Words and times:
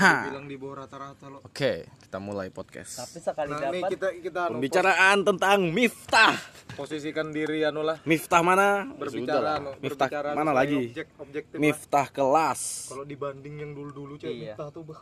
Ha. 0.00 0.12
bilang 0.26 0.44
di 0.44 0.56
bawah 0.56 0.80
rata-rata 0.80 1.28
lo 1.28 1.38
Oke, 1.42 1.84
kita 2.00 2.16
mulai 2.16 2.48
podcast. 2.48 3.04
Tapi 3.04 3.18
sekali 3.18 3.50
nah 3.50 3.60
ini 3.62 3.78
dapat 3.78 3.90
kita 3.90 4.08
kita 4.18 4.40
anu, 4.42 4.52
Pembicaraan 4.56 5.16
tentang 5.22 5.58
Miftah. 5.68 6.34
pos- 6.70 6.88
posisikan 6.88 7.28
diri 7.28 7.60
anu 7.62 7.80
lah 7.82 8.00
Miftah 8.02 8.40
mana? 8.40 8.88
berbicara 8.90 9.50
anu, 9.54 9.70
lah. 9.70 9.76
Miftah 9.78 10.08
berbicara 10.08 10.28
mana 10.32 10.50
lagi? 10.50 10.88
objek 10.88 11.06
objektif 11.14 11.52
lah. 11.52 11.60
Miftah 11.60 12.06
kelas. 12.08 12.60
kalau 12.88 13.04
dibanding 13.04 13.54
yang 13.58 13.70
dulu-dulu 13.70 14.16
cek 14.16 14.26
Iya. 14.26 14.42
Miftah 14.50 14.68
tuh 14.70 14.82
bah 14.84 15.00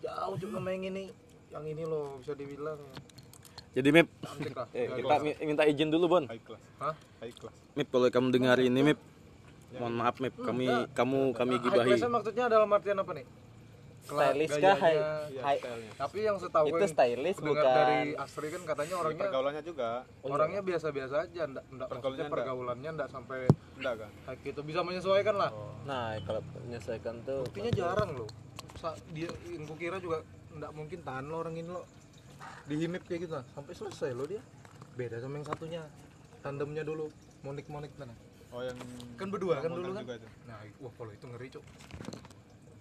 jauh 0.00 0.36
juga 0.36 0.56
sama 0.56 0.70
yang 0.70 0.84
ini 0.88 1.04
yang 1.48 1.64
ini 1.64 1.82
loh 1.84 2.18
bisa 2.18 2.32
dibilang 2.32 2.78
Jadi 3.70 3.88
Mip, 3.92 4.08
lah 4.50 4.66
eh, 4.72 4.90
kita 4.90 5.14
minta 5.40 5.62
izin 5.62 5.88
dulu 5.88 6.04
Bon. 6.08 6.24
high 6.26 6.40
class 6.40 6.58
Hah? 6.80 6.94
high 7.20 7.30
class 7.32 7.54
Mip 7.72 7.86
kalau 7.86 8.08
kamu 8.08 8.28
dengar 8.32 8.58
ini 8.58 8.80
Mip, 8.84 8.98
mohon 9.76 9.94
maaf 9.94 10.18
Mip, 10.18 10.34
kami 10.36 10.66
kamu 10.90 11.18
kami 11.30 11.54
Nah, 11.54 11.60
high 11.60 11.64
gibahi. 11.64 11.88
class-nya 11.88 12.10
maksudnya 12.10 12.44
dalam 12.48 12.66
artian 12.68 12.98
apa 12.98 13.12
nih 13.12 13.26
stylish 14.04 14.50
kah? 14.50 14.76
Iya, 14.80 15.42
hai. 15.44 15.56
stylenya. 15.60 15.92
tapi 15.96 16.18
yang 16.24 16.36
setahu 16.40 16.66
Itu 16.72 16.84
stylish 16.88 17.38
dengar 17.38 17.54
bukan. 17.62 17.74
dari 17.76 17.98
Asri 18.16 18.48
kan 18.48 18.62
katanya 18.64 18.94
Di 18.94 19.00
orangnya 19.00 19.22
pergaulannya 19.22 19.62
juga. 19.62 19.90
Orangnya 20.22 20.60
biasa-biasa 20.64 21.14
aja 21.28 21.42
enggak 21.46 21.64
enggak 21.70 21.88
Pergaulannya 21.88 22.24
enggak. 22.24 22.34
pergaulannya 22.34 22.90
enggak 22.90 23.08
sampai 23.12 23.38
enggak 23.78 23.94
kan 24.00 24.10
kayak 24.26 24.38
gitu. 24.44 24.60
Bisa 24.64 24.80
menyesuaikan 24.82 25.36
lah. 25.36 25.50
Nah, 25.84 26.16
kalau 26.24 26.40
menyesuaikan 26.66 27.14
tuh 27.24 27.40
buktinya 27.46 27.72
jarang 27.72 28.10
loh. 28.16 28.28
Sa- 28.80 28.98
dia 29.12 29.28
yang 29.48 29.64
kira 29.76 30.00
juga 30.00 30.24
enggak 30.50 30.72
mungkin 30.72 30.98
tahan 31.04 31.24
lo 31.28 31.36
orang 31.40 31.54
ini 31.56 31.68
lo. 31.68 31.84
Dihimip 32.66 33.04
kayak 33.04 33.28
gitu 33.28 33.34
lah. 33.36 33.44
sampai 33.52 33.72
selesai 33.76 34.10
lo 34.16 34.24
dia. 34.24 34.42
Beda 34.96 35.20
sama 35.20 35.38
yang 35.40 35.46
satunya. 35.46 35.82
Tandemnya 36.40 36.82
dulu 36.82 37.12
monik 37.44 37.68
monik 37.68 37.92
mana? 38.00 38.16
Oh 38.50 38.66
yang 38.66 38.74
kan 39.14 39.30
berdua 39.30 39.62
kan 39.62 39.70
dulu 39.70 39.94
kan? 39.94 40.02
nah 40.42 40.58
wah 40.82 40.90
kalau 40.98 41.14
itu 41.14 41.22
ngeri 41.22 41.54
cok 41.54 41.64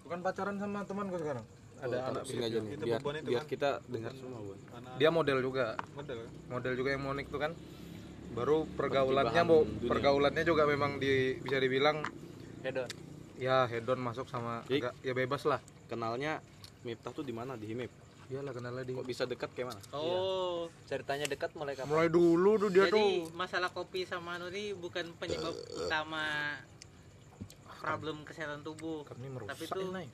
bukan 0.09 0.25
pacaran 0.25 0.57
sama 0.57 0.81
teman 0.83 1.05
gue 1.05 1.21
sekarang 1.21 1.45
ada 1.79 1.97
anak 2.09 2.23
sini 2.25 2.41
aja 2.41 2.57
nih, 2.59 2.75
Itu 2.75 2.83
biar, 2.83 2.99
itu 2.99 3.29
biar 3.29 3.39
kan? 3.39 3.47
kita 3.47 3.69
dengar 3.85 4.11
semua 4.11 4.41
Bon. 4.41 4.57
dia 4.97 5.09
model 5.13 5.37
juga 5.39 5.77
model 5.93 6.17
model 6.49 6.73
juga 6.73 6.89
yang 6.89 7.03
monik 7.05 7.29
tuh 7.29 7.37
kan 7.37 7.53
baru 8.29 8.65
pergaulannya 8.67 9.41
bu 9.45 9.57
pergaulannya 9.85 10.41
juga 10.41 10.65
memang 10.65 10.97
di 10.97 11.37
bisa 11.37 11.61
dibilang 11.61 12.01
hedon. 12.59 12.89
ya 13.37 13.63
hedon 13.63 14.01
masuk 14.01 14.25
sama 14.25 14.65
Jadi- 14.65 14.81
agak 14.81 14.93
ya 14.99 15.13
bebas 15.13 15.45
lah 15.45 15.61
Kenalnya 15.85 16.37
Miftah 16.79 17.09
tuh 17.09 17.21
di 17.21 17.33
mana? 17.33 17.53
Di 17.53 17.65
Himip. 17.65 17.89
iyalah 18.29 18.53
kenalnya 18.53 18.85
di 18.85 18.93
Kok 18.93 19.03
bisa 19.03 19.25
dekat 19.25 19.49
kayak 19.51 19.73
mana? 19.73 19.81
Oh, 19.91 20.69
Ceritanya 20.85 21.25
dekat 21.25 21.49
mulai 21.53 21.73
kapan? 21.73 21.89
mulai 21.89 22.07
dulu 22.07 22.57
tuh 22.57 22.69
dia 22.69 22.85
jadi 22.85 22.93
tuh 22.93 23.29
masalah 23.33 23.69
kopi 23.69 24.05
sama 24.05 24.37
anu 24.37 24.49
ini 24.49 24.73
bukan 24.73 25.05
penyebab 25.15 25.53
utama 25.75 26.57
problem 27.81 28.15
kesehatan 28.21 28.59
tubuh. 28.61 29.03
kami 29.03 29.27
merusak 29.27 29.55
Tapi 29.55 29.65
tuh- 29.65 29.89
ini. 29.89 30.05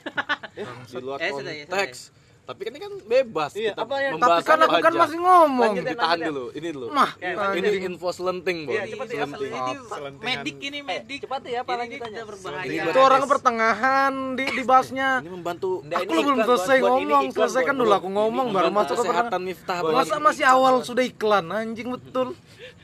Di 0.90 0.96
luar 0.98 1.18
Eh, 1.18 1.30
sudah 1.30 1.52
ya, 1.52 1.64
konteks. 1.64 1.98
Tapi 2.40 2.60
kan 2.62 2.72
ini 2.72 2.80
kan 2.80 2.92
bebas. 3.04 3.50
Iya, 3.54 3.70
kita 3.72 3.82
apa 3.84 3.94
yang- 3.96 4.14
membahas 4.18 4.36
tapi 4.36 4.48
kan 4.48 4.58
aku 4.60 4.76
kan 4.80 4.94
masih 4.96 5.18
ngomong 5.18 5.70
Lanjutin, 5.70 5.86
Ditahan 5.86 6.10
lanjutin. 6.10 6.30
dulu, 6.30 6.44
ini 6.50 6.68
dulu. 6.70 6.86
mah 6.90 7.10
Ya, 7.16 7.30
nah, 7.30 7.50
ini 7.52 7.68
info 7.84 8.08
selenting, 8.10 8.58
Bon. 8.66 8.72
Iya, 8.72 8.82
cepat 8.90 9.06
ya, 9.06 9.14
Selenting. 9.14 9.50
ini 9.50 9.72
Selentingan. 9.86 10.26
medik 10.26 10.56
ini 10.60 10.78
medik. 10.82 11.18
cepat 11.20 11.42
ya, 11.44 11.60
lanjutannya? 11.86 12.10
tidak 12.10 12.26
berbahaya. 12.26 12.82
Itu 12.90 12.98
orang 12.98 13.22
pertengahan 13.24 14.12
di 14.34 14.44
dibahasnya 14.52 15.08
Ini 15.20 15.30
membantu 15.30 15.70
aku 15.86 16.02
ini 16.02 16.20
belum 16.20 16.38
iklan, 16.38 16.48
selesai 16.48 16.76
ngomong 16.80 16.98
iklan, 17.22 17.30
selesaikan 17.30 17.72
Bon. 17.72 17.80
dulu 17.80 17.92
aku 17.92 18.08
ngomong 18.10 18.46
baru 18.50 18.68
masuk 18.68 18.94
ke 18.94 19.00
kesehatan 19.00 19.40
pertengahan 19.40 19.42
Miftah, 19.42 19.78
masa 19.86 20.16
masih 20.18 20.44
awal 20.44 20.74
sudah 20.82 21.04
iklan 21.04 21.46
anjing 21.48 21.88
betul 21.88 22.34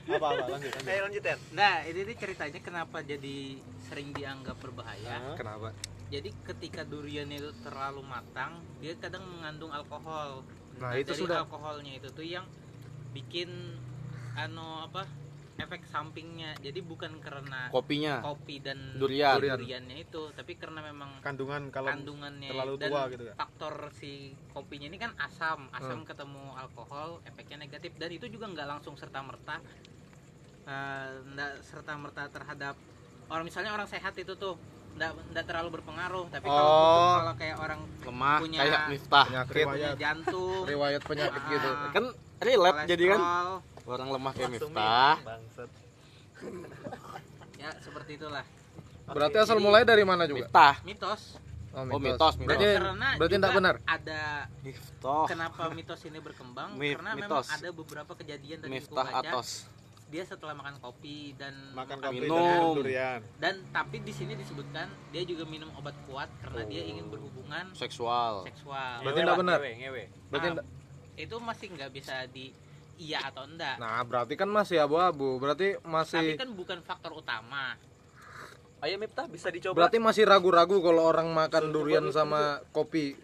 apa 0.06 0.26
apa 0.30 0.54
lanjut 0.54 0.70
lanjut. 1.02 1.22
Nah, 1.50 1.82
ini, 1.82 1.98
ini 2.00 2.14
ceritanya 2.14 2.60
kenapa 2.60 3.02
jadi 3.02 3.58
sering 3.82 4.14
dianggap 4.14 4.54
berbahaya. 4.56 5.34
kenapa 5.34 5.74
Jadi 6.06 6.30
ketika 6.46 6.86
durian 6.86 7.26
itu 7.34 7.50
terlalu 7.66 8.02
matang, 8.06 8.62
dia 8.78 8.94
kadang 8.94 9.26
mengandung 9.26 9.74
alkohol. 9.74 10.46
Nah, 10.78 10.94
itu 10.94 11.10
dari 11.10 11.20
sudah. 11.26 11.42
alkoholnya 11.42 11.92
itu 11.98 12.08
tuh 12.14 12.22
yang 12.22 12.46
bikin 13.10 13.48
ano 14.38 14.86
apa? 14.86 15.02
efek 15.56 15.88
sampingnya. 15.88 16.52
Jadi 16.60 16.84
bukan 16.84 17.16
karena 17.16 17.72
Kopinya. 17.72 18.20
kopi 18.20 18.60
dan 18.60 19.00
Durian. 19.00 19.40
duriannya 19.40 20.04
itu, 20.04 20.28
tapi 20.36 20.52
karena 20.60 20.84
memang 20.84 21.24
kandungan 21.24 21.72
kalau 21.72 21.96
kandungannya 21.96 22.52
terlalu 22.52 22.74
dan 22.76 22.90
tua 22.92 23.02
gitu 23.08 23.24
ya? 23.24 23.34
faktor 23.40 23.74
si 23.96 24.36
kopinya 24.52 24.84
ini 24.84 25.00
kan 25.00 25.16
asam 25.16 25.72
asam 25.72 26.04
ketemu 26.04 26.52
alkohol 26.60 27.24
efeknya 27.24 27.64
negatif 27.64 27.96
dan 27.96 28.12
itu 28.12 28.28
juga 28.28 28.52
nggak 28.52 28.68
langsung 28.68 29.00
serta 29.00 29.24
merta 29.24 29.56
nggak 31.24 31.52
serta 31.64 31.92
merta 31.96 32.28
terhadap 32.28 32.76
orang 33.32 33.48
misalnya 33.48 33.72
orang 33.72 33.88
sehat 33.88 34.12
itu 34.20 34.36
tuh 34.36 34.60
nggak 34.96 35.10
nggak 35.30 35.44
terlalu 35.44 35.68
berpengaruh 35.72 36.24
tapi 36.26 36.46
kalau 36.46 36.56
Oh. 36.56 36.72
untuk- 36.72 37.18
kalau 37.18 37.34
kayak 37.36 37.56
orang 37.58 37.80
Lemah 38.02 38.38
Punya- 38.38 38.60
kayak 38.60 38.80
Miftah. 38.88 39.24
penyakit 39.26 39.64
punya 39.66 39.90
jantung 39.94 40.62
riwayat 40.64 41.02
penyakit 41.02 41.36
ah, 41.38 41.50
gitu 41.50 41.68
Kan 41.92 42.04
relate 42.38 42.78
jadi 42.86 43.04
kan 43.08 43.20
orang 43.84 44.08
lemah 44.10 44.32
kayak 44.32 44.50
Miftah. 44.52 45.14
Ya 47.56 47.72
seperti 47.78 48.16
itulah 48.16 48.44
berarti 49.06 49.36
asal 49.38 49.56
mulai 49.58 49.82
dari 49.82 50.02
mana 50.02 50.24
juga 50.24 50.44
Miftah. 50.44 50.74
mitos 50.82 51.38
Oh, 51.72 51.84
mitos, 51.84 52.00
mitos. 52.00 52.34
berarti 52.40 52.66
karena 52.74 53.08
berarti 53.14 53.34
tidak 53.36 53.52
benar 53.52 53.74
ada 53.84 54.20
Miftah. 54.60 55.24
kenapa 55.26 55.62
mitos 55.70 56.00
ini 56.02 56.18
berkembang 56.18 56.68
Mi- 56.72 56.96
karena 56.96 57.10
memang 57.12 57.30
mitos. 57.36 57.46
ada 57.50 57.68
beberapa 57.70 58.12
kejadian 58.14 58.58
dari 58.58 58.70
Miftah 58.72 59.04
baca 59.06 59.20
Atos. 59.22 59.68
Dia 60.06 60.22
setelah 60.22 60.54
makan 60.54 60.78
kopi 60.78 61.34
dan 61.34 61.50
makan 61.72 61.98
makan 61.98 61.98
kopi 62.08 62.16
Minum. 62.22 62.74
durian 62.74 63.20
dan 63.36 63.58
tapi 63.68 63.98
di 64.00 64.10
sini 64.10 64.32
disebutkan 64.32 64.86
dia 65.10 65.22
juga 65.22 65.42
minum 65.44 65.66
obat 65.74 65.98
kuat 66.06 66.30
karena 66.38 66.62
dia 66.64 66.80
Oh. 66.80 66.90
ingin 66.90 67.06
berhubungan 67.06 67.64
Seksual. 67.74 68.46
seksual 68.46 69.02
Berarti 69.02 69.20
tidak 69.20 69.36
benar. 69.36 69.58
Ngewe, 69.58 69.72
ngewe. 69.76 70.04
berarti 70.30 70.48
Nah, 70.52 70.64
itu 71.16 71.34
masih 71.36 71.66
nggak 71.70 71.90
bisa 71.90 72.14
di 72.28 72.54
iya 72.96 73.18
atau 73.24 73.44
enggak 73.44 73.76
nah 73.76 73.98
berarti 74.00 74.34
kan 74.34 74.46
masih 74.46 74.78
abu-abu 74.78 75.36
berarti 75.36 75.74
tapi 75.74 75.84
masih 75.86 76.26
kan 76.34 76.50
bukan 76.50 76.78
faktor 76.80 77.12
utama 77.12 77.74
Ayo 78.78 78.96
Miftah 78.96 79.24
bisa 79.26 79.48
dicoba. 79.48 79.74
berarti 79.74 79.98
masih 79.98 80.22
ragu-ragu 80.22 80.78
kalau 80.78 81.02
orang 81.02 81.26
makan 81.28 81.72
durian 81.72 82.04
sama 82.10 82.60
kopi 82.70 83.16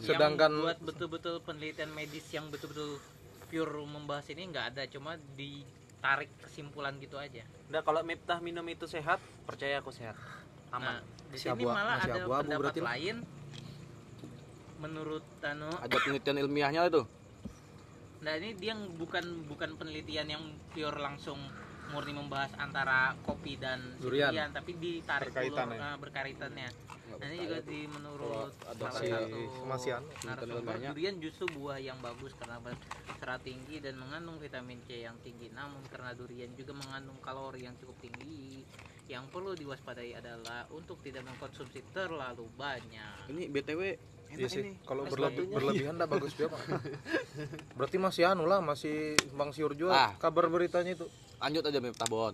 Sedangkan- 0.00 0.52
yang 0.52 0.66
buat 0.66 0.80
betul-betul 0.82 1.40
penelitian 1.40 1.88
medis 1.90 2.28
yang 2.28 2.48
betul-betul 2.48 3.00
pure 3.52 3.84
membahas 3.84 4.24
ini 4.32 4.48
nggak 4.48 4.66
ada 4.72 4.82
cuma 4.88 5.20
ditarik 5.36 6.32
kesimpulan 6.40 6.96
gitu 6.96 7.20
aja 7.20 7.44
Nah, 7.68 7.80
kalau 7.80 8.00
Miftah 8.00 8.36
minum 8.38 8.64
itu 8.64 8.84
sehat, 8.84 9.16
percaya 9.44 9.76
aku 9.76 9.92
sehat. 9.92 10.16
nah 10.72 10.76
Aman. 10.78 11.04
di 11.28 11.36
Masih 11.36 11.52
sini 11.52 11.64
abu- 11.64 11.68
malah 11.70 11.94
masih 11.94 12.04
ada 12.10 12.20
abu-abu 12.22 12.40
pendapat 12.48 12.60
berarti 12.64 12.80
lah. 12.80 12.88
lain 12.88 13.16
menurut 14.76 15.24
Tano 15.38 15.68
ada 15.70 15.96
penelitian 16.00 16.36
ilmiahnya 16.40 16.80
itu. 16.88 17.02
Nah 18.22 18.38
ini 18.38 18.54
dia 18.54 18.70
yang 18.70 18.86
bukan 18.94 19.24
bukan 19.44 19.74
penelitian 19.74 20.30
yang 20.30 20.44
pure 20.70 20.94
langsung 20.94 21.42
murni 21.90 22.14
membahas 22.14 22.54
antara 22.54 23.18
kopi 23.20 23.58
dan 23.58 23.82
si 23.98 24.06
Durian. 24.06 24.48
tapi 24.48 24.78
ditarik 24.78 25.28
Berkaitan 25.28 25.66
dulu 25.66 25.74
ya? 25.74 25.82
eh, 25.82 25.96
berkaitannya. 25.98 26.68
Nah 27.12 27.26
ini 27.28 27.38
juga 27.40 27.58
di 27.62 27.80
menurut 27.84 28.50
salah 28.56 28.92
satu 28.94 29.40
kemasian, 29.58 30.02
narasumber 30.22 30.74
durian 30.82 31.14
justru 31.18 31.44
buah 31.52 31.78
yang 31.78 31.98
bagus 31.98 32.32
karena 32.34 32.58
berserat 32.58 33.40
tinggi 33.42 33.78
dan 33.78 33.94
mengandung 33.94 34.38
vitamin 34.38 34.80
C 34.82 35.02
yang 35.02 35.14
tinggi. 35.20 35.50
Namun 35.50 35.82
karena 35.86 36.10
durian 36.12 36.50
juga 36.52 36.72
mengandung 36.72 37.18
kalori 37.20 37.62
yang 37.62 37.76
cukup 37.76 37.94
tinggi, 38.00 38.64
yang 39.06 39.28
perlu 39.28 39.52
diwaspadai 39.52 40.14
adalah 40.14 40.66
untuk 40.70 40.98
tidak 41.00 41.22
mengkonsumsi 41.24 41.84
terlalu 41.90 42.48
banyak. 42.54 43.28
Ini 43.28 43.42
BTW 43.48 43.82
Iya 44.32 44.48
sih, 44.48 44.64
ini. 44.64 44.72
kalau 44.82 45.04
berlebi- 45.04 45.44
berlebihan 45.44 45.92
enggak 45.92 46.08
bagus 46.10 46.32
juga, 46.32 46.56
Pak. 46.56 46.60
Berarti 47.76 48.00
masih 48.00 48.24
anu 48.24 48.48
lah, 48.48 48.58
masih 48.58 49.12
Bang 49.30 49.52
Siur 49.52 49.76
juga 49.76 49.92
Ah. 49.92 50.10
kabar 50.16 50.48
beritanya 50.48 50.96
itu. 50.96 51.04
Lanjut 51.36 51.60
aja 51.62 51.78
Miftah 51.78 52.08
Bon. 52.08 52.32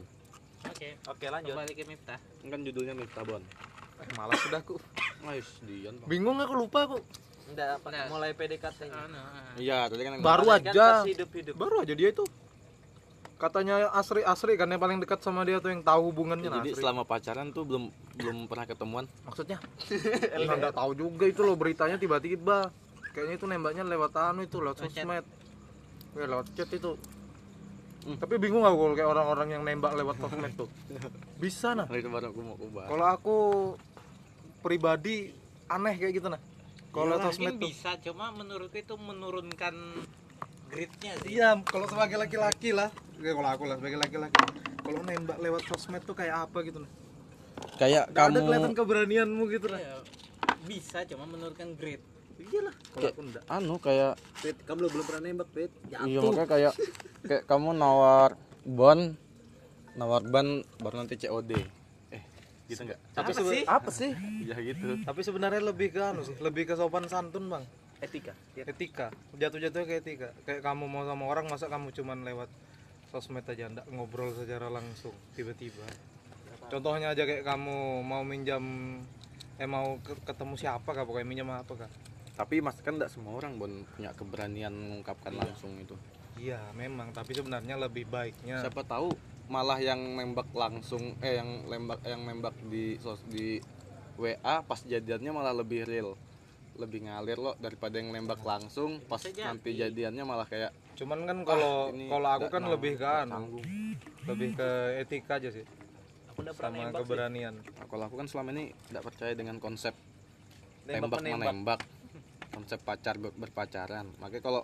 Oke, 0.65 0.95
Oke, 1.05 1.27
lanjut. 1.27 1.59
kembali 1.59 1.73
ke 1.75 1.83
Miftah. 1.83 2.23
Kan 2.41 2.63
judulnya 2.63 2.95
Miftah 2.95 3.27
Bon. 3.27 3.43
Eh, 3.99 4.09
malas 4.15 4.39
sudah 4.41 4.61
aku. 4.61 4.75
Ais, 5.29 5.49
Dian. 5.63 5.95
Bingung 6.07 6.39
aku 6.39 6.55
lupa 6.55 6.87
aku. 6.87 6.99
Enggak, 7.49 7.81
apa 7.81 7.89
Nah. 7.89 8.07
mulai 8.09 8.31
PDKT 8.33 8.79
nya. 8.87 8.97
Anu, 8.99 9.17
ah. 9.17 9.53
Iya, 9.57 9.79
tadi 9.89 10.03
kan 10.05 10.13
Baru 10.21 10.45
Kan 10.47 10.61
aja. 10.63 10.71
tes 11.03 11.17
hidup-hidup. 11.17 11.55
Baru 11.57 11.83
aja 11.83 11.95
dia 11.97 12.09
itu. 12.13 12.25
Katanya 13.39 13.95
Asri 13.95 14.27
Asri 14.27 14.59
kan 14.59 14.67
yang 14.67 14.83
paling 14.83 14.99
dekat 14.99 15.23
sama 15.23 15.47
dia 15.47 15.63
tuh 15.63 15.71
yang 15.71 15.87
tahu 15.87 16.11
hubungannya 16.11 16.51
nah, 16.51 16.59
Jadi 16.59 16.75
Asri. 16.75 16.83
selama 16.83 17.07
pacaran 17.07 17.55
tuh 17.55 17.63
belum 17.63 17.85
belum 18.19 18.37
pernah 18.51 18.67
ketemuan. 18.67 19.07
Maksudnya? 19.25 19.63
Nah, 20.43 20.59
enggak 20.59 20.75
tahu 20.75 20.91
juga 20.93 21.25
itu 21.25 21.47
loh 21.47 21.55
beritanya 21.55 21.95
tiba-tiba. 21.97 22.75
Kayaknya 23.15 23.35
itu 23.39 23.47
nembaknya 23.47 23.83
lewat 23.87 24.13
anu 24.19 24.43
itu 24.43 24.59
lewat 24.59 24.83
sosmed. 24.83 25.25
Ya 26.19 26.27
lewat 26.27 26.47
chat 26.53 26.67
itu. 26.69 26.99
Hmm. 28.07 28.17
Tapi 28.19 28.35
bingung 28.43 28.67
aku 28.67 28.75
kalau 28.75 28.95
kayak 28.95 29.11
orang-orang 29.11 29.49
yang 29.55 29.63
nembak 29.63 29.95
lewat 29.95 30.19
sosmed 30.19 30.53
tuh. 30.59 30.69
Bisa 31.43 31.79
nah. 31.79 31.87
Nah, 31.87 31.95
itu 31.95 32.11
baru 32.11 32.35
aku 32.35 32.41
mau 32.43 32.59
ubah. 32.59 32.91
Kalau 32.91 33.07
aku 33.07 33.37
pribadi 34.61 35.31
aneh 35.67 35.95
kayak 35.95 36.13
gitu 36.15 36.29
nah. 36.29 36.41
Kalau 36.89 37.15
lewat 37.15 37.31
sosmed 37.31 37.57
tuh. 37.57 37.69
bisa 37.69 37.91
cuma 38.01 38.33
menurutku 38.33 38.75
itu 38.75 38.95
menurunkan 38.95 39.75
gridnya 40.67 41.13
sih 41.21 41.37
Iya, 41.37 41.61
kalau 41.63 41.85
sebagai 41.85 42.17
laki-laki 42.17 42.73
lah. 42.73 42.89
Ya, 43.19 43.33
kalau 43.33 43.49
aku 43.49 43.65
lah 43.65 43.77
sebagai 43.77 43.99
laki-laki. 43.99 44.37
Kalau 44.79 45.01
nembak 45.03 45.39
lewat 45.39 45.63
sosmed 45.67 46.01
tuh 46.03 46.13
kayak 46.13 46.49
apa 46.49 46.59
gitu 46.63 46.81
nah. 46.81 46.91
Kayak 47.77 48.09
Nggak 48.09 48.25
ada 48.25 48.31
kamu 48.33 48.47
kelihatan 48.47 48.73
keberanianmu 48.75 49.45
gitu 49.49 49.67
nah. 49.69 49.79
Iya. 49.79 49.97
bisa 50.59 51.07
cuma 51.07 51.25
menurunkan 51.25 51.75
grade 51.75 52.03
iyalah 52.37 52.75
kalau 52.91 52.99
Kayak- 52.99 53.15
aku 53.15 53.23
enggak 53.25 53.45
anu 53.49 53.75
kayak 53.79 54.13
Pit, 54.37 54.57
kamu 54.63 54.79
belum 54.87 55.05
pernah 55.07 55.23
nembak, 55.23 55.49
Pit. 55.51 55.71
iya 55.87 56.19
makanya 56.21 56.47
kayak 56.47 56.73
kayak 57.25 57.43
kamu 57.47 57.69
nawar 57.73 58.31
bon 58.63 59.15
nawar 59.95 60.23
ban 60.23 60.49
baru 60.77 60.95
nanti 60.99 61.15
COD 61.17 61.51
gitu 62.69 62.85
enggak 62.85 63.01
tapi 63.11 63.33
Apa 63.33 63.41
sih? 63.43 63.63
apa 63.65 63.91
sih? 63.91 64.11
Ya 64.45 64.57
gitu. 64.61 65.01
Tapi 65.01 65.21
sebenarnya 65.25 65.65
lebih 65.65 65.89
ke 65.89 66.01
anu 66.01 66.21
sih 66.21 66.37
lebih 66.39 66.69
ke 66.69 66.77
sopan 66.77 67.09
santun 67.09 67.49
bang. 67.49 67.65
Etika. 67.99 68.31
etika. 68.55 69.09
Jatuh-jatuhnya 69.35 69.87
ke 69.89 69.95
etika. 69.99 70.29
Kayak 70.45 70.63
kamu 70.63 70.85
mau 70.87 71.03
sama 71.03 71.25
orang 71.27 71.49
masa 71.49 71.67
kamu 71.67 71.91
cuman 71.91 72.23
lewat 72.23 72.47
sosmed 73.09 73.43
aja 73.43 73.67
ndak 73.67 73.89
ngobrol 73.89 74.31
secara 74.31 74.69
langsung 74.69 75.17
tiba-tiba. 75.33 75.83
Contohnya 76.69 77.11
aja 77.11 77.25
kayak 77.25 77.43
kamu 77.43 78.05
mau 78.05 78.21
minjam 78.23 78.63
eh 79.57 79.67
mau 79.67 79.97
ke- 79.99 80.21
ketemu 80.23 80.55
siapa 80.55 80.93
kah 80.93 81.03
pokoknya 81.03 81.27
minjam 81.27 81.49
apa 81.51 81.73
kah? 81.75 81.91
Tapi 82.37 82.61
mas 82.61 82.79
kan 82.79 83.01
enggak 83.01 83.11
semua 83.11 83.35
orang 83.35 83.57
bon 83.57 83.73
punya 83.91 84.13
keberanian 84.13 84.71
mengungkapkan 84.71 85.33
langsung 85.33 85.75
itu. 85.75 85.97
Iya 86.39 86.61
memang. 86.71 87.11
Tapi 87.11 87.33
sebenarnya 87.33 87.75
lebih 87.75 88.07
baiknya 88.07 88.63
siapa 88.63 88.85
tahu 88.85 89.11
malah 89.49 89.81
yang 89.81 89.99
nembak 90.15 90.53
langsung 90.53 91.17
eh 91.21 91.41
yang 91.41 91.65
lembak 91.67 92.05
yang 92.05 92.21
nembak 92.21 92.53
di 92.69 93.01
sos 93.01 93.25
di 93.25 93.57
WA 94.21 94.61
pas 94.61 94.81
jadiannya 94.85 95.33
malah 95.33 95.57
lebih 95.57 95.89
real 95.89 96.13
lebih 96.77 97.09
ngalir 97.09 97.41
loh 97.41 97.57
daripada 97.59 97.99
yang 97.99 98.13
nembak 98.13 98.45
langsung 98.45 99.01
pas 99.03 99.19
nanti 99.25 99.75
jadiannya 99.75 100.23
malah 100.23 100.45
kayak 100.45 100.71
cuman 100.95 101.25
kan 101.25 101.39
kalau 101.43 101.91
"Ah, 101.91 102.09
kalau 102.13 102.29
aku 102.37 102.47
kan 102.49 102.63
lebih 102.69 102.93
ke 102.95 103.09
anu 103.09 103.33
tanggung." 103.33 103.65
lebih 104.29 104.49
ke 104.55 104.69
etika 105.01 105.41
aja 105.41 105.49
sih 105.49 105.65
Aku 106.31 106.45
sama 106.55 106.93
sih. 106.93 106.95
keberanian 107.03 107.55
Nah, 107.59 107.87
kalau 107.89 108.05
aku 108.07 108.15
kan 108.15 108.29
selama 108.31 108.55
ini 108.55 108.71
tidak 108.87 109.11
percaya 109.11 109.33
dengan 109.35 109.57
konsep 109.59 109.97
Nembak 110.87 111.19
tembak 111.19 111.21
menembak. 111.25 111.39
menembak 111.41 111.81
konsep 112.53 112.79
pacar 112.85 113.17
ber- 113.17 113.35
berpacaran 113.35 114.07
makanya 114.21 114.45
kalau 114.45 114.63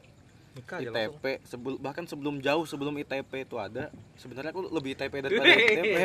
nikah 0.55 0.79
aja 0.79 0.91
langsung. 0.91 1.19
ITP 1.19 1.25
sebelum 1.45 1.77
bahkan 1.83 2.05
sebelum 2.07 2.35
jauh 2.39 2.65
sebelum 2.65 2.95
ITP 3.03 3.33
itu 3.45 3.57
ada 3.59 3.91
sebenarnya 4.17 4.55
aku 4.55 4.71
lebih 4.71 4.95
ITP 4.95 5.15
daripada 5.21 5.51
ITP 5.51 5.99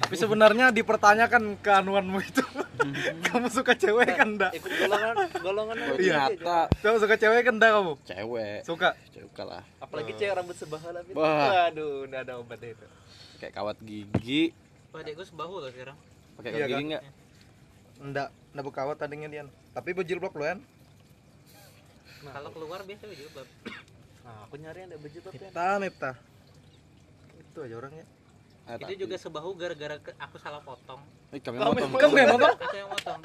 tapi 0.00 0.14
sebenarnya 0.16 0.66
dipertanyakan 0.72 1.60
keanuanmu 1.60 2.18
itu. 2.24 2.44
Kamu 3.28 3.52
suka 3.52 3.76
cewek 3.76 4.16
kan 4.16 4.34
enggak 4.34 4.56
Ikut 4.56 4.72
golongan 4.72 5.14
golongan 5.44 5.76
ternyata 5.76 6.72
kamu 6.80 6.96
suka 6.96 7.14
cewek 7.20 7.44
kan 7.44 7.54
enggak 7.60 7.70
kamu? 7.76 7.92
Cewek. 8.08 8.58
Suka? 8.64 8.90
Cewek 9.12 9.36
lah. 9.44 9.62
Apalagi 9.78 10.16
cewek 10.16 10.32
rambut 10.32 10.56
sebahala, 10.56 11.04
Pit. 11.04 11.12
Wah. 11.12 11.68
Waduh, 11.68 12.08
udah 12.08 12.18
ada 12.24 12.40
obatnya 12.40 12.72
itu. 12.72 12.86
kayak 13.36 13.52
kawat 13.52 13.76
gigi. 13.84 14.56
Dek 14.96 15.12
gue 15.12 15.26
sebahu 15.28 15.60
loh 15.60 15.68
sekarang. 15.68 15.96
Pakai 16.40 16.50
Iya 16.50 16.56
kawat 16.56 16.68
gigi 16.72 16.74
kan? 16.80 16.88
nggak? 16.88 17.02
Enggak 18.00 18.28
enggak 18.50 18.64
berkawat 18.66 18.96
tadinya 18.98 19.28
dia 19.30 19.44
tapi 19.70 19.94
berjilbab 19.94 20.34
lo 20.34 20.42
kan 20.42 20.58
kalau 22.20 22.50
keluar 22.52 22.80
biasa 22.84 23.04
jilbab 23.14 23.46
Nah, 24.30 24.46
aku 24.46 24.54
nyari 24.56 24.78
yang 24.78 24.88
ada 24.88 24.98
baju 24.98 25.18
tapi 25.20 25.34
Mipta 25.36 25.66
Mipta 25.76 26.10
itu 27.42 27.58
aja 27.60 27.74
orangnya 27.76 28.06
Eh, 28.62 28.72
itu 28.72 28.82
tapi- 28.86 29.00
juga 29.00 29.16
sebahu 29.16 29.50
gara-gara 29.52 29.98
aku 29.98 30.36
salah 30.38 30.62
potong. 30.62 31.02
Eh, 31.28 31.42
kami 31.42 31.58
motong 31.58 31.90
kamu 31.92 32.14
yang 32.14 32.28
nonton 32.30 32.54
aku 32.54 32.76
yang 32.76 32.88
potong 32.88 33.20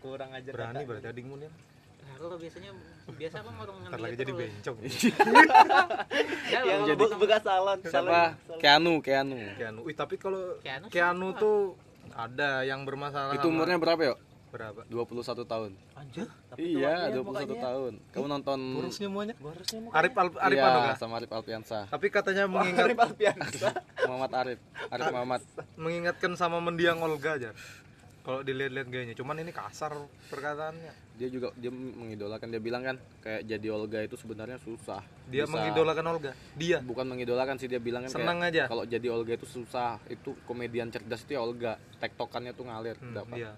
kurang 0.00 0.30
aja 0.32 0.50
berani 0.50 0.82
berarti 0.82 1.06
adikmu 1.06 1.34
nih. 1.36 1.46
Nah, 1.46 2.14
kalau 2.18 2.34
biasanya 2.34 2.70
biasa 3.08 3.36
apa 3.38 3.50
potong 3.54 3.76
ntar 3.84 4.00
lagi 4.00 4.16
jadi 4.18 4.32
bencong. 4.32 4.76
Ya, 6.50 6.58
yang 6.66 6.82
jadi 6.84 6.98
be- 6.98 7.14
bekas 7.16 7.42
salon. 7.42 7.78
siapa 7.84 8.20
Keanu 8.58 8.98
Keanu. 8.98 9.38
Keanu. 9.54 9.80
Wih, 9.86 9.94
tapi 9.94 10.18
kalau 10.18 10.58
Keanu 10.58 10.90
Keanu 10.90 11.28
tuh 11.36 11.78
ada 12.10 12.66
yang 12.66 12.82
bermasalah 12.82 13.38
itu 13.38 13.46
umurnya 13.46 13.78
berapa 13.78 14.02
yuk 14.04 14.18
berapa? 14.50 14.80
21 14.90 15.46
tahun. 15.46 15.70
Anjir. 15.94 16.26
iya 16.58 17.08
21 17.14 17.54
tahun. 17.56 17.92
Kamu 18.10 18.26
nonton 18.26 18.58
kurus 18.82 18.98
semuanya. 18.98 19.34
Harusnya 19.38 19.78
mau 19.80 19.90
Arif 19.94 20.14
Al 20.18 20.28
Arif 20.36 20.58
iya, 20.58 20.66
kah? 20.66 20.96
sama 20.98 21.14
Arif 21.22 21.30
Alfiansa 21.30 21.78
tapi 21.86 22.06
katanya 22.10 22.44
mengingat 22.50 22.90
Muhammad 24.08 24.30
Arif. 24.34 24.58
Arif 24.90 25.06
Muhammad. 25.14 25.40
mengingatkan 25.78 26.32
sama 26.34 26.58
mendiang 26.58 26.98
Olga 27.00 27.38
aja 27.38 27.50
kalau 28.20 28.44
dilihat-lihat 28.44 28.88
gayanya. 28.92 29.16
Cuman 29.16 29.40
ini 29.40 29.50
kasar 29.50 29.96
perkataannya. 30.28 30.92
Dia 31.16 31.28
juga 31.32 31.52
dia 31.56 31.72
mengidolakan. 31.72 32.52
Dia 32.52 32.60
bilang 32.60 32.82
kan 32.84 32.96
kayak 33.24 33.48
jadi 33.48 33.66
Olga 33.72 33.98
itu 34.04 34.16
sebenarnya 34.20 34.60
susah. 34.60 35.00
Dia 35.32 35.48
Bisa- 35.48 35.52
mengidolakan 35.56 36.04
Olga? 36.04 36.32
Dia? 36.54 36.78
Bukan 36.84 37.08
mengidolakan 37.08 37.56
sih 37.56 37.68
dia 37.68 37.80
bilang 37.80 38.04
kan 38.06 38.12
Senang 38.12 38.44
kayak, 38.44 38.52
aja. 38.54 38.64
kalau 38.68 38.84
jadi 38.84 39.06
Olga 39.08 39.32
itu 39.34 39.48
susah. 39.48 39.96
Itu 40.06 40.36
komedian 40.44 40.92
cerdas 40.92 41.24
itu 41.24 41.32
ya 41.36 41.40
Olga. 41.40 41.80
Tektokannya 41.96 42.52
tuh 42.52 42.68
ngalir. 42.68 42.96
Hmm, 43.00 43.16
dapat. 43.16 43.36
iya 43.40 43.52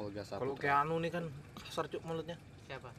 Olga 0.00 0.22
kalau 0.22 0.54
Saputra 0.54 0.62
Keanu 0.62 0.94
nih 0.98 1.10
kan 1.10 1.24
kasar 1.58 1.84
cuk 1.86 2.02
mulutnya. 2.02 2.36
Siapa? 2.64 2.90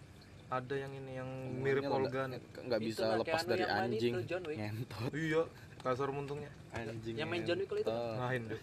Ada 0.47 0.75
yang 0.77 0.91
ini 0.93 1.11
yang 1.15 1.29
Ngomongnya 1.29 1.63
mirip 1.63 1.83
Olga 1.87 2.21
nggak- 2.21 2.27
nih 2.29 2.39
nggak 2.61 2.81
bisa 2.81 3.05
lepas 3.15 3.25
Keanu 3.39 3.49
dari 3.49 3.61
yang 3.61 3.71
main 3.71 3.83
anjing. 3.89 4.13
Itu, 4.13 4.21
John 4.27 4.43
Wick. 4.45 4.57
ngentot. 4.57 5.09
Iya 5.11 5.41
kasar 5.81 6.09
muntungnya. 6.09 6.51
Anjing 6.71 7.15
Yang 7.15 7.27
main 7.27 7.43
John 7.43 7.57
Wick 7.57 7.69
kalau 7.69 7.81
itu. 7.81 7.89
ngentot. 7.89 8.47
deh 8.47 8.61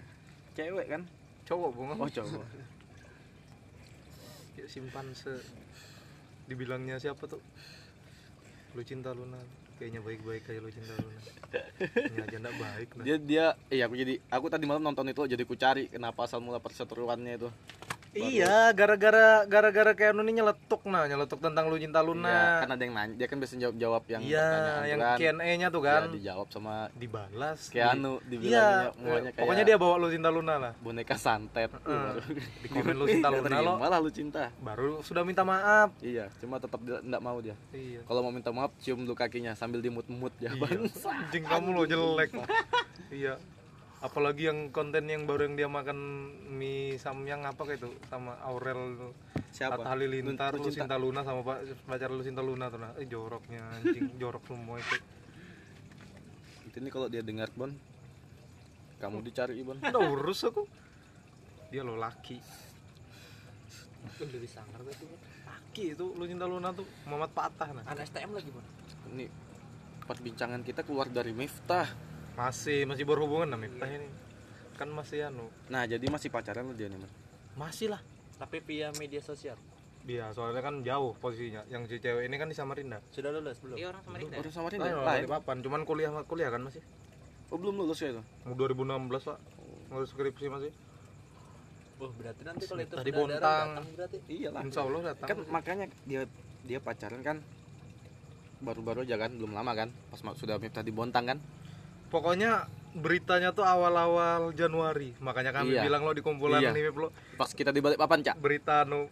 cewek 0.56 0.86
kan? 0.88 1.02
Cowok 1.44 1.70
bunga 1.70 1.94
oh 1.96 2.08
cowok. 2.08 2.44
Simpan 4.64 5.12
se 5.12 5.28
dibilangnya 6.46 6.96
siapa 6.96 7.26
tuh 7.26 7.40
lu 8.74 8.82
cinta 8.82 9.10
Luna 9.14 9.38
kayaknya 9.78 10.00
baik-baik 10.02 10.42
kayak 10.46 10.60
lu 10.66 10.70
cinta 10.70 10.94
Luna 10.98 11.18
ini 11.94 12.18
aja 12.22 12.38
baik 12.42 12.88
nah. 12.98 13.04
dia 13.06 13.16
dia 13.22 13.46
iya 13.70 13.86
aku 13.86 13.94
jadi 13.94 14.14
aku 14.30 14.46
tadi 14.50 14.64
malam 14.66 14.82
nonton 14.82 15.06
itu 15.10 15.22
jadi 15.30 15.42
ku 15.46 15.54
cari 15.54 15.86
kenapa 15.86 16.26
asal 16.26 16.42
mula 16.42 16.58
perseteruannya 16.58 17.32
itu 17.38 17.48
iya 18.14 18.70
gara-gara 18.70 19.42
gara-gara 19.44 19.92
kayak 19.92 20.14
ini 20.16 20.38
nyeletuk 20.38 20.82
nah 20.86 21.04
nyeletuk 21.04 21.38
tentang 21.38 21.66
lu 21.66 21.76
cinta 21.76 21.98
Iya, 21.98 22.06
Luna 22.06 22.36
kan 22.62 22.70
ada 22.70 22.82
yang 22.82 22.94
nanya 22.94 23.14
dia 23.14 23.26
kan 23.26 23.36
biasa 23.38 23.54
jawab 23.56 23.76
jawab 23.76 24.02
yang 24.06 24.20
iya 24.22 24.48
yang 24.86 24.98
kan 24.98 25.16
Q&A 25.18 25.50
nya 25.56 25.68
tuh 25.68 25.80
Iya, 25.80 25.90
kan. 25.90 26.02
dijawab 26.10 26.46
sama 26.48 26.74
dibalas 26.94 27.60
Keanu 27.68 28.18
iya 28.18 28.28
dibilangnya 28.28 28.90
mukanya 28.94 29.30
kayak 29.30 29.42
pokoknya 29.42 29.64
dia 29.64 29.76
bawa 29.76 29.94
lu 29.96 30.08
cinta 30.08 30.28
Luna 30.28 30.54
lah. 30.56 30.72
Boneka 30.78 31.16
santet. 31.16 31.70
Baru 31.70 32.20
di 32.60 32.68
komen 32.68 32.94
lu 32.94 33.06
cinta 33.14 33.28
Luna 33.28 33.58
lo. 33.58 33.72
lah 33.78 33.98
lu 33.98 34.10
cinta. 34.10 34.50
Baru 34.58 35.00
sudah 35.00 35.22
minta 35.22 35.42
maaf. 35.42 35.90
Iya 35.98 36.28
cuma 36.38 36.58
tetap 36.58 36.78
nggak 36.80 37.22
mau 37.22 37.38
dia. 37.38 37.56
Iya. 37.70 38.02
Kalau 38.04 38.20
mau 38.20 38.30
minta 38.30 38.50
maaf 38.50 38.70
cium 38.78 39.02
dulu 39.02 39.14
kakinya 39.14 39.54
sambil 39.54 39.80
dimut-mut 39.80 40.34
ya 40.38 40.52
bang 40.54 40.86
anjing 40.86 41.44
kamu 41.44 41.68
lo 41.72 41.82
jelek. 41.84 42.30
Iya 43.10 43.38
apalagi 44.04 44.52
yang 44.52 44.68
konten 44.68 45.08
yang 45.08 45.24
baru 45.24 45.48
yang 45.48 45.56
dia 45.56 45.64
makan 45.64 45.96
mie 46.52 47.00
samyang 47.00 47.48
apa 47.48 47.64
kayak 47.64 47.80
itu 47.80 47.88
sama 48.04 48.36
Aurel 48.44 49.16
siapa 49.48 49.80
Atta 49.80 49.96
Halilintar 49.96 50.52
Lu 50.52 50.68
cinta. 50.68 50.84
cinta 50.84 50.96
Luna 51.00 51.24
sama 51.24 51.40
pak 51.40 51.64
pacar 51.88 52.12
lu 52.12 52.20
cinta 52.20 52.44
Luna 52.44 52.68
tuh 52.68 52.84
nah 52.84 52.92
eh 53.00 53.08
joroknya 53.08 53.64
anjing 53.80 54.12
jorok 54.20 54.44
semua 54.44 54.76
itu 54.76 54.96
ini 56.76 56.90
kalau 56.92 57.08
dia 57.08 57.24
dengar 57.24 57.48
bon 57.56 57.72
kamu 59.00 59.24
dicari 59.24 59.56
bon 59.64 59.80
udah 59.80 60.02
urus 60.12 60.44
aku 60.44 60.68
dia 61.72 61.80
lo 61.80 61.96
laki 61.96 62.38
Uh, 64.04 64.28
lebih 64.28 64.44
sangar. 64.44 64.84
Bang. 64.84 65.00
laki 65.48 65.96
itu 65.96 66.04
lu 66.12 66.28
cinta 66.28 66.44
Luna 66.44 66.76
tuh 66.76 66.84
Muhammad 67.08 67.32
Patah 67.32 67.72
nah 67.72 67.88
Anak 67.88 68.04
STM 68.04 68.36
lagi, 68.36 68.52
Bang. 68.52 68.66
ini 69.16 69.32
perbincangan 70.04 70.60
kita 70.60 70.84
keluar 70.84 71.08
dari 71.08 71.32
Miftah 71.32 71.88
masih 72.34 72.82
masih 72.82 73.04
berhubungan 73.06 73.54
nah 73.54 73.58
Miftah 73.58 73.86
ini. 73.86 74.08
Kan 74.74 74.90
masih 74.90 75.30
anu. 75.30 75.46
Nah 75.70 75.86
jadi 75.86 76.02
masih 76.10 76.28
pacaran 76.34 76.66
lo 76.66 76.74
dia 76.74 76.90
nih 76.90 76.98
Mas? 76.98 77.12
masih 77.54 77.94
lah. 77.94 78.02
Tapi 78.34 78.58
via 78.66 78.90
media 78.98 79.22
sosial. 79.22 79.54
dia 80.04 80.28
soalnya 80.36 80.60
kan 80.60 80.84
jauh 80.84 81.16
posisinya. 81.16 81.64
Yang 81.72 81.96
si 81.96 81.96
cewek 82.02 82.28
ini 82.28 82.36
kan 82.36 82.50
di 82.50 82.56
Samarinda. 82.58 83.00
Sudah 83.08 83.32
lulus 83.32 83.56
belum? 83.62 83.78
dia 83.78 83.88
orang 83.88 84.02
Samarinda. 84.04 84.36
Orang 84.36 84.52
sama 84.52 84.68
Lain, 84.68 84.72
Rinda 84.76 84.84
orang 84.84 85.00
lain 85.00 85.08
Balikpapan. 85.08 85.56
cuman 85.64 85.80
kuliah 85.88 86.10
kuliah 86.28 86.50
kan 86.52 86.60
masih? 86.60 86.82
Oh 87.48 87.56
belum 87.56 87.74
lulus 87.80 88.04
ya 88.04 88.12
itu? 88.12 88.22
Mau 88.44 88.52
2016 88.52 89.30
pak. 89.30 89.38
Ngurus 89.88 90.08
skripsi 90.12 90.46
masih. 90.52 90.72
Oh, 92.02 92.10
berarti 92.10 92.42
nanti 92.42 92.64
kalau 92.68 92.82
itu 92.82 92.94
Tadi 92.98 93.10
Bontang. 93.14 93.68
berarti. 93.96 94.18
iya 94.28 94.48
lah. 94.52 94.60
Insya 94.60 94.82
Allah 94.82 95.14
datang. 95.14 95.28
Kan 95.30 95.38
makanya 95.48 95.86
dia 96.04 96.28
dia 96.66 96.78
pacaran 96.82 97.22
kan. 97.24 97.38
Baru-baru 98.60 99.08
aja 99.08 99.16
kan 99.16 99.30
belum 99.32 99.56
lama 99.56 99.72
kan. 99.72 99.88
Pas 100.12 100.20
sudah 100.36 100.60
Miftah 100.60 100.84
di 100.84 100.92
Bontang 100.92 101.24
kan 101.24 101.38
pokoknya 102.06 102.64
beritanya 102.94 103.50
tuh 103.50 103.62
awal-awal 103.62 104.52
Januari. 104.52 105.10
Makanya 105.18 105.50
kami 105.50 105.74
Iya. 105.74 105.82
bilang 105.82 106.02
lo 106.02 106.12
di 106.12 106.20
kumpulan 106.20 106.58
Iya. 106.58 106.70
ini 106.70 106.86
lo. 106.86 107.10
Pas 107.34 107.50
kita 107.50 107.68
di 107.68 107.78
balik 107.78 107.96
papan 107.96 108.22
cak. 108.22 108.36
Berita 108.36 108.82
nu 108.82 109.10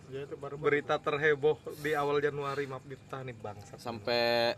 berita 0.57 0.97
terheboh 0.97 1.59
di 1.79 1.91
awal 1.93 2.19
Januari 2.19 2.65
maaf 2.65 2.83
Miftah 2.83 3.21
nih 3.21 3.35
bangsa 3.35 3.75
sampai 3.77 4.55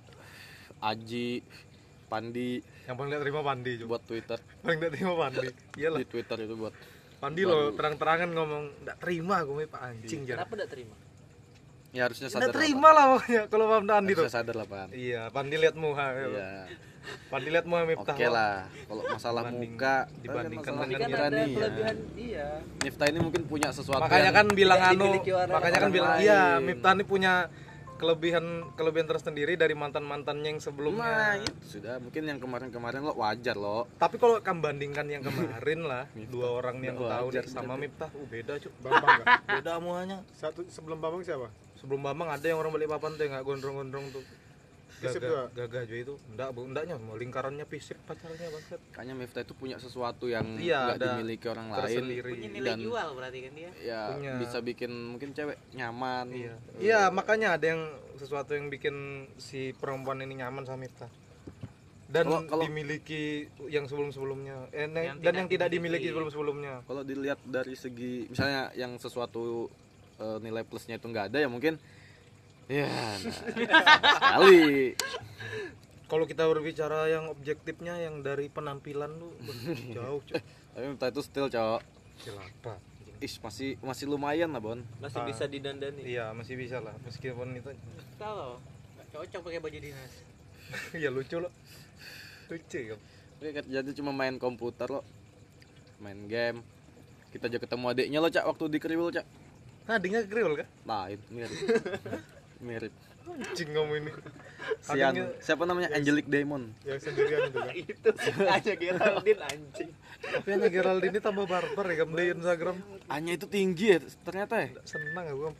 Aji 0.79 1.41
Pandi. 2.05 2.61
Yang 2.85 2.95
paling 2.95 3.11
gak 3.11 3.23
terima 3.23 3.41
Pandi 3.41 3.71
juga 3.75 3.89
buat 3.91 4.05
Twitter. 4.05 4.39
Paling 4.61 4.77
gak 4.79 4.93
terima 4.93 5.15
Pandi. 5.19 5.49
Iyalah 5.75 5.99
di 5.99 6.07
Twitter 6.07 6.37
itu 6.41 6.55
buat 6.55 6.75
Pandi 7.17 7.41
lo 7.43 7.73
terang-terangan 7.73 8.29
ngomong 8.29 8.63
gak 8.85 9.01
terima 9.01 9.41
gue 9.41 9.65
Pak 9.65 9.81
anjing 9.81 10.21
jangan 10.23 10.45
Kenapa 10.45 10.53
enggak 10.55 10.71
terima? 10.71 10.97
ya 11.95 12.03
harusnya 12.05 12.27
Nggak 12.27 12.37
sadar 12.37 12.45
lah, 12.45 12.57
terima 12.59 12.89
lah 12.91 13.05
pokoknya 13.09 13.43
kalau 13.47 13.65
Pam 13.67 13.81
Pan. 13.81 13.97
Andi 13.97 14.13
tuh. 14.13 14.21
harusnya 14.21 14.37
sadar 14.37 14.55
lah 14.55 14.67
pan 14.67 14.89
Iya, 14.91 15.23
Pandi 15.31 15.57
lihat 15.57 15.75
muha. 15.75 16.07
iya 16.13 16.67
Pandi 17.29 17.49
lihat 17.51 17.65
muha 17.65 17.83
Miftah. 17.85 18.15
oke 18.15 18.27
lah 18.27 18.55
kalau 18.87 19.03
masalah 19.07 19.43
muka 19.49 19.97
dibandingkan 20.21 20.73
kan 20.73 20.75
masalah 20.75 20.89
dengan 20.89 21.01
Tapi 21.01 21.05
kan 21.05 21.11
pikiran 21.11 21.27
ada 21.27 21.37
nih 21.37 21.45
ya. 21.45 21.57
kelebihan 21.57 21.97
iya. 22.15 22.49
Miftah 22.81 23.07
ini 23.09 23.19
mungkin 23.21 23.43
punya 23.45 23.69
sesuatu 23.71 24.03
Makanya 24.05 24.25
yang 24.25 24.37
kan 24.37 24.47
bilang 24.53 24.81
anu, 24.81 25.07
makanya 25.49 25.79
kan 25.79 25.91
bilang 25.93 26.13
iya, 26.21 26.43
Miftah 26.59 26.93
ini 26.93 27.05
punya 27.05 27.35
kelebihan 27.95 28.45
kelebihan 28.75 29.07
tersendiri 29.07 29.55
dari 29.55 29.73
mantan-mantannya 29.73 30.49
yang 30.51 30.59
Nah, 30.59 30.67
sebelumnya. 30.67 31.39
itu 31.41 31.79
sudah 31.79 32.03
mungkin 32.03 32.23
yang 32.27 32.39
kemarin-kemarin 32.43 33.01
lo 33.01 33.15
wajar 33.17 33.55
lo. 33.55 33.87
Tapi 33.97 34.19
kalau 34.19 34.43
kamu 34.43 34.61
bandingkan 34.61 35.07
yang 35.07 35.23
kemarin 35.23 35.81
lah, 35.87 36.05
dua 36.35 36.59
orang 36.59 36.83
nih 36.83 36.91
yang 36.93 36.99
tahu 36.99 37.27
wajar 37.31 37.45
nih 37.47 37.55
sama 37.55 37.75
Miftah, 37.79 38.11
uh, 38.11 38.27
beda 38.27 38.53
cuy. 38.59 38.71
Bambang 38.83 39.11
enggak? 39.15 39.27
Beda 39.47 39.73
muanya. 39.79 40.19
Satu 40.35 40.67
sebelum 40.67 40.99
Bambang 40.99 41.23
siapa? 41.23 41.49
Sebelum 41.79 42.03
Bambang 42.03 42.29
ada 42.35 42.45
yang 42.45 42.59
orang 42.59 42.75
balik 42.75 42.91
papan 42.91 43.15
tuh 43.15 43.23
yang 43.25 43.33
nggak 43.39 43.47
gondrong-gondrong 43.47 44.07
tuh. 44.11 44.25
Fisip 45.07 45.23
Gagah, 45.23 45.47
gagah 45.53 45.83
juga 45.85 45.99
itu. 46.01 46.15
Enggak, 46.29 46.49
bu, 46.51 46.61
enggaknya 46.65 46.95
mau 46.97 47.15
lingkarannya 47.15 47.65
fisik 47.65 47.99
pacarnya 48.03 48.49
banget. 48.49 48.81
Kayaknya 48.91 49.15
Miftah 49.15 49.43
itu 49.43 49.55
punya 49.55 49.77
sesuatu 49.77 50.25
yang 50.27 50.47
Iya, 50.57 50.95
ada 50.95 51.19
dimiliki 51.19 51.47
orang 51.47 51.69
lain. 51.69 52.03
Punya 52.21 52.49
nilai 52.51 52.71
Dan- 52.71 52.83
jual 52.83 53.09
berarti 53.13 53.39
kan 53.41 53.53
dia 53.53 53.71
Ya 53.79 54.01
Punya. 54.11 54.33
bisa 54.39 54.59
bikin 54.59 54.91
mungkin 54.91 55.29
cewek 55.31 55.57
nyaman. 55.73 56.27
Iya. 56.31 56.55
Iya, 56.79 57.01
makanya 57.09 57.55
ada 57.55 57.67
yang 57.67 57.83
sesuatu 58.15 58.53
yang 58.53 58.69
bikin 58.69 58.95
si 59.37 59.71
perempuan 59.73 60.19
ini 60.19 60.39
nyaman 60.39 60.63
sama 60.63 60.85
Miftah. 60.85 61.11
Dan 62.05 62.31
Kalau- 62.31 62.47
kalau- 62.47 62.65
dimiliki 62.65 63.43
yang 63.67 63.85
sebelum-sebelumnya. 63.85 64.71
Eh, 64.71 64.87
Yang 64.87 64.93
dan 64.93 65.03
tidak 65.19 65.35
yang 65.35 65.49
tidak 65.51 65.69
dimiliki. 65.69 65.75
dimiliki 65.75 66.07
sebelum-sebelumnya. 66.09 66.75
Kalau 66.85 67.03
dilihat 67.03 67.41
dari 67.43 67.75
segi 67.75 68.29
misalnya 68.29 68.71
yang 68.75 68.95
sesuatu 68.97 69.67
eh, 70.15 70.39
nilai 70.39 70.63
plusnya 70.63 70.95
itu 70.95 71.11
nggak 71.11 71.27
ada 71.27 71.43
ya 71.43 71.51
mungkin 71.51 71.75
ya 72.67 72.89
nah, 72.91 73.17
sekali. 73.21 74.95
Kalau 76.05 76.25
kita 76.25 76.45
berbicara 76.47 77.09
yang 77.09 77.27
objektifnya 77.29 77.97
yang 77.99 78.21
dari 78.21 78.47
penampilan 78.47 79.19
lu 79.19 79.33
jauh. 79.91 80.21
Tapi 80.77 80.85
Miftah 80.87 81.09
itu 81.11 81.23
still 81.25 81.49
cowok. 81.49 81.83
Kenapa? 82.21 82.77
Ih 83.19 83.35
masih 83.41 83.81
masih 83.81 84.05
lumayan 84.07 84.53
lah 84.53 84.61
Bon. 84.61 84.79
Masih 85.01 85.23
Ah. 85.23 85.27
bisa 85.27 85.45
didandani. 85.45 86.05
Iya, 86.05 86.31
masih 86.37 86.55
bisa 86.55 86.79
lah 86.79 86.93
meskipun 87.03 87.57
itu 87.57 87.73
tahu 88.15 88.61
nggak 88.95 89.07
cocok 89.11 89.41
pakai 89.43 89.61
baju 89.61 89.79
dinas 89.81 90.13
ya 91.03 91.09
lucu 91.09 91.37
loh. 91.41 91.53
Lucu 92.49 92.79
ya. 92.79 92.97
Kerjanya 93.41 93.93
cuma 93.93 94.13
main 94.13 94.41
komputer 94.41 94.89
lo, 94.89 95.05
main 96.01 96.17
game. 96.25 96.65
Kita 97.29 97.51
aja 97.51 97.59
ketemu 97.59 97.85
adiknya 97.91 98.19
lo 98.23 98.29
cak 98.29 98.45
waktu 98.47 98.65
di 98.71 98.79
kriwil 98.79 99.11
cak. 99.11 99.27
Nah, 99.85 100.01
adiknya 100.01 100.25
kriwil 100.25 100.55
kan? 100.57 100.69
Nah 100.87 101.13
itu 101.13 101.25
mirip. 101.29 101.53
Mirip. 102.65 102.95
Anjing 103.25 103.71
kamu 103.73 103.93
ini. 104.05 104.11
Sian, 104.81 105.15
siapa 105.41 105.65
namanya 105.65 105.93
Angelic 105.93 106.27
Diamond. 106.29 106.73
Yang 106.85 107.09
sendirian 107.09 107.49
itu 107.49 107.59
kan? 107.61 107.75
itu 107.93 108.09
aja 108.49 108.73
Geraldine 108.77 109.41
anjing. 109.45 109.91
Tapi 110.21 110.49
hanya 110.49 110.69
Geraldine 110.73 111.13
ini 111.13 111.21
tambah 111.21 111.45
barbar 111.45 111.85
ya 111.93 112.05
kamu 112.05 112.13
di 112.17 112.25
Instagram. 112.37 112.77
Hanya 113.09 113.33
itu 113.37 113.47
tinggi 113.49 113.87
ya 113.97 113.99
ternyata 114.25 114.55
ya. 114.65 114.69
Senang 114.89 115.27
aku. 115.29 115.53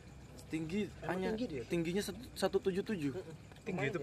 Tinggi 0.49 0.89
hanya 1.09 1.33
tinggi 1.33 1.45
dia? 1.49 1.63
tingginya 1.65 2.03
satu 2.37 2.57
tujuh 2.61 2.83
tujuh. 2.85 3.13
Tinggi 3.65 3.85
itu. 3.89 3.99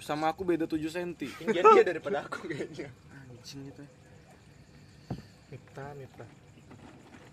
Sama 0.00 0.32
aku 0.32 0.48
beda 0.48 0.64
7 0.64 0.80
cm. 0.80 1.10
Tinggian 1.18 1.64
dia 1.76 1.84
daripada 1.84 2.24
aku 2.24 2.48
kayaknya. 2.48 2.88
Anjing 3.28 3.68
itu. 3.68 3.84
Miftah, 5.52 5.92
Miftah. 5.98 6.39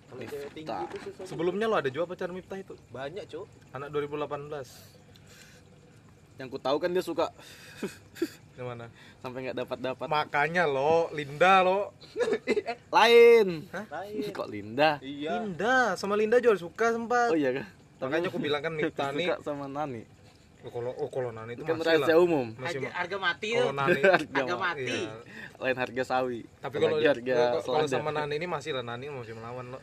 Kalau 0.08 0.22
cewek 0.24 0.50
tinggi 0.52 0.68
Miftah. 0.68 0.88
itu 0.88 0.98
susah. 1.06 1.24
Sebelumnya 1.26 1.66
lo 1.66 1.76
ada 1.76 1.90
juga 1.90 2.06
pacar 2.08 2.30
Miftah 2.30 2.56
itu. 2.56 2.74
Banyak, 2.90 3.28
Cuk. 3.28 3.46
Anak 3.72 3.90
2018. 3.90 4.96
Yang 6.38 6.48
ku 6.48 6.60
tahu 6.60 6.78
kan 6.78 6.90
dia 6.90 7.02
suka 7.02 7.34
Gimana? 8.54 8.94
sampai 9.20 9.40
nggak 9.44 9.58
dapat 9.58 9.78
dapat. 9.84 10.06
Makanya 10.08 10.64
lo, 10.66 11.10
Linda 11.12 11.62
lo. 11.62 11.92
Lain. 12.96 13.66
Lain. 13.68 14.22
Kok 14.32 14.48
Linda? 14.48 14.98
Iya. 15.00 15.42
Linda 15.42 15.94
sama 15.94 16.14
Linda 16.14 16.38
juga 16.38 16.56
suka 16.56 16.90
sempat. 16.90 17.30
Oh 17.30 17.36
iya 17.36 17.52
kah? 17.54 17.68
Makanya 18.00 18.30
aku 18.30 18.38
bilang 18.38 18.62
kan 18.62 18.70
Miftah 18.72 19.10
nih. 19.12 19.28
suka 19.28 19.42
sama 19.44 19.66
Nani. 19.68 20.06
Oh, 20.60 20.70
kalau 20.70 20.92
oh 20.92 21.08
kalau 21.08 21.30
Nani 21.32 21.54
itu 21.54 21.62
Kan 21.64 21.76
masih 21.76 21.90
lah. 21.92 22.06
rahasia 22.06 22.18
umum. 22.18 22.48
Masih 22.56 22.80
harga, 22.82 22.90
harga 22.96 23.18
mati 23.20 23.48
kalau 23.52 23.62
tuh 23.64 23.74
Nani. 23.74 24.02
harga 24.38 24.56
mati 24.58 24.86
Iya. 24.94 25.12
Lain 25.58 25.76
harga 25.76 26.04
sawi. 26.04 26.40
Tapi 26.60 26.76
kalau 26.76 26.98
harga 27.00 27.34
kalau- 27.34 27.64
kalau 27.66 27.88
sama 27.88 28.10
Nani 28.12 28.34
ini 28.36 28.46
masih 28.46 28.72
lah 28.72 28.84
Nani 28.84 29.06
masih 29.10 29.34
melawan 29.34 29.74
lo. 29.74 29.80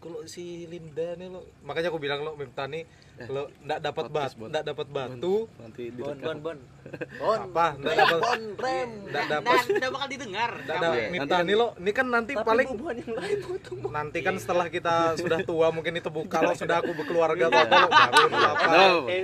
Kalau 0.00 0.24
si 0.24 0.64
Linda 0.64 1.12
nih 1.12 1.28
lo, 1.28 1.44
makanya 1.60 1.92
aku 1.92 2.00
bilang 2.00 2.24
lo 2.24 2.32
Miftah 2.32 2.64
nih 2.64 2.88
lo 3.28 3.52
ndak 3.60 3.84
dapat 3.84 4.08
Bon. 4.08 4.48
ndak 4.48 4.64
dapat 4.64 4.86
batu, 4.88 5.44
nanti 5.60 5.92
Bon, 5.92 6.16
bon, 6.16 6.38
bon. 6.40 6.58
Bon. 7.20 7.40
apa? 7.52 7.76
Ndak 7.76 7.94
dapat 8.00 8.20
Bon, 8.24 8.42
rem. 8.56 8.90
ndak 9.12 9.24
dapat 9.28 9.60
udah 9.60 9.90
bakal 9.92 10.08
didengar 10.08 10.50
ndak 10.56 10.76
dapat 10.80 11.02
Miftah 11.12 11.28
kan- 11.36 11.44
nih 11.44 11.56
lo, 11.60 11.66
ini 11.76 11.90
kan 11.92 12.06
nanti 12.08 12.32
Tapi 12.32 12.48
paling 12.48 12.66
yang 12.72 13.12
lain 13.12 13.38
nanti 13.92 14.18
kan 14.24 14.34
setelah 14.40 14.66
kita 14.72 15.20
sudah 15.20 15.38
tua 15.44 15.68
mungkin 15.68 15.92
itu 15.92 16.08
buka 16.08 16.38
lo 16.40 16.56
sudah 16.56 16.80
aku 16.80 16.96
berkeluarga 16.96 17.44
apa 17.52 17.60
lo 17.60 17.88
baru 17.92 18.24
lo 18.24 18.38
apa. 18.40 18.72
Eh, 19.04 19.20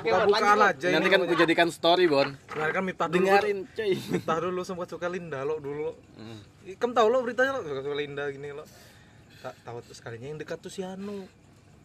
buka 0.00 0.18
bukaan 0.24 0.58
aja 0.64 0.86
Nanti 0.96 1.08
kan 1.12 1.20
aku 1.20 1.34
jadikan 1.36 1.68
story, 1.68 2.08
Bon. 2.08 2.28
Sekarang 2.48 2.72
kan 2.72 2.84
dulu 2.88 3.20
Dengerin, 3.20 3.58
cuy. 3.68 3.92
Miftah 4.16 4.38
dulu 4.40 4.64
sempat 4.64 4.88
suka 4.88 5.12
Linda 5.12 5.44
lo 5.44 5.60
dulu. 5.60 5.92
Hmm. 6.16 6.40
Kamu 6.72 6.92
tahu 6.96 7.06
lo 7.12 7.20
beritanya 7.20 7.52
lo 7.52 7.68
suka 7.68 7.84
suka 7.84 7.96
Linda 8.00 8.24
gini 8.32 8.48
lo. 8.56 8.64
Tak 9.40 9.54
tahu 9.62 9.78
tuh 9.80 9.94
sekalinya 9.94 10.26
yang 10.26 10.38
dekat 10.38 10.58
tuh 10.58 10.68
si 10.68 10.80
Anu. 10.80 11.24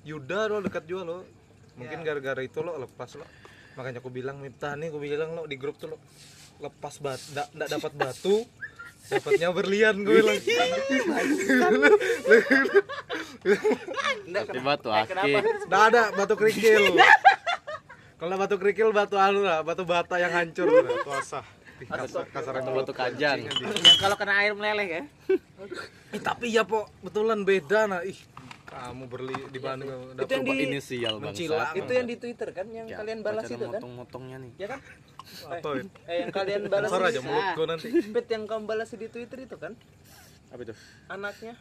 Yuda 0.03 0.47
lo 0.47 0.59
dekat 0.61 0.83
juga 0.83 1.03
lo. 1.05 1.17
Mungkin 1.75 2.01
gara-gara 2.01 2.39
itu 2.39 2.59
lo 2.59 2.75
lepas 2.77 3.15
lo. 3.15 3.25
Makanya 3.75 3.99
aku 3.99 4.07
bilang 4.09 4.37
Miftah 4.37 4.73
nih 4.73 4.87
aku 4.87 4.97
bilang 4.97 5.33
lo 5.33 5.43
di 5.43 5.55
grup 5.55 5.75
tuh 5.75 5.91
lo 5.91 5.97
lepas 6.57 6.95
bat 6.97 7.19
ndak 7.29 7.47
ndak 7.51 7.67
dapat 7.69 7.91
batu 7.93 8.35
dapatnya 9.11 9.51
berlian 9.51 9.95
gue 9.99 10.23
bilang 10.23 10.39
Tiba 14.47 14.73
tuh 14.77 14.89
Eh, 14.89 14.97
aki. 14.97 15.09
kenapa? 15.11 15.37
ndak 15.67 15.81
ada 15.85 16.01
batu 16.15 16.33
kerikil 16.33 16.95
kalau 18.15 18.35
batu 18.35 18.55
kerikil 18.55 18.89
batu 18.89 19.19
anu 19.19 19.43
lah 19.43 19.59
batu 19.61 19.83
bata 19.83 20.15
yang 20.15 20.31
hancur 20.31 20.71
Batu 20.71 21.11
asah. 21.11 21.43
Kasar 21.77 22.23
kasaran 22.25 22.61
Atau 22.61 22.73
batu 22.73 22.91
kajang. 22.91 23.37
yang 23.41 23.55
kalau 24.03 24.15
kena 24.15 24.33
air 24.37 24.53
meleleh 24.53 24.87
ya 24.87 25.03
Ih, 26.09 26.21
tapi 26.21 26.49
ya 26.49 26.63
po 26.63 26.87
betulan 26.99 27.41
beda 27.41 27.85
nah 27.85 28.01
ih 28.01 28.15
kamu 28.65 29.03
berli 29.05 29.35
di 29.49 29.59
Bandung 29.59 29.87
udah 30.09 30.19
Itu 30.19 30.31
yang 30.33 30.43
di- 30.43 30.63
Inisial 30.65 31.15
Mencila. 31.17 31.63
bangsa. 31.65 31.77
Itu 31.77 31.91
yang 31.91 32.05
di 32.05 32.17
Twitter 32.17 32.49
kan 32.51 32.67
yang 32.67 32.85
Ya, 32.85 32.97
kalian 32.97 33.19
balas 33.21 33.47
itu 33.47 33.55
kan? 33.61 33.71
Motong-motongnya 33.73 34.37
nih. 34.37 34.51
Ya 34.57 34.67
kan? 34.67 34.79
apa 35.47 35.67
ya? 35.71 35.83
Eh 36.05 36.15
yang 36.19 36.29
kalian 36.29 36.61
balas 36.73 36.89
di- 36.89 37.07
aja 37.07 37.19
mulut 37.19 37.45
gue 37.51 37.65
nanti 37.65 37.87
Pet 38.05 38.27
yang 38.27 38.43
kamu 38.45 38.63
balas 38.65 38.89
di 38.89 39.07
Twitter 39.07 39.39
itu 39.41 39.55
kan 39.55 39.73
Apa 40.49 40.61
itu? 40.61 40.73
anaknya 41.07 41.55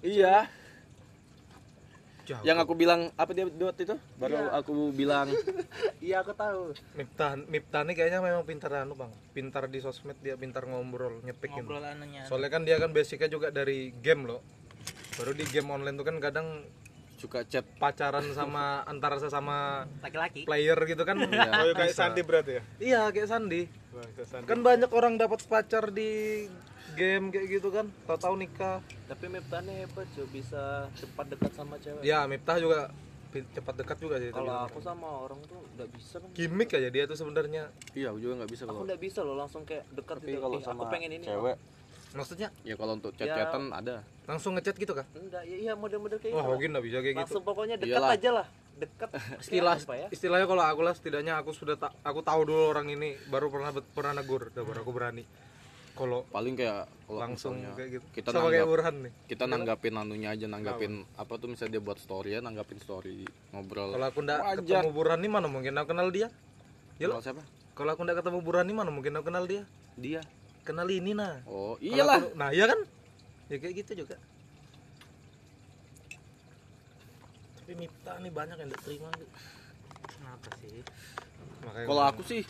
Iya. 0.00 0.48
Jauh. 2.22 2.42
Yang 2.46 2.58
aku 2.62 2.72
bilang 2.78 3.10
apa 3.18 3.34
dia 3.34 3.50
buat 3.50 3.74
itu? 3.74 3.98
Baru 4.14 4.46
aku 4.54 4.94
bilang 4.94 5.26
iya 6.06 6.22
aku 6.22 6.32
tahu 6.34 6.70
Miftah 6.94 7.34
Miftah 7.50 7.82
nih 7.82 7.94
kayaknya 7.98 8.22
memang 8.22 8.46
pintar 8.46 8.70
anu 8.78 8.94
bang 8.94 9.10
pintar 9.34 9.66
di 9.66 9.82
sosmed 9.82 10.14
dia 10.22 10.38
pintar 10.38 10.66
ngobrol 10.66 11.18
nyepik 11.22 11.50
gitu. 11.50 11.66
ngobrol 11.66 11.82
anunya 11.82 12.22
soalnya 12.26 12.50
kan 12.50 12.62
dia 12.62 12.78
kan 12.78 12.94
basicnya 12.94 13.26
juga 13.26 13.50
dari 13.50 13.90
game 14.02 14.30
loh 14.30 14.40
baru 15.18 15.34
di 15.34 15.44
game 15.50 15.68
online 15.70 15.98
tuh 15.98 16.06
kan 16.06 16.16
kadang 16.22 16.46
suka 17.18 17.46
chat 17.46 17.62
pacaran 17.78 18.26
sama 18.34 18.82
antara 18.90 19.18
sesama 19.22 19.86
laki-laki 20.02 20.42
player 20.42 20.78
gitu 20.86 21.02
kan 21.06 21.18
Oh, 21.22 21.66
ya, 21.70 21.74
kayak 21.74 21.94
Sandi 21.94 22.22
berarti 22.22 22.52
ya? 22.58 22.62
iya 22.82 23.02
kayak 23.10 23.30
Sandi. 23.30 23.81
Kan 24.48 24.58
banyak 24.64 24.90
orang 24.90 25.14
dapat 25.20 25.44
pacar 25.44 25.92
di 25.92 26.44
game 26.96 27.32
kayak 27.32 27.60
gitu 27.60 27.68
kan 27.72 27.88
tahu-tahu 28.04 28.34
nikah. 28.36 28.80
Tapi 29.08 29.24
Miftahnya 29.28 29.72
hebat 29.84 30.08
cuy 30.12 30.26
bisa 30.32 30.88
cepat 30.96 31.26
dekat 31.32 31.52
sama 31.56 31.76
cewek? 31.80 32.02
Ya 32.04 32.24
Miftah 32.28 32.56
juga 32.60 32.92
cepat 33.32 33.74
dekat 33.80 33.96
juga 33.96 34.20
sih 34.20 34.28
kalau 34.28 34.68
aku 34.68 34.84
sama 34.84 35.08
orang 35.24 35.40
tuh 35.48 35.60
nggak 35.76 35.88
bisa 35.96 36.20
kan? 36.20 36.28
Gimmick 36.36 36.70
aja 36.76 36.88
dia 36.92 37.04
tuh 37.08 37.16
sebenarnya. 37.16 37.72
Iya 37.96 38.12
aku 38.12 38.18
juga 38.20 38.44
nggak 38.44 38.50
bisa 38.52 38.62
aku 38.68 38.70
kalau 38.76 38.84
nggak 38.84 39.00
bisa 39.00 39.20
loh 39.24 39.36
langsung 39.40 39.62
kayak 39.64 39.84
dekat 39.96 40.16
tapi 40.20 40.36
gitu. 40.36 40.40
kalau 40.44 40.58
Ih, 40.60 40.64
sama 40.64 40.80
aku 40.80 40.84
pengen 40.92 41.10
ini 41.16 41.26
cewek 41.26 41.56
maksudnya? 42.12 42.52
ya 42.60 42.76
kalau 42.76 42.92
untuk 43.00 43.16
chat-chatan 43.16 43.72
ada. 43.72 44.04
Langsung 44.28 44.52
ngechat 44.52 44.76
gitu 44.76 44.92
kah? 44.92 45.08
Enggak 45.16 45.48
ya 45.48 45.56
iya 45.56 45.72
model-model 45.72 46.20
kayak 46.20 46.36
wah 46.36 46.44
gitu. 46.44 46.52
mungkin 46.52 46.68
nggak 46.76 46.84
bisa 46.84 46.98
kayak 47.00 47.14
gitu. 47.16 47.24
Langsung 47.24 47.44
pokoknya 47.44 47.76
dekat 47.80 47.96
Iyalah. 47.96 48.16
aja 48.20 48.30
lah 48.36 48.46
dekat 48.74 49.10
istilah 49.38 49.76
Ya, 49.76 49.84
apa 49.84 49.94
ya? 49.96 50.06
istilahnya 50.08 50.46
kalau 50.46 50.64
aku 50.64 50.80
lah 50.80 50.94
setidaknya 50.94 51.34
aku 51.36 51.50
sudah 51.52 51.76
tak 51.76 51.92
aku 52.00 52.20
tahu 52.20 52.40
dulu 52.44 52.62
orang 52.68 52.88
ini 52.88 53.14
baru 53.28 53.48
pernah 53.48 53.70
pernah 53.70 54.12
negur 54.14 54.48
udah 54.48 54.62
baru 54.62 54.78
aku 54.80 54.92
berani. 54.92 55.24
Kalau 55.92 56.24
paling 56.26 56.56
kayak 56.56 56.88
kalau 57.04 57.18
langsung 57.20 57.52
misalnya 57.54 57.76
kayak 57.76 57.90
gitu. 57.92 58.04
kita 58.14 58.28
sama 58.30 58.40
kayak 58.42 58.48
nanggap 58.48 58.68
Burhan 58.70 58.94
nih. 58.96 59.12
kita 59.28 59.44
nanggapin 59.44 59.94
anunya 59.94 60.28
aja 60.32 60.46
nanggapin 60.48 60.92
apa 61.14 61.32
tuh 61.36 61.48
misalnya 61.52 61.72
dia 61.76 61.82
buat 61.82 61.98
story 62.00 62.30
ya 62.32 62.40
nanggapin 62.40 62.78
story 62.80 63.28
ngobrol. 63.52 63.92
Kalau 63.92 64.06
aku 64.08 64.18
ndak 64.24 64.38
ketemu 64.58 64.90
Burhan 64.90 65.20
nih 65.20 65.30
mana 65.30 65.46
mungkin 65.46 65.72
aku 65.76 65.92
kenal 65.92 66.08
dia? 66.08 66.28
Ya 66.96 67.06
lo 67.06 67.20
siapa? 67.20 67.44
Kalau 67.72 67.90
aku 67.92 68.02
ndak 68.02 68.24
ketemu 68.24 68.38
Burhan 68.40 68.64
nih 68.64 68.74
mana 68.74 68.88
mungkin 68.88 69.12
aku 69.12 69.28
kenal 69.28 69.44
dia? 69.44 69.62
Dia? 69.94 70.24
Kenal 70.64 70.88
ini 70.88 71.12
nah. 71.12 71.44
Oh 71.44 71.76
iyalah. 71.76 72.24
aku- 72.24 72.34
nah 72.34 72.48
iya 72.50 72.64
kan? 72.64 72.80
Ya 73.52 73.60
kayak 73.60 73.84
gitu 73.84 74.08
juga 74.08 74.16
tapi 77.62 77.78
Miftah 77.78 78.18
nih 78.18 78.32
banyak 78.34 78.56
yang 78.58 78.68
tidak 78.68 78.82
terima 78.82 79.08
Kenapa 80.02 80.48
sih? 80.58 80.82
makanya 81.62 81.86
Kalau 81.86 82.02
aku 82.04 82.22
sih 82.26 82.42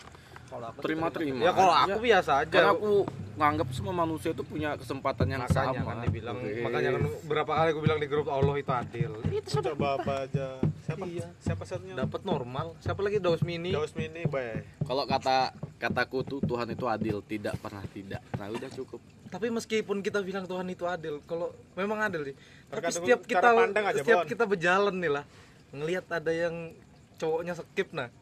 Kalau 0.49 0.67
aku 0.69 0.79
terima-terima. 0.81 1.41
ya 1.45 1.53
kalau 1.53 1.75
aku 1.75 1.99
biasa 2.01 2.31
aja 2.41 2.49
karena 2.51 2.73
aku 2.73 2.93
nganggap 3.33 3.69
semua 3.73 3.95
manusia 3.95 4.33
itu 4.33 4.41
punya 4.41 4.77
kesempatan 4.77 5.25
yang 5.27 5.41
makanya 5.41 5.73
sama. 5.73 5.89
kan 5.89 5.99
dibilang 6.05 6.37
Oke. 6.37 6.61
makanya 6.61 6.91
kan 6.93 7.03
berapa 7.25 7.53
kali 7.53 7.69
aku 7.73 7.81
bilang 7.81 7.99
di 7.99 8.09
grup 8.09 8.29
Allah 8.29 8.55
itu 8.57 8.69
adil 8.69 9.13
itu 9.29 9.49
sudah 9.49 9.73
Coba 9.73 9.89
apa 9.97 10.13
aja. 10.29 10.47
Siapa? 10.83 11.05
Iya. 11.07 11.27
Siapa 11.41 11.63
satunya? 11.65 11.95
dapat 11.95 12.21
normal 12.25 12.77
siapa 12.81 13.01
lagi 13.01 13.17
Daus 13.17 13.41
Mini 13.41 13.73
Daus 13.73 13.93
Mini, 13.93 14.25
bay. 14.29 14.65
Kalau 14.85 15.05
kata 15.05 15.53
kataku 15.77 16.21
tuh 16.23 16.41
Tuhan 16.41 16.69
itu 16.69 16.85
adil, 16.85 17.21
tidak 17.25 17.57
pernah 17.59 17.83
tidak. 17.89 18.21
Nah, 18.37 18.49
udah 18.49 18.71
cukup. 18.71 19.01
Tapi 19.33 19.49
meskipun 19.49 20.05
kita 20.05 20.21
bilang 20.21 20.45
Tuhan 20.45 20.69
itu 20.69 20.85
adil 20.85 21.25
kalau 21.25 21.49
memang 21.73 22.05
adil 22.05 22.29
sih 22.29 22.35
tapi 22.69 22.85
setiap 22.87 23.25
kita 23.25 23.49
pandang 23.49 23.85
aja, 23.89 24.05
setiap 24.05 24.23
Bon. 24.23 24.29
kita 24.29 24.45
berjalan 24.45 24.93
nih 24.93 25.09
lah 25.11 25.25
ngelihat 25.73 26.05
ada 26.13 26.29
yang 26.29 26.77
cowoknya 27.17 27.57
skip 27.57 27.89
nah 27.91 28.13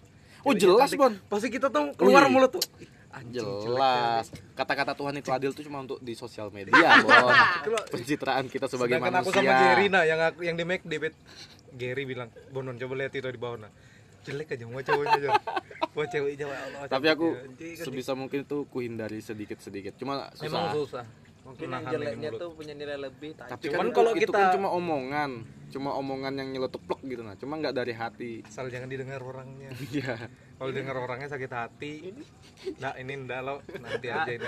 Oh, 0.41 0.57
jelas, 0.57 0.89
Bon. 0.97 1.13
pasti 1.29 1.53
kita 1.53 1.69
tuh 1.69 1.93
keluar 2.01 2.25
Wih. 2.25 2.33
mulut 2.33 2.49
tuh 2.49 2.65
"Ih, 2.81 2.89
anjing, 3.13 3.45
Jelas. 3.45 4.33
Kata-kata 4.57 4.97
Tuhan 4.97 5.13
itu 5.13 5.29
adil 5.29 5.53
tuh 5.53 5.61
cuma 5.61 5.85
untuk 5.85 6.01
di 6.01 6.17
sosial 6.17 6.49
media, 6.49 6.73
Bon. 7.05 7.29
Pencitraan 7.93 8.49
kita 8.49 8.65
sebagai 8.65 8.97
Sedangkan 8.97 9.21
manusia. 9.21 9.29
aku 9.29 9.37
sama 9.37 9.53
Gary 9.53 9.87
nah 9.93 10.09
yang 10.09 10.17
aku 10.17 10.41
yang 10.41 10.57
di 10.57 10.65
make 10.65 10.81
David 10.81 11.13
Gary 11.71 12.09
bilang 12.09 12.33
Bonon 12.49 12.73
coba 12.75 12.95
lihat 12.97 13.13
itu 13.13 13.29
di 13.29 13.37
bawah 13.37 13.69
nah 13.69 13.73
jelek 14.23 14.49
aja 14.51 14.65
mau 14.65 14.79
cowoknya 14.79 15.17
aja 15.17 15.31
mau 15.91 16.05
cewek 16.05 16.31
aja 16.35 16.45
ya 16.45 16.59
Allah 16.61 16.81
Tapi 16.87 17.07
aku 17.09 17.27
anjing. 17.33 17.75
sebisa 17.77 18.13
mungkin 18.13 18.45
tuh 18.45 18.63
kuhindari 18.65 19.19
sedikit-sedikit. 19.19 19.97
Cuma 19.97 20.29
memang 20.37 20.71
susah. 20.71 21.03
susah 21.03 21.07
mungkin 21.41 21.67
yang 21.67 21.85
jeleknya 21.85 22.31
tuh 22.33 22.53
punya 22.53 22.73
nilai 22.73 23.01
lebih 23.01 23.33
tai. 23.33 23.49
Tapi 23.49 23.65
Cuman 23.67 23.81
kan 23.83 23.89
kalau 23.91 24.11
itu 24.13 24.23
kita- 24.23 24.39
kan 24.39 24.55
cuma 24.55 24.69
omongan, 24.71 25.31
cuma 25.67 25.91
omongan 25.93 26.33
yang 26.37 26.49
nyelotok 26.49 26.79
plok 26.85 27.01
gitu 27.03 27.23
nah. 27.23 27.35
Cuma 27.35 27.57
nggak 27.57 27.75
dari 27.75 27.91
hati. 27.91 28.33
asal 28.45 28.69
jangan 28.69 28.87
didengar 28.87 29.19
orangnya 29.19 29.73
Iya. 29.91 30.31
kalau 30.55 30.71
dengar 30.71 30.95
orangnya 30.95 31.27
sakit 31.27 31.51
hati 31.51 32.13
nah 32.77 32.93
ini 32.93 33.17
ndak 33.19 33.41
lo 33.41 33.55
nanti 33.75 34.07
aja 34.07 34.29
ini 34.29 34.45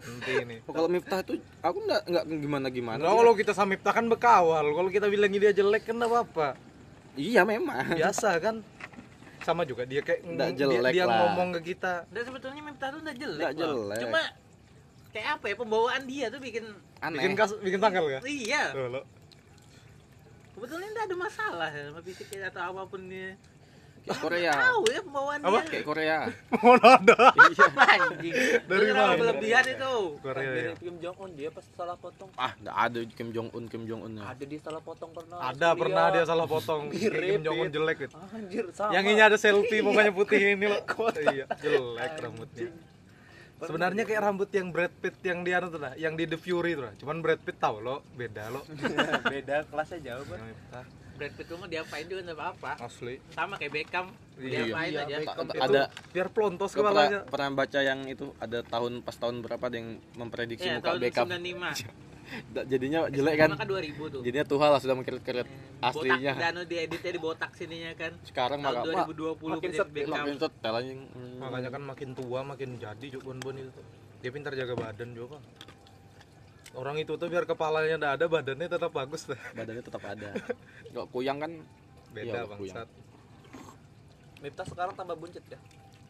nanti 0.00 0.32
ini 0.40 0.56
Oh, 0.64 0.72
kalau 0.72 0.88
Miftah 0.88 1.20
tuh 1.20 1.36
aku 1.60 1.78
nggak 1.78 2.02
nggak 2.08 2.24
gimana 2.40 2.66
gimana. 2.68 2.98
Nah, 2.98 3.12
kalau 3.12 3.36
kita 3.36 3.52
samipta 3.52 3.92
kan 3.92 4.08
bekawal 4.08 4.64
kalau 4.66 4.88
kita 4.88 5.06
bilang 5.06 5.28
dia 5.28 5.52
jelek 5.52 5.84
kan 5.84 5.94
nggak 5.94 6.08
apa-apa 6.08 6.48
Iya 7.12 7.44
memang. 7.44 7.92
biasa 7.92 8.40
kan 8.40 8.64
sama 9.40 9.62
juga 9.64 9.82
dia 9.88 10.00
kayak 10.04 10.20
Nggak 10.24 10.50
dia, 10.52 10.58
jelek 10.60 10.92
dia 10.92 11.04
lah. 11.08 11.18
ngomong 11.32 11.48
ke 11.56 11.60
kita 11.74 12.04
Dan 12.12 12.22
sebetulnya 12.28 12.62
Miftah 12.64 12.88
tuh 12.92 13.00
udah 13.00 13.14
jelek. 13.16 13.40
Nggak 13.40 13.54
jelek. 13.56 14.00
Cuma 14.04 14.22
kayak 15.10 15.28
apa 15.36 15.44
ya 15.50 15.54
pembawaan 15.58 16.02
dia 16.06 16.26
tuh 16.30 16.38
bikin 16.38 16.64
Aneh. 17.02 17.18
bikin 17.18 17.32
kas 17.34 17.50
bikin 17.58 17.80
tanggal 17.82 18.04
ya 18.06 18.20
iya. 18.28 18.70
Tuh, 18.70 18.86
lo. 18.86 19.02
Sebetulnya 20.54 20.88
enggak 20.92 21.06
ada 21.08 21.16
masalah 21.16 21.68
ya, 21.72 21.82
sama 21.88 22.00
fisiknya 22.04 22.52
atau 22.52 22.60
apa 22.60 22.82
pun 22.84 23.00
dia. 23.08 23.32
Kayak 24.00 24.18
Korea. 24.24 24.52
Tahu 24.56 24.82
ya 24.88 25.00
pembawaan 25.04 25.38
dia. 25.38 25.62
Kayak 25.68 25.84
Korea. 25.84 26.18
mana 26.56 26.86
ada 26.96 27.16
Anjing. 28.00 28.34
Dari 28.64 28.84
Itu 28.86 28.94
mana? 28.96 29.14
berlebihan 29.14 29.64
itu. 29.66 29.94
Korea 30.18 30.40
ya 30.40 30.50
mirip 30.50 30.78
Kim 30.80 30.96
Jong 30.98 31.16
Un 31.18 31.30
dia 31.34 31.48
pas 31.50 31.64
salah 31.70 31.96
potong 31.96 32.30
Ah, 32.34 32.52
nggak 32.56 32.76
ada 32.76 32.98
Kim 33.12 33.28
Jong 33.30 33.48
Un, 33.50 33.64
Kim 33.66 33.82
Jong 33.84 34.00
Un. 34.02 34.12
ada 34.18 34.44
di 34.44 34.56
salah 34.56 34.80
potong 34.80 35.10
pernah 35.10 35.38
ada 35.38 35.68
pernah 35.74 36.04
dia 36.08 36.24
salah 36.24 36.46
potong 36.46 36.88
Kim 36.90 37.40
Jong 37.40 37.58
Un 37.58 37.68
jelek 37.68 37.96
gitu. 38.04 38.16
anjir 38.30 38.64
sama 38.72 38.90
yang 38.92 39.04
ini 39.04 39.20
ada 39.20 39.36
selfie 39.36 39.80
mukanya 39.80 40.10
putih 40.10 40.56
ini 40.56 40.66
loh 40.66 40.80
iya 41.34 41.44
jelek 41.58 42.12
rambutnya 42.18 42.68
sebenarnya 43.60 44.02
kayak 44.04 44.22
rambut 44.22 44.48
yang 44.50 44.72
Brad 44.72 44.92
Pitt 44.94 45.20
yang 45.20 45.44
di 45.44 45.52
anu 45.52 45.68
tuh 45.68 45.76
nah, 45.76 45.92
yang 45.94 46.16
di 46.16 46.24
The 46.24 46.40
Fury 46.40 46.72
tuh 46.72 46.88
nah. 46.88 46.94
cuman 46.96 47.20
Brad 47.20 47.40
Pitt 47.40 47.60
tahu 47.60 47.76
lo 47.78 48.00
beda 48.16 48.48
lo 48.48 48.64
beda 49.32 49.68
kelasnya 49.68 49.98
jauh 50.00 50.24
Bang. 50.24 50.40
Brad 51.20 51.36
Pitt 51.36 51.46
tuh 51.46 51.56
mah 51.60 51.68
diapain 51.68 52.08
juga 52.08 52.20
enggak 52.24 52.38
apa-apa. 52.40 52.72
asli 52.80 53.14
Sama 53.28 53.54
kayak 53.54 53.72
Beckham, 53.76 54.06
Iya. 54.34 54.64
diapain 54.64 54.88
Iya, 54.88 55.00
aja. 55.04 55.16
Beckham. 55.20 55.46
Ada 55.52 55.80
biar 56.16 56.28
pelontos 56.32 56.70
Gua 56.72 56.80
pernah, 56.80 56.92
kepalanya 57.04 57.20
pernah 57.28 57.48
baca 57.52 57.78
yang 57.78 58.00
itu 58.08 58.26
ada 58.40 58.58
tahun 58.64 58.92
pas 59.00 59.12
tahun 59.14 59.34
berapa 59.44 59.60
ada 59.62 59.76
yang 59.76 59.88
memprediksi 60.16 60.64
Ya, 60.64 60.80
muka 60.80 60.86
tahun 60.88 60.98
Beckham 60.98 61.26
95. 61.28 61.76
Da- 62.46 62.62
jadinya 62.62 63.10
jelek 63.10 63.34
kan 63.36 63.50
Maka 63.52 63.66
2000 63.66 64.06
tuh. 64.06 64.20
jadinya 64.22 64.46
Tuhan 64.46 64.68
lah 64.70 64.78
sudah 64.78 64.94
mengkeret-keret 64.94 65.48
aslinya 65.82 66.32
Botak, 66.32 66.46
dan 66.46 66.54
dieditnya 66.62 67.10
di 67.10 67.20
botak 67.20 67.50
sininya 67.52 67.90
kan. 67.92 68.12
sekarang 68.22 68.62
Tahun 68.62 68.70
maka 68.70 68.86
mak 68.86 69.06
2020 69.10 69.50
makin 69.50 69.66
jadi 69.66 69.76
set, 69.76 69.88
Beckham. 69.90 70.14
makin 70.16 70.34
set 70.38 70.52
telanya 70.56 70.94
hmm, 70.94 71.36
makanya 71.36 71.68
kan 71.68 71.82
makin 71.82 72.08
tua 72.14 72.40
makin 72.46 72.68
jadi 72.78 73.06
Juk 73.10 73.22
Bon 73.26 73.34
Bon 73.36 73.50
itu 73.52 73.66
tuh 73.68 73.82
dia 74.22 74.30
pintar 74.30 74.54
jaga 74.54 74.72
badan 74.72 75.10
juga. 75.10 75.42
Orang 76.72 76.96
itu 76.96 77.12
tuh 77.12 77.26
biar 77.26 77.44
kepalanya 77.44 77.96
ndak 77.96 78.12
ada 78.14 78.24
badannya 78.26 78.66
tetap 78.66 78.90
bagus 78.90 79.24
tuh. 79.24 79.38
Badannya 79.52 79.82
tetap 79.82 80.02
ada. 80.02 80.30
Kalau 80.86 81.06
kuyang 81.08 81.38
kan? 81.38 81.52
Beda 82.10 82.26
Iya, 82.36 82.46
bangsat. 82.46 82.88
Miftah 84.40 84.64
sekarang 84.64 84.94
tambah 84.94 85.14
buncit 85.14 85.44
ya? 85.46 85.58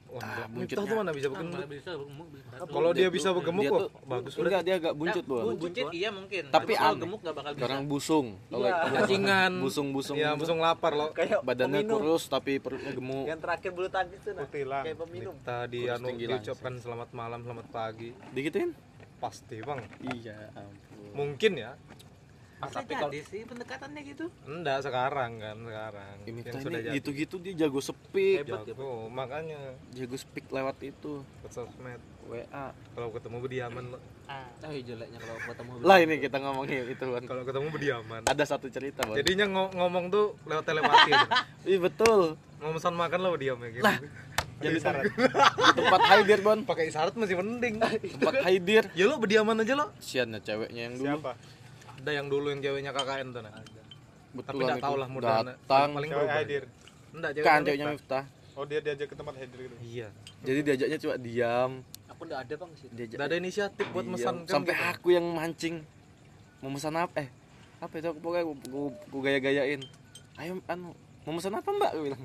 Wah, 0.08 0.18
Ah, 0.18 0.42
enggak. 0.42 0.66
Miftah 0.66 0.82
tuh 0.82 0.96
mana 0.96 1.10
bisa 1.12 1.26
Nah, 1.28 1.38
gemuk? 1.38 1.54
malah 1.54 1.70
bisa 1.70 1.90
gemuk, 1.94 2.28
bisa. 2.34 2.54
kalau 2.66 2.90
dia 2.90 3.08
bisa 3.08 3.28
bergemuk 3.30 3.62
dia 3.62 3.70
kok 3.70 3.78
tuh 3.78 3.90
bagus 4.02 4.32
enggak 4.34 4.60
dia 4.60 4.74
agak 4.76 4.92
buncit 4.92 5.22
Nah, 5.22 5.34
loh 5.38 5.54
buncit 5.54 5.86
iya 5.92 6.10
mungkin. 6.10 6.42
Tapi 6.50 6.72
kalau 6.74 6.96
gemuk 6.98 7.20
gak 7.20 7.34
bakal 7.36 7.52
bisa. 7.54 7.64
orang 7.64 7.82
busung 7.86 8.26
kalau 8.48 8.66
Iya. 8.66 8.76
cacingan 8.90 9.52
busung-busung 9.62 10.16
Iya, 10.18 10.30
busung 10.34 10.58
lapar 10.58 10.92
loh 10.92 11.10
kayak 11.12 11.38
badannya 11.40 11.80
peminum. 11.80 11.94
kurus 11.96 12.26
tapi 12.26 12.58
perutnya 12.58 12.90
gemuk. 12.90 13.22
Yang 13.24 13.38
terakhir 13.40 13.70
bulu 13.70 13.86
tangkis 13.88 14.18
tuh 14.20 14.32
nah. 14.34 14.46
Kayak 14.50 14.98
peminum. 14.98 15.34
Minta 15.36 15.58
di 15.64 15.78
Kurus 15.80 15.94
anu 15.94 16.08
diucapkan 16.12 16.72
selamat 16.76 17.08
malam, 17.12 17.38
selamat 17.40 17.66
pagi. 17.70 18.10
digituin 18.30 18.74
Pasti, 19.20 19.60
Bang. 19.60 19.84
iya 20.10 20.48
ampun 20.50 21.12
Mungkin 21.12 21.52
ya. 21.54 21.76
Bisa 22.60 22.76
tapi 22.76 22.92
kalau- 22.92 23.08
sih 23.08 23.40
pendekatannya 23.42 24.00
gitu. 24.04 24.28
Enggak 24.44 24.84
sekarang 24.84 25.32
kan, 25.38 25.56
sekarang. 25.58 26.16
ini 26.22 26.40
Yang 26.42 26.60
sudah 26.60 26.80
jadi. 26.82 26.92
gitu-gitu 26.94 27.36
dia 27.38 27.54
jago 27.58 27.80
speak 27.80 28.44
Hebat 28.44 28.62
ya, 28.62 28.72
Jago, 28.72 29.08
makanya 29.08 29.60
jago 29.90 30.12
speak 30.14 30.44
lewat 30.46 30.76
itu 30.82 31.24
sosmed. 31.46 32.00
WA 32.22 32.70
Kalau 32.94 33.08
ketemu 33.10 33.36
berdiaman 33.40 33.84
lo. 33.90 33.98
Ah. 34.24 34.44
ah 34.62 34.70
jeleknya 34.70 35.18
kalau 35.18 35.34
ketemu 35.42 35.70
lah 35.82 35.98
ini 35.98 36.14
kita 36.16 36.36
ngomongin 36.38 36.84
itu 36.86 37.02
kan 37.02 37.22
Kalau 37.24 37.42
ketemu 37.42 37.66
berdiaman. 37.74 38.20
ada 38.22 38.44
satu 38.46 38.68
cerita 38.68 39.02
bang 39.02 39.18
Jadinya 39.18 39.46
ngo- 39.48 39.72
ngomong 39.74 40.04
tuh 40.06 40.26
lewat 40.44 40.62
telepati. 40.68 41.10
Ih 41.64 41.80
betul 41.80 42.36
Mau 42.58 42.70
pesan 42.70 42.92
makan 42.92 43.18
lo 43.18 43.32
berdiam 43.32 43.56
ya 43.58 43.68
gitu. 43.72 43.82
Jadi 44.60 44.76
di 44.76 44.80
tempat 45.74 46.00
hidir 46.14 46.40
bon 46.40 46.58
Pakai 46.62 46.84
isyarat 46.86 47.14
masih 47.14 47.36
mending. 47.36 47.80
tempat 47.80 48.34
hidir 48.46 48.84
ya 48.92 49.04
lo 49.04 49.16
berdiaman 49.16 49.56
aja 49.58 49.74
lo. 49.74 49.86
sian 49.98 50.30
ya 50.30 50.38
ceweknya 50.38 50.82
yang 50.84 50.94
dulu 50.94 51.16
Siapa? 51.16 51.32
Ada 51.98 52.10
yang 52.12 52.26
dulu 52.28 52.46
yang 52.48 52.60
ceweknya 52.60 52.92
KKN 52.92 53.26
tuh 53.30 53.40
nah. 53.40 53.52
betul 54.30 54.46
Tapi 54.46 54.62
enggak 54.62 54.78
tahu 54.78 54.96
lah 54.96 55.08
modalnya. 55.08 55.54
datang 55.58 55.88
Paling 55.90 56.10
Cewek 56.10 56.20
berubah. 56.20 56.38
hadir. 56.38 56.62
Enggak, 57.10 57.30
kan 57.40 57.60
ceweknya 57.60 57.86
Miftah 57.90 58.24
Oh 58.52 58.64
dia 58.64 58.78
diajak 58.78 59.06
ke 59.06 59.16
tempat 59.16 59.34
hadir 59.34 59.58
gitu. 59.58 59.74
Iya. 59.80 60.08
jadi 60.40 60.58
diajaknya 60.62 60.98
cuma 60.98 61.14
diam 61.16 61.70
aku 62.06 62.20
udah 62.22 62.38
ada 62.38 62.54
bang 62.54 62.70
sih 62.76 62.88
diajak 62.90 63.16
Enggak 63.16 63.26
ada 63.26 63.36
inisiatif 63.36 63.86
buat 63.90 64.06
mesan 64.06 64.34
kan 64.40 64.52
sampai 64.54 64.74
gitu. 64.74 64.84
aku 64.86 65.08
yang 65.10 65.26
mancing 65.26 65.76
mau 66.60 66.68
pesan 66.70 66.94
apa 66.94 67.16
eh 67.18 67.28
apa 67.80 67.94
itu 67.94 68.06
aku 68.06 68.20
pokoknya 68.20 68.44
aku 68.44 69.16
gaya-gayain 69.18 69.80
ayo 70.36 70.60
anu 70.66 70.92
mau 71.22 71.32
pesan 71.34 71.52
apa 71.54 71.68
mbak 71.70 71.90
aku 71.90 72.02
bilang 72.04 72.22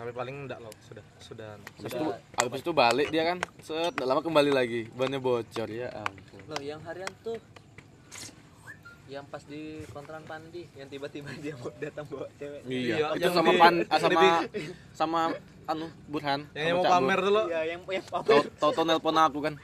Tapi 0.00 0.16
paling 0.16 0.48
enggak 0.48 0.64
lo 0.64 0.72
sudah 0.80 1.04
sudah. 1.20 1.60
Habis 1.76 1.92
itu 1.92 2.06
habis 2.40 2.60
itu 2.64 2.72
balik 2.72 3.12
dia 3.12 3.22
kan. 3.28 3.38
Set 3.60 3.92
lama 4.00 4.24
kembali 4.24 4.48
lagi. 4.48 4.88
Bannya 4.96 5.20
bocor. 5.20 5.68
Ya 5.68 5.92
ampun. 5.92 6.40
Loh 6.48 6.60
yang 6.64 6.80
harian 6.88 7.12
tuh 7.20 7.36
yang 9.10 9.26
pas 9.28 9.42
di 9.44 9.84
kontrakan 9.92 10.24
Pandi 10.24 10.64
yang 10.72 10.88
tiba-tiba 10.88 11.28
dia 11.36 11.52
mau 11.60 11.68
datang 11.76 12.08
bawa 12.08 12.32
cewek. 12.40 12.64
Iya, 12.64 12.94
Iya, 12.96 13.06
itu 13.12 13.26
yang 13.28 13.34
sama 13.36 13.50
di- 13.52 13.60
pan 13.60 13.74
ah, 13.92 13.98
sama 14.00 14.16
di- 14.16 14.72
sama 14.96 15.20
anu 15.68 15.86
Burhan. 16.08 16.40
Yang 16.56 16.64
mau 16.64 16.80
sama 16.80 16.80
Cak 16.80 16.92
pamer 16.96 17.18
dulu 17.20 17.42
iya 17.44 17.60
yang 17.68 17.80
yang 17.84 18.06
pamer. 18.08 18.42
Tau 18.56 18.82
nelpon 18.88 19.16
aku 19.20 19.38
kan. 19.44 19.54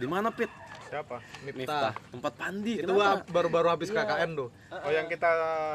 Di 0.00 0.06
mana 0.08 0.32
pit 0.32 0.48
Siapa? 0.88 1.16
Miftah. 1.44 1.92
Tempat 2.12 2.32
pandi 2.36 2.72
itu 2.80 2.92
kenapa? 2.92 3.24
baru-baru 3.28 3.68
habis 3.72 3.88
KKN 3.90 4.30
tuh. 4.36 4.48
Oh 4.70 4.90
yang 4.92 5.06
kita 5.08 5.30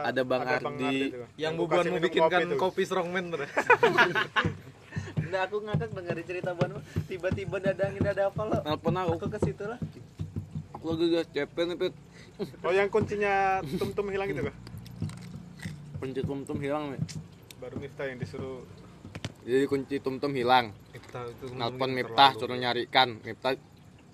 Ada 0.06 0.22
Bang 0.24 0.44
Ardi. 0.46 1.14
itu. 1.14 1.26
yang 1.36 1.54
bubuan 1.58 1.86
mau 1.90 2.00
bikinkan 2.00 2.40
tuh. 2.50 2.60
kopi 2.60 2.84
strongman 2.86 3.34
tuh. 3.34 3.44
Nah 5.30 5.46
aku 5.46 5.62
ngakak 5.62 5.94
dengerin 5.94 6.26
cerita 6.26 6.52
Ban 6.58 6.74
tiba-tiba 7.06 7.62
dadangin 7.62 8.02
ada 8.02 8.34
apa 8.34 8.42
lo? 8.50 8.58
Nelpon 8.66 8.98
aku. 8.98 9.12
Aku 9.22 9.28
ke 9.30 9.40
situ 9.46 9.64
lah. 9.66 9.78
Aku 10.74 10.96
lagi 10.96 11.06
guys 11.12 11.28
cepet 11.30 11.66
nih 11.70 11.92
Oh 12.64 12.72
yang 12.72 12.88
kuncinya 12.88 13.60
tum-tum 13.78 14.10
hilang 14.10 14.32
itu 14.32 14.42
kah? 14.48 14.56
kunci 16.00 16.24
tumtum 16.24 16.56
hilang 16.64 16.96
nih 16.96 17.02
Baru 17.60 17.76
Miftah 17.76 18.08
yang 18.08 18.24
disuruh. 18.24 18.64
Jadi 19.44 19.68
kunci 19.68 20.00
tumtum 20.00 20.32
hilang. 20.32 20.72
Miftah 20.96 21.28
itu 21.28 21.52
nelpon 21.52 21.92
Miftah 21.92 22.32
suruh 22.40 22.56
nyarikan. 22.56 23.20
Miftah 23.20 23.60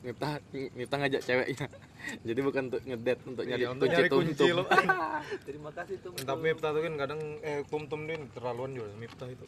Miftah 0.06 0.38
Miftah 0.54 0.98
ngajak 1.02 1.22
ceweknya. 1.26 1.66
Jadi 2.30 2.40
bukan 2.46 2.62
untuk 2.70 2.82
ngedet 2.86 3.20
untuk 3.26 3.44
nyari 3.50 3.64
Iya, 3.66 3.70
untuk 3.74 3.88
kunci 3.90 3.98
nyari 3.98 4.10
kunci 4.14 4.48
lo 4.54 4.64
terima 5.50 5.70
kasih 5.74 5.96
tuh 6.06 6.14
tapi 6.22 6.54
Miftah 6.54 6.70
tuh 6.78 6.82
kan 6.86 6.94
kadang 7.02 7.22
eh 7.42 7.66
tum-tum 7.66 8.06
dia 8.06 8.22
keterlaluan 8.22 8.72
juga 8.78 8.94
Miftah 9.02 9.26
itu. 9.34 9.46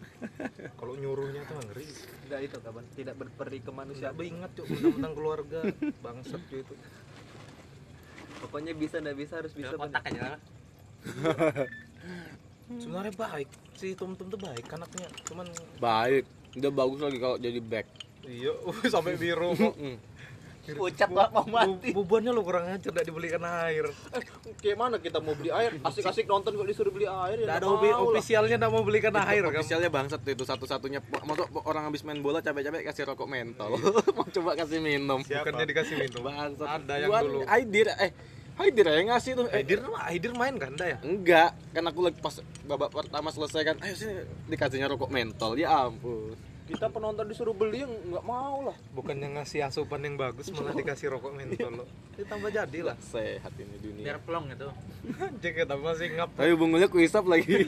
Kalau 0.74 0.93
nyuruhnya 0.98 1.46
tuh 1.46 1.62
ngeri. 1.62 1.86
Enggak 2.26 2.39
itu 2.50 2.58
kapan 2.58 2.86
tidak 2.98 3.15
berperi 3.22 3.60
ke 3.62 3.72
manusia. 3.72 4.10
Siapa 4.10 4.22
ingat 4.26 4.52
cuk 4.58 4.65
tentang 4.65 5.13
keluarga. 5.13 5.60
Bangsat 6.02 6.41
cuy 6.50 6.65
itu. 6.65 6.74
Pokoknya 8.41 8.74
bisa 8.74 8.98
ndak 8.98 9.15
bisa 9.17 9.34
harus 9.38 9.54
bisa 9.54 9.78
kontak 9.78 10.02
aja 10.10 10.34
lah. 10.34 10.39
sebenarnya 12.82 13.13
baik. 13.13 13.50
Si 13.78 13.93
Tum 13.93 14.17
Tum 14.17 14.34
tuh 14.34 14.41
baik 14.41 14.65
anaknya. 14.74 15.08
Cuman 15.30 15.46
baik. 15.78 16.26
Dia 16.58 16.74
bagus 16.74 16.98
lagi 17.06 17.22
kalau 17.22 17.38
jadi 17.38 17.62
back. 17.62 17.86
Iya 18.26 18.58
sampai 18.89 19.13
biru 19.15 19.54
kok 19.54 19.78
Ucap 20.70 21.08
gak 21.08 21.30
mau 21.30 21.46
mati. 21.46 21.90
Bu- 21.90 22.04
Bubuannya 22.04 22.30
lo 22.30 22.42
kurang 22.42 22.68
ajar 22.68 22.90
tidak 22.90 23.04
dibelikan 23.04 23.40
air. 23.64 23.88
Eh, 24.12 24.24
kayak 24.58 24.76
mana 24.76 24.96
kita 24.98 25.18
mau 25.18 25.32
beli 25.32 25.48
air? 25.50 25.80
Asik-asik 25.80 26.26
nonton 26.26 26.52
kok 26.52 26.66
disuruh 26.66 26.90
beli 26.90 27.06
air 27.06 27.38
ya. 27.38 27.46
Tidak 27.46 27.58
ada 27.58 27.68
obi 27.70 27.88
lah. 27.88 28.04
ofisialnya 28.04 28.56
tidak 28.56 28.70
mau 28.70 28.82
belikan 28.82 29.14
air 29.16 29.42
kan. 29.42 29.56
ofisialnya 29.56 29.88
bangsat 29.88 30.20
tuh 30.20 30.32
itu 30.32 30.44
satu-satunya 30.44 31.00
masuk 31.22 31.48
orang 31.62 31.86
habis 31.86 32.02
main 32.02 32.18
bola 32.18 32.40
capek-capek 32.40 32.84
kasih 32.86 33.04
rokok 33.06 33.26
mentol 33.26 33.80
mau 34.16 34.26
coba 34.26 34.52
kasih 34.56 34.80
minum 34.80 35.20
Bukannya 35.20 35.66
dikasih 35.66 35.96
minum. 35.98 36.22
bangsat 36.22 36.68
Ada 36.68 36.94
yang 36.98 37.10
Buat 37.10 37.24
dulu. 37.24 37.40
Aidir 37.46 37.88
eh 37.94 38.12
Aidir 38.58 38.86
yang 38.86 39.08
ngasih 39.08 39.32
tuh 39.34 39.46
eh, 39.48 39.62
Aidir 39.62 39.80
Aidir 40.02 40.34
main 40.34 40.56
kan 40.56 40.74
dah 40.74 40.88
ya? 40.90 40.98
enggak 41.00 41.54
kan 41.72 41.84
aku 41.86 42.00
lagi 42.02 42.18
pas 42.18 42.34
babak 42.64 42.90
pertama 42.90 43.30
selesai 43.30 43.62
kan 43.64 43.76
ayo 43.80 43.94
sini 43.94 44.18
dikasihnya 44.48 44.90
rokok 44.90 45.08
mentol 45.08 45.54
ya 45.54 45.86
ampun 45.86 46.34
Kita 46.68 46.92
penonton 46.92 47.26
disuruh 47.26 47.52
beli 47.52 47.80
yang 47.80 47.94
nggak 48.06 48.22
mau 48.22 48.60
lah. 48.62 48.76
Bukannya 48.92 49.32
ngasih 49.34 49.64
asupan 49.64 50.04
yang 50.04 50.16
bagus 50.16 50.52
malah 50.52 50.72
dikasih 50.72 51.10
rokok 51.10 51.32
mentol 51.32 51.72
lo. 51.74 51.86
Ditambah 52.14 52.50
jadi 52.50 52.80
lah. 52.84 52.96
sehat 53.00 53.56
ini 53.56 53.78
dunia 53.78 54.04
biar 54.04 54.20
plong 54.20 54.52
gitu 54.52 54.68
Anjing 55.18 55.54
kita 55.56 55.74
masih 55.74 56.08
ngap. 56.14 56.30
tapi 56.34 56.52
bungkunya 56.54 56.88
kuisap 56.88 57.24
lagi 57.24 57.64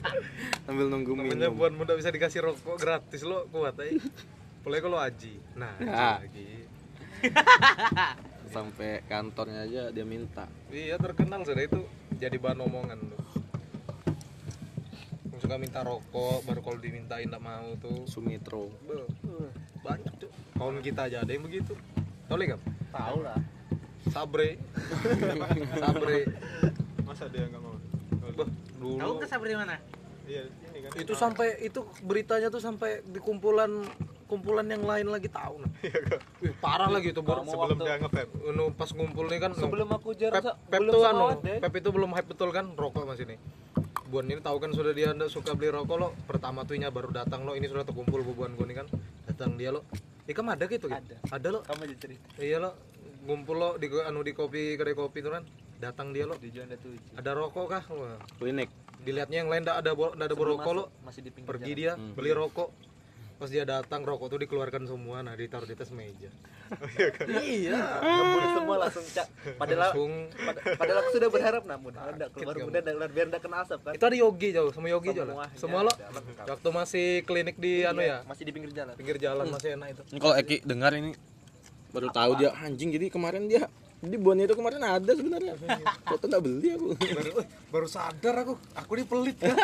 sambil 0.64 0.86
nunggu 0.86 1.12
Namanya 1.12 1.48
minum 1.48 1.56
buat 1.56 1.72
muda 1.72 1.92
bisa 1.92 2.08
dikasih 2.08 2.44
rokok 2.44 2.76
gratis 2.76 3.22
lo 3.22 3.48
kuat 3.48 3.74
aja. 3.76 3.98
Apalagi 4.60 4.82
kalau 4.82 4.98
Aji. 4.98 5.34
Nah, 5.54 5.72
Aji 5.74 5.88
Ah. 5.88 6.16
lagi. 6.20 6.48
sampai 8.48 9.02
kantornya 9.04 9.60
aja 9.62 9.82
dia 9.90 10.04
minta 10.04 10.46
Iya 10.68 10.96
terkenal 10.96 11.42
sudah 11.42 11.60
itu 11.60 11.82
jadi 12.14 12.36
bahan 12.36 12.58
omongan 12.60 12.98
tuh. 13.04 13.20
Suka 15.38 15.54
minta 15.54 15.80
rokok, 15.80 16.42
baru 16.42 16.60
kalau 16.60 16.78
dimintain 16.78 17.24
tidak 17.24 17.38
mau 17.38 17.70
tuh. 17.78 18.02
Sumitro 18.04 18.66
Beuh, 18.84 19.06
banyak 19.80 20.12
tuh. 20.18 20.30
Kawan 20.54 20.82
kita 20.82 21.06
aja 21.06 21.22
ada 21.22 21.30
yang 21.30 21.46
begitu. 21.46 21.78
Tahu 22.26 22.36
kan? 22.36 22.60
Tahu 22.90 23.16
lah. 23.22 23.38
Sabre. 24.08 24.58
Sabre. 25.82 26.18
Masa 27.02 27.24
dia 27.30 27.46
nggak 27.46 27.62
mau? 27.62 27.74
Bah, 28.34 28.44
tahu 28.44 28.46
dulu 28.78 29.12
nggak 29.18 29.30
sabar 29.30 29.46
di 29.48 29.56
mana 29.56 29.74
Iya, 30.28 30.44
ini 30.44 30.78
kan. 30.84 30.90
itu 30.92 31.12
sampai 31.16 31.56
itu 31.58 31.80
beritanya 32.04 32.52
tuh 32.52 32.60
sampai 32.60 33.00
di 33.00 33.16
kumpulan 33.16 33.80
kumpulan 34.28 34.68
yang 34.68 34.84
lain 34.84 35.08
lagi 35.08 35.26
tahu 35.26 35.64
nah. 35.64 35.72
Wih, 36.44 36.52
parah 36.60 36.92
lagi 36.92 37.10
itu. 37.10 37.24
Kamu 37.24 37.48
sebelum 37.48 37.80
waktu- 37.80 37.86
dia 37.88 37.96
nge-vape. 37.96 38.32
Unu 38.44 38.64
pas 38.76 38.92
ngumpul 38.92 39.24
nih 39.24 39.40
kan 39.40 39.50
Sebelum 39.56 39.88
aku 39.88 40.12
Pep, 40.12 40.20
jarang 40.20 40.44
Pep 40.68 40.80
belum 40.84 40.92
tuh 40.92 41.02
anu, 41.08 41.26
deh. 41.40 41.58
Pep 41.64 41.74
itu 41.74 41.88
belum 41.88 42.10
hype 42.12 42.28
betul 42.28 42.52
kan 42.52 42.68
rokok 42.76 43.08
masih 43.08 43.24
nih. 43.24 43.38
Buan 44.08 44.24
ini 44.24 44.40
tahu 44.40 44.56
kan 44.56 44.72
sudah 44.72 44.96
dia 44.96 45.12
ndak 45.12 45.28
suka 45.28 45.52
beli 45.52 45.68
rokok 45.68 45.96
lo. 46.00 46.08
Pertama 46.24 46.64
tuhnya 46.64 46.88
baru 46.88 47.12
datang 47.12 47.44
lo, 47.44 47.52
ini 47.52 47.68
sudah 47.68 47.84
terkumpul 47.84 48.24
bubuan 48.24 48.56
gue 48.56 48.64
nih 48.64 48.76
kan. 48.80 48.86
Datang 49.28 49.60
dia 49.60 49.68
lo. 49.68 49.84
Ikam 50.24 50.48
ada 50.48 50.64
gitu 50.64 50.88
kan? 50.88 51.04
Ada. 51.04 51.16
Ada 51.28 51.48
lo. 51.52 51.60
Kamu 51.64 51.84
aja 51.84 51.96
cerita 52.00 52.24
Iya 52.40 52.56
lo. 52.56 52.70
Ngumpul 53.28 53.56
lo 53.60 53.70
di 53.76 53.92
anu 54.00 54.24
di 54.24 54.32
kopi 54.32 54.80
kedai 54.80 54.96
kopi 54.96 55.20
tuh 55.20 55.36
kan. 55.36 55.44
Datang 55.76 56.16
dia 56.16 56.24
lo. 56.24 56.40
di 56.40 56.48
Juanda 56.48 56.80
tujuh. 56.80 57.20
Ada 57.20 57.36
rokok 57.36 57.66
kah? 57.68 57.84
Wah. 57.92 58.16
klinik 58.40 58.72
Dilihatnya 59.04 59.44
yang 59.44 59.52
lain 59.52 59.62
ndak 59.68 59.76
ada 59.84 59.92
ndak 59.92 60.26
ada 60.32 60.36
berokok 60.36 60.72
lo. 60.72 60.84
masih 61.04 61.20
di 61.20 61.30
pinggir 61.30 61.48
Pergi 61.52 61.72
jalan. 61.76 61.76
dia 61.76 61.92
beli 62.16 62.32
rokok. 62.32 62.68
Pas 63.38 63.46
dia 63.46 63.62
datang 63.62 64.02
rokok 64.02 64.26
tuh 64.28 64.38
dikeluarkan 64.40 64.82
semua 64.84 65.22
nah 65.22 65.32
ditaruh 65.32 65.62
di 65.62 65.72
atas 65.72 65.88
meja. 65.90 66.26
iya. 67.38 67.78
Ngebul 67.96 68.42
semua 68.52 68.76
langsung 68.78 69.06
cak. 69.06 69.26
Padahal 69.54 69.78
Langsung 69.88 70.12
pad- 70.34 70.62
padahal 70.74 70.98
aku 70.98 71.10
sudah 71.12 71.28
berharap 71.28 71.62
namun 71.64 71.92
enggak 71.94 72.28
keluar 72.30 72.52
kamu. 72.52 72.66
muda 72.66 72.78
dan 72.82 72.94
biar 73.08 73.26
enggak 73.26 73.40
kena 73.40 73.62
asap 73.62 73.78
kan. 73.80 73.92
itu 73.94 74.04
ada 74.04 74.16
Yogi 74.16 74.48
jauh 74.50 74.70
sama 74.70 74.86
Yogi 74.88 75.10
jauh 75.12 75.30
Semua 75.54 75.80
lo 75.80 75.88
ada, 75.88 76.10
lengkap. 76.12 76.44
waktu 76.50 76.68
masih 76.72 77.06
klinik 77.22 77.56
di 77.56 77.82
anu 77.82 78.02
ya 78.02 78.20
Masih 78.22 78.42
di 78.42 78.50
pinggir 78.50 78.74
jalan. 78.74 78.92
pinggir 78.94 79.16
jalan 79.16 79.46
masih 79.46 79.68
enak 79.72 79.88
itu 79.88 80.02
Ini 80.08 80.18
kalau 80.18 80.34
Eki 80.34 80.56
dengar 80.62 80.90
ini 80.92 81.14
baru 81.88 82.10
tahu 82.10 82.32
dia 82.36 82.50
anjing 82.52 82.90
jadi 82.90 83.06
kemarin 83.08 83.46
dia 83.46 83.64
jadi 83.98 84.14
buahnya 84.16 84.44
itu 84.44 84.54
kemarin 84.54 84.78
ada 84.80 85.10
sebenarnya. 85.10 85.54
Kok 86.04 86.22
nggak 86.22 86.38
beli 86.40 86.68
aku. 86.70 86.88
baru, 86.94 87.30
baru 87.68 87.86
sadar 87.88 88.34
aku 88.40 88.54
aku 88.72 88.90
ini 88.92 89.04
pelit 89.04 89.36
kan 89.36 89.54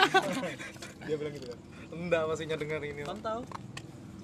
Dia 1.05 1.15
bilang 1.15 1.31
gitu 1.33 1.47
kan. 1.47 1.59
Enggak 1.97 2.23
masihnya 2.27 2.57
dengar 2.57 2.81
ini 2.81 3.03
Kan 3.03 3.19
tahu. 3.19 3.43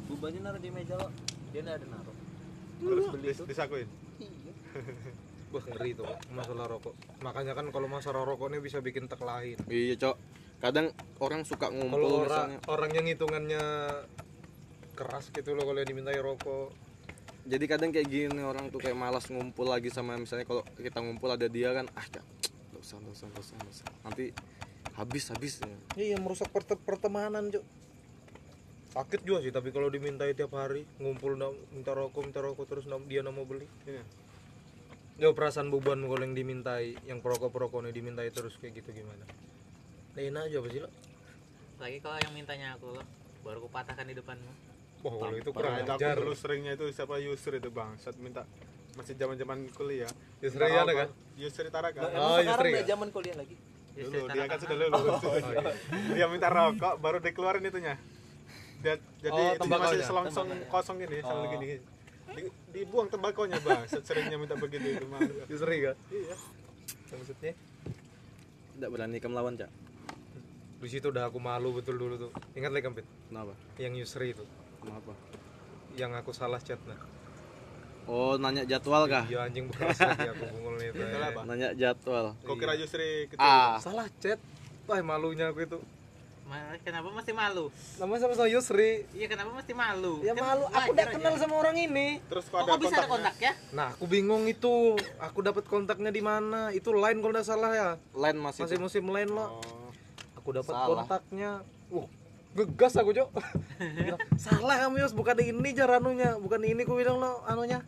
Bubannya 0.09 0.41
naruh 0.43 0.59
di 0.59 0.71
meja 0.71 0.95
lo. 0.95 1.09
Dia 1.51 1.61
enggak 1.61 1.77
ada 1.79 1.87
naruh. 1.89 2.17
Terus 2.81 3.05
dis- 3.21 3.47
disakuin. 3.47 3.89
wah 5.51 5.65
ngeri 5.67 5.93
tuh 5.93 6.07
masalah 6.31 6.71
rokok 6.71 6.95
makanya 7.21 7.59
kan 7.59 7.67
kalau 7.69 7.91
masalah 7.91 8.23
rokok 8.23 8.55
ini 8.55 8.63
bisa 8.63 8.79
bikin 8.79 9.11
tek 9.11 9.19
lain 9.19 9.59
Iya, 9.67 9.99
Cok. 9.99 10.17
Kadang 10.63 10.95
orang 11.19 11.43
suka 11.43 11.67
kalau 11.67 11.75
ngumpul 11.75 12.07
orang 12.23 12.55
misalnya. 12.55 12.59
orang 12.69 12.91
yang 12.93 13.07
hitungannya 13.09 13.65
keras 14.95 15.27
gitu 15.29 15.51
loh 15.53 15.65
kalau 15.65 15.79
yang 15.79 15.91
dimintai 15.91 16.21
rokok 16.21 16.71
Jadi 17.43 17.65
kadang 17.67 17.91
kayak 17.91 18.07
gini 18.07 18.39
orang 18.41 18.69
tuh 18.69 18.79
kayak 18.79 18.95
malas 18.95 19.27
ngumpul 19.27 19.67
lagi 19.67 19.91
sama 19.91 20.15
misalnya 20.15 20.45
kalau 20.45 20.63
kita 20.77 21.03
ngumpul 21.03 21.27
ada 21.27 21.51
dia 21.51 21.73
kan 21.73 21.91
ah 21.91 22.07
Cak, 22.07 22.23
nggak 22.71 22.79
usah 22.79 22.97
nggak 23.01 23.11
usah 23.11 23.27
nggak 23.27 23.43
usah, 23.43 23.55
nggak 23.57 23.73
usah. 23.75 23.87
nanti 24.05 24.25
habis 25.01 25.25
habis 25.27 25.53
ya. 25.59 25.77
iya 25.97 26.17
merusak 26.17 26.49
perte- 26.49 26.77
pertemanan 26.79 27.49
cok 27.49 27.65
sakit 28.91 29.21
juga 29.23 29.39
sih 29.41 29.49
tapi 29.49 29.71
kalau 29.71 29.87
dimintai 29.87 30.33
tiap 30.33 30.53
hari 30.53 30.83
ngumpul 30.99 31.33
ndak- 31.33 31.57
minta 31.71 31.91
rokok 31.91 32.21
minta 32.21 32.41
rokok 32.41 32.67
terus 32.67 32.85
ndak- 32.85 33.07
dia 33.07 33.21
nggak 33.21 33.33
mau 33.33 33.45
beli 33.45 33.65
Ini. 33.85 34.03
Ya 35.17 35.29
perasaan 35.31 35.69
beban 35.69 36.01
kalau 36.01 36.17
yang 36.19 36.33
dimintai, 36.33 36.97
yang 37.05 37.21
perokok-perokoknya 37.21 37.93
dimintai 37.93 38.29
terus 38.31 38.57
kayak 38.57 38.81
gitu 38.81 38.97
gimana? 38.97 39.29
Nah, 40.11 40.23
enak 40.23 40.49
aja 40.49 40.57
apa 40.57 40.69
sih 40.69 40.81
lo? 40.81 40.89
lagi 41.77 41.97
kalau 41.99 42.17
yang 42.19 42.33
mintanya 42.35 42.69
aku 42.75 42.89
lo 42.91 43.05
baru 43.41 43.61
kupatahkan 43.63 44.05
di 44.05 44.13
depanmu 44.13 44.53
Wah 45.01 45.13
kalau 45.15 45.33
itu 45.35 45.51
kurang 45.51 45.77
Nah, 45.79 45.93
ajar. 45.93 46.13
dulu 46.15 46.33
seringnya 46.33 46.73
itu 46.73 46.89
siapa 46.91 47.17
Yusri 47.17 47.57
itu 47.57 47.69
bang, 47.69 47.97
saat 47.97 48.17
minta 48.17 48.45
masih 48.93 49.13
zaman 49.15 49.37
zaman 49.37 49.59
kuliah. 49.71 50.09
Yusri 50.39 50.61
ada 50.63 50.89
kan? 50.91 51.09
Yusri 51.37 51.69
Taraka. 51.69 52.01
Emang 52.03 52.17
Oh, 52.19 52.37
sekarang 52.37 52.49
Yusri 52.51 52.69
udah 52.71 52.81
ya? 52.81 52.89
zaman 52.91 53.09
kuliah 53.11 53.37
lagi. 53.37 53.57
Dulu 54.01 54.19
dia 54.29 54.45
kan 54.49 54.59
sudah 54.59 54.77
lulus. 54.77 55.21
Oh, 55.21 55.35
iya. 55.37 55.73
dia 56.17 56.27
minta 56.27 56.49
rokok 56.49 56.95
baru 56.99 57.19
dikeluarin 57.21 57.63
itunya. 57.63 57.95
Dia, 58.81 58.97
jadi 59.21 59.37
Oh, 59.37 59.53
itu 59.53 59.67
masih 59.69 60.01
selongsong 60.01 60.49
kosong 60.67 60.97
gini, 60.99 61.21
sambil 61.21 61.47
Oh. 61.47 61.53
gini. 61.53 61.67
Di, 62.31 62.43
dibuang 62.71 63.11
tembakonya 63.11 63.59
bang, 63.61 63.85
seringnya 63.91 64.39
minta 64.39 64.57
begitu 64.57 64.97
itu 64.97 65.05
mah. 65.05 65.21
Yusri 65.51 65.77
kan? 65.85 65.97
Iya. 66.09 66.37
Maksudnya? 67.11 67.53
Tidak 68.79 68.89
berani 68.89 69.21
kamu 69.21 69.35
lawan 69.37 69.59
cak. 69.61 69.69
Di 70.81 70.89
situ 70.89 71.13
udah 71.13 71.29
aku 71.29 71.37
malu 71.37 71.77
betul 71.77 72.01
dulu 72.01 72.17
tuh. 72.17 72.31
Ingat 72.57 72.73
lagi 72.73 72.85
Kampit? 72.89 73.05
Kenapa? 73.29 73.53
Yang 73.77 73.93
Yusri 74.01 74.33
itu, 74.33 74.45
Kenapa? 74.81 75.13
yang 75.99 76.15
aku 76.15 76.31
salah 76.31 76.63
chat 76.63 76.79
nah. 76.87 76.97
Oh 78.11 78.35
nanya 78.43 78.67
jadwal 78.67 79.07
kah? 79.07 79.23
Iya 79.31 79.47
anjing 79.47 79.71
bekas 79.71 80.03
lagi 80.03 80.35
aku 80.35 80.45
bungulnya 80.51 80.87
itu. 80.91 81.03
Nanya 81.47 81.69
jadwal. 81.79 82.35
Kau 82.43 82.59
kira 82.59 82.75
Yusri 82.75 83.31
gitu? 83.31 83.39
Ah, 83.39 83.79
Salah 83.79 84.11
chat. 84.19 84.43
Wah 84.91 84.99
malunya 84.99 85.55
aku 85.55 85.63
itu. 85.63 85.79
Kenapa 86.83 87.15
mesti 87.15 87.31
malu 87.31 87.71
Namanya 88.03 88.27
sama-sama 88.27 88.51
Yusri. 88.51 89.07
iya 89.15 89.31
kenapa 89.31 89.55
mesti 89.55 89.71
malu 89.71 90.19
Ya 90.19 90.35
Kan 90.35 90.43
malu, 90.43 90.67
aku 90.67 90.91
udah 90.91 91.07
aja. 91.07 91.15
kenal 91.15 91.35
sama 91.39 91.55
orang 91.63 91.79
ini. 91.79 92.19
Terus 92.27 92.51
oh, 92.51 92.59
kok 92.59 92.59
ada 92.59 92.71
kok 92.75 92.81
bisa 92.83 92.97
ada 92.99 93.07
kontak 93.07 93.37
ya 93.39 93.53
Nah, 93.71 93.89
aku 93.95 94.05
bingung 94.11 94.45
itu. 94.51 94.99
Aku 95.23 95.47
dapat 95.47 95.63
kontaknya 95.71 96.11
di 96.11 96.19
mana? 96.19 96.75
Itu 96.75 96.91
line 96.91 97.23
kalau 97.23 97.33
nggak 97.39 97.47
salah 97.47 97.71
ya. 97.71 97.89
lain 98.19 98.43
masih. 98.43 98.67
Masih 98.67 98.83
musim 98.83 99.07
line 99.07 99.31
lo. 99.31 99.63
Oh. 99.63 99.95
Aku 100.43 100.51
dapat 100.51 100.75
kontaknya. 100.75 101.63
Uh, 101.87 102.07
gegas 102.59 102.99
aku, 102.99 103.15
Cok. 103.15 103.31
Salah 104.51 104.83
kamu, 104.83 105.07
Yos. 105.07 105.15
Bukan 105.15 105.39
ini 105.39 105.71
jar 105.71 106.03
anunya. 106.03 106.35
Bukan 106.35 106.67
ini 106.67 106.83
ku 106.83 106.99
bilang 106.99 107.23
lo 107.23 107.47
anunya. 107.47 107.79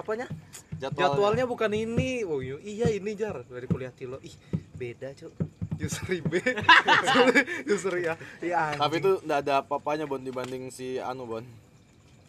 Apanya? 0.00 0.26
Jadwalnya. 0.74 1.00
Jadwalnya 1.06 1.44
bukan 1.44 1.70
ini. 1.70 2.24
Oh 2.24 2.40
iya, 2.40 2.56
iya 2.58 2.86
ini 2.90 3.12
jar. 3.12 3.44
Dari 3.44 3.66
kuliah 3.66 3.92
Tilo. 3.92 4.16
Ih, 4.20 4.32
beda, 4.72 5.12
Cok. 5.12 5.32
Yusri 5.76 6.20
B. 6.20 6.40
Yusri 7.68 8.00
ya. 8.02 8.14
Iya. 8.38 8.76
Tapi 8.76 8.94
itu 8.98 9.20
nggak 9.20 9.38
ada 9.40 9.54
apa-apanya 9.60 10.04
Bon 10.04 10.18
dibanding 10.18 10.68
si 10.68 10.96
anu 10.96 11.24
Bon. 11.26 11.44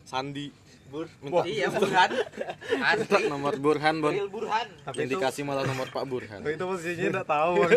Sandi. 0.04 0.52
Bur. 0.88 1.08
Minta 1.24 1.48
iya 1.48 1.72
burhan 1.72 2.12
asli 2.84 3.32
nomor 3.32 3.56
Burhan 3.56 4.04
Bon. 4.04 4.12
real 4.12 4.28
burhan 4.28 4.68
Tapi 4.84 4.96
Yang 5.00 5.08
itu, 5.08 5.14
dikasih 5.16 5.44
malah 5.48 5.64
nomor 5.64 5.88
Pak 5.88 6.04
Burhan. 6.04 6.44
itu 6.44 6.60
posisinya 6.60 7.08
enggak 7.16 7.28
tahu. 7.40 7.54
Kalau 7.56 7.72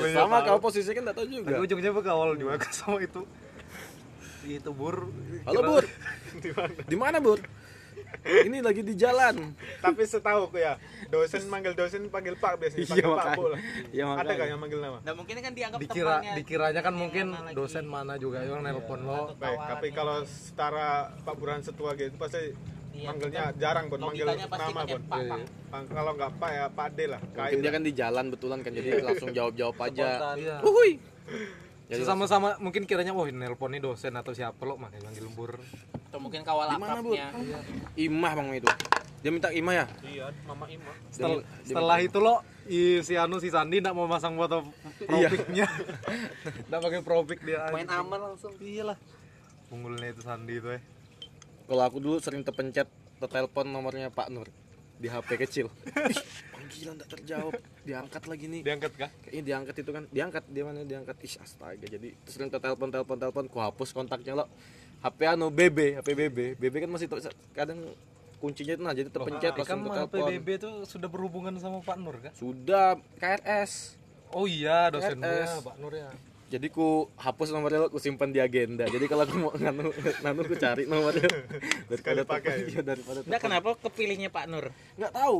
Ya, 0.00 0.08
nggak 0.08 0.16
sama 0.16 0.36
tahu. 0.40 0.48
kau 0.48 0.58
posisinya 0.64 0.94
kan 0.96 1.02
nggak 1.04 1.16
tahu 1.16 1.26
Tapi 1.26 1.36
juga. 1.36 1.56
ujungnya 1.60 1.90
bekawal 1.92 2.28
juga 2.40 2.52
sama 2.72 3.04
itu. 3.04 3.20
Itu 4.42 4.70
bur. 4.72 5.12
Halo 5.44 5.60
Bur. 5.62 5.84
Di 6.82 6.96
mana 6.96 7.20
Bur? 7.20 7.36
Ini 8.22 8.58
lagi 8.58 8.80
di 8.80 8.94
jalan. 8.94 9.54
Tapi 9.78 10.02
setahu 10.02 10.46
aku 10.46 10.56
ya, 10.56 10.76
dosen 11.08 11.42
manggil 11.46 11.72
dosen 11.72 12.06
panggil 12.06 12.34
Pak 12.34 12.56
biasanya, 12.56 12.78
Iya, 12.78 12.88
panggil 12.88 13.04
Pak 13.04 13.16
makanya. 13.16 13.36
Bu 13.36 13.44
lah. 13.46 13.60
Iya, 13.88 14.04
Ada 14.14 14.30
gak 14.32 14.46
yang 14.46 14.60
manggil 14.60 14.80
nama? 14.80 14.98
nah 15.00 15.12
mungkin 15.12 15.34
kan 15.36 15.52
dianggap 15.52 15.78
Dikira 15.78 16.06
temannya. 16.12 16.32
dikiranya 16.36 16.80
kan 16.80 16.90
Yang 16.90 17.00
mungkin 17.00 17.26
mana 17.28 17.42
lagi. 17.42 17.54
dosen 17.54 17.84
mana 17.84 18.12
juga 18.16 18.38
yang 18.40 18.60
nelpon 18.60 19.00
lo. 19.02 19.20
Baik, 19.34 19.58
tapi 19.66 19.86
yang- 19.86 19.96
kalau 19.96 20.16
setara 20.22 20.88
Pak 21.18 21.34
Burhan 21.34 21.60
setua 21.60 21.90
gitu 21.94 22.14
pasti 22.14 22.52
Iya, 22.92 23.08
manggilnya 23.08 23.44
jarang 23.56 23.88
bon 23.88 24.04
manggil 24.04 24.28
nama 24.28 24.36
bon 24.36 24.52
pak 24.52 24.60
Iya, 24.60 25.00
pak 25.00 25.18
iya. 25.18 25.36
Pang- 25.66 25.88
kalau 25.88 26.12
nggak 26.12 26.30
pak 26.36 26.50
ya 26.52 26.64
pak 26.68 26.88
D 26.92 26.98
lah 27.08 27.20
mungkin 27.24 27.58
dia 27.58 27.70
kan 27.72 27.82
di 27.82 27.92
jalan 27.94 28.24
betulan 28.28 28.58
kan 28.60 28.70
jadi 28.70 28.88
langsung 29.02 29.32
jawab 29.32 29.54
jawab 29.56 29.76
aja 29.80 30.36
Iya. 30.36 30.56
Uhuy. 30.60 31.00
Jadi 31.88 32.04
sama-sama 32.04 32.56
mungkin 32.58 32.84
kiranya 32.84 33.10
wah 33.10 33.24
nelpon 33.26 33.68
nih 33.70 33.80
dosen 33.80 34.12
atau 34.12 34.30
siapa 34.30 34.60
lo 34.62 34.76
makanya 34.76 35.08
manggil 35.08 35.24
lembur 35.24 35.56
atau 36.12 36.20
mungkin 36.20 36.44
kawal 36.44 36.68
akrabnya 36.68 37.32
imah 37.96 38.32
bang 38.36 38.48
itu. 38.60 38.68
Dia 39.24 39.30
minta 39.32 39.48
imah 39.48 39.72
ya? 39.72 39.86
Iya, 40.04 40.26
Mama 40.44 40.68
Ima. 40.68 40.92
setelah, 41.08 41.40
Dia- 41.40 41.46
dia 41.48 41.68
setelah 41.72 41.98
itu 42.02 42.18
lo 42.20 42.34
i, 42.68 43.00
si 43.00 43.14
Anu 43.16 43.40
si 43.40 43.48
Sandi 43.48 43.80
nggak 43.80 43.96
mau 43.96 44.04
masang 44.04 44.36
foto 44.36 44.66
propiknya. 45.00 45.64
Nggak 46.68 46.80
pakai 46.82 47.00
propik 47.00 47.38
dia 47.40 47.64
Main 47.72 47.86
anjing. 47.86 48.02
aman 48.02 48.20
langsung. 48.28 48.52
iyalah. 48.60 48.98
Punggulnya 49.72 50.12
itu 50.12 50.20
Sandi 50.20 50.52
itu 50.52 50.68
eh. 50.68 50.82
Kalau 51.64 51.80
aku 51.80 51.96
dulu 51.96 52.20
sering 52.20 52.44
terpencet 52.44 52.90
telepon 53.16 53.72
nomornya 53.72 54.12
Pak 54.12 54.28
Nur 54.28 54.50
di 54.98 55.06
HP 55.06 55.38
kecil. 55.38 55.66
Panggilan 56.52 56.98
tak 56.98 57.08
terjawab. 57.16 57.56
Diangkat 57.82 58.22
lagi 58.26 58.44
nih. 58.50 58.60
Diangkat 58.66 58.92
kah? 58.98 59.10
Kayaknya 59.22 59.42
diangkat 59.48 59.74
itu 59.80 59.90
kan. 59.90 60.04
Diangkat 60.10 60.44
dia 60.50 60.62
mana 60.66 60.82
diangkat? 60.82 61.16
Ih 61.22 61.34
astaga. 61.38 61.86
Jadi 61.86 62.10
sering 62.26 62.50
telepon 62.50 62.90
telepon 62.90 63.16
telepon. 63.16 63.44
Ku 63.46 63.62
hapus 63.62 63.94
kontaknya 63.94 64.34
lo 64.34 64.50
HP 65.02 65.18
anu 65.26 65.50
BB 65.50 65.98
HP 65.98 66.08
BB 66.14 66.38
BB 66.56 66.74
kan 66.86 66.90
masih 66.90 67.06
kadang 67.52 67.78
kuncinya 68.38 68.74
itu 68.74 68.82
nah 68.82 68.90
jadi 68.90 69.06
terpencet 69.06 69.54
Tapi 69.54 69.62
kan 69.62 69.78
langsung 69.78 69.86
mah 69.86 69.96
telepon. 70.06 70.26
PBB 70.30 70.48
tuh 70.58 70.74
sudah 70.82 71.06
berhubungan 71.06 71.54
sama 71.58 71.78
Pak 71.78 71.96
Nur 71.98 72.18
kan? 72.18 72.32
Sudah 72.34 72.98
KRS 73.18 73.98
oh 74.34 74.46
iya 74.46 74.90
dosen 74.90 75.18
gue 75.18 75.26
KRS. 75.26 75.50
ya 75.58 75.62
Pak 75.62 75.76
Nur 75.78 75.94
ya. 75.94 76.10
Jadi 76.52 76.68
ku 76.68 77.08
hapus 77.16 77.48
nomornya 77.48 77.80
lo 77.80 77.88
ku 77.88 77.96
simpan 77.96 78.28
di 78.28 78.36
agenda. 78.36 78.84
Jadi 78.84 79.08
kalau 79.08 79.24
aku 79.24 79.36
mau 79.40 79.52
nganu 79.62 79.88
nganu 80.20 80.40
ku 80.44 80.54
cari 80.58 80.84
nomornya. 80.84 81.24
Daripada 81.88 82.22
pakai. 82.28 82.54
telepon, 82.60 82.72
iya, 82.74 82.80
daripada 82.84 83.18
Enggak 83.24 83.40
kenapa 83.40 83.68
kepilihnya 83.80 84.28
Pak 84.28 84.44
Nur? 84.50 84.68
Nggak 85.00 85.12
tahu 85.16 85.38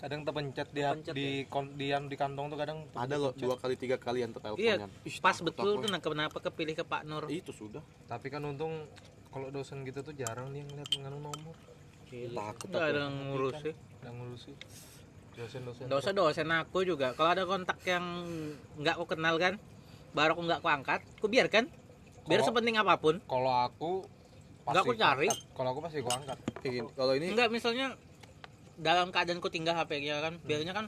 kadang 0.00 0.24
terpencet 0.24 0.68
di 0.72 0.80
di 1.12 1.26
kon- 1.44 1.76
di, 1.76 1.92
di 1.92 2.16
kantong 2.16 2.48
tuh 2.48 2.56
kadang 2.56 2.88
ada 2.96 3.20
loh 3.20 3.36
dua 3.36 3.60
kali 3.60 3.76
tiga 3.76 4.00
kali 4.00 4.24
yang 4.24 4.32
iya 4.56 4.80
terteleponan 4.80 4.90
Ih, 5.04 5.16
pas 5.20 5.36
takut 5.36 5.46
betul 5.52 5.70
tuh 5.76 5.88
nah 5.92 6.00
kenapa 6.00 6.40
kepilih 6.40 6.74
ke 6.74 6.84
Pak 6.88 7.04
Nur? 7.04 7.28
Itu 7.28 7.52
sudah. 7.52 7.84
Tapi 8.08 8.32
kan 8.32 8.40
untung 8.42 8.88
kalau 9.28 9.52
dosen 9.52 9.84
gitu 9.84 10.00
tuh 10.00 10.16
jarang 10.16 10.50
dia 10.50 10.64
ngeliat 10.64 10.88
nganu 10.90 11.20
nomor. 11.20 11.54
Takut 12.10 12.66
nggak 12.66 12.82
ada 12.82 13.00
yang 13.06 13.16
ngurus 13.28 13.54
sih 13.60 13.74
yang 14.00 14.14
ngurusin 14.16 14.56
dosen-dosen. 15.36 15.84
Dosa 15.86 16.10
dosen 16.10 16.48
aku 16.48 16.82
juga. 16.82 17.12
Kalau 17.12 17.30
ada 17.30 17.44
kontak 17.44 17.78
yang 17.84 18.02
nggak 18.76 18.96
aku 18.96 19.04
kenal 19.06 19.36
kan 19.36 19.60
baru 20.10 20.32
aku 20.32 20.42
nggak 20.42 20.58
aku 20.58 20.68
angkat 20.72 21.00
aku 21.20 21.28
biarkan. 21.28 21.68
Biar 22.24 22.40
Kalau- 22.40 22.48
sepenting 22.48 22.76
apa 22.80 22.96
pun. 22.96 23.20
kalau 23.28 23.52
aku 23.52 24.08
Nggak 24.64 24.82
aku 24.82 24.94
cari. 24.94 25.28
kalau 25.52 25.68
aku 25.72 25.80
pasti 25.82 25.98
aku 25.98 26.10
angkat 26.14 26.38
Kayak 26.60 26.72
gini, 26.72 26.88
kalau 26.94 27.12
ini 27.16 27.26
Enggak, 27.32 27.48
misalnya 27.50 27.86
dalam 28.80 29.12
keadaan 29.12 29.38
ku 29.44 29.52
tinggal 29.52 29.76
HP-nya 29.76 30.24
kan, 30.24 30.40
biasanya 30.42 30.72
kan 30.72 30.86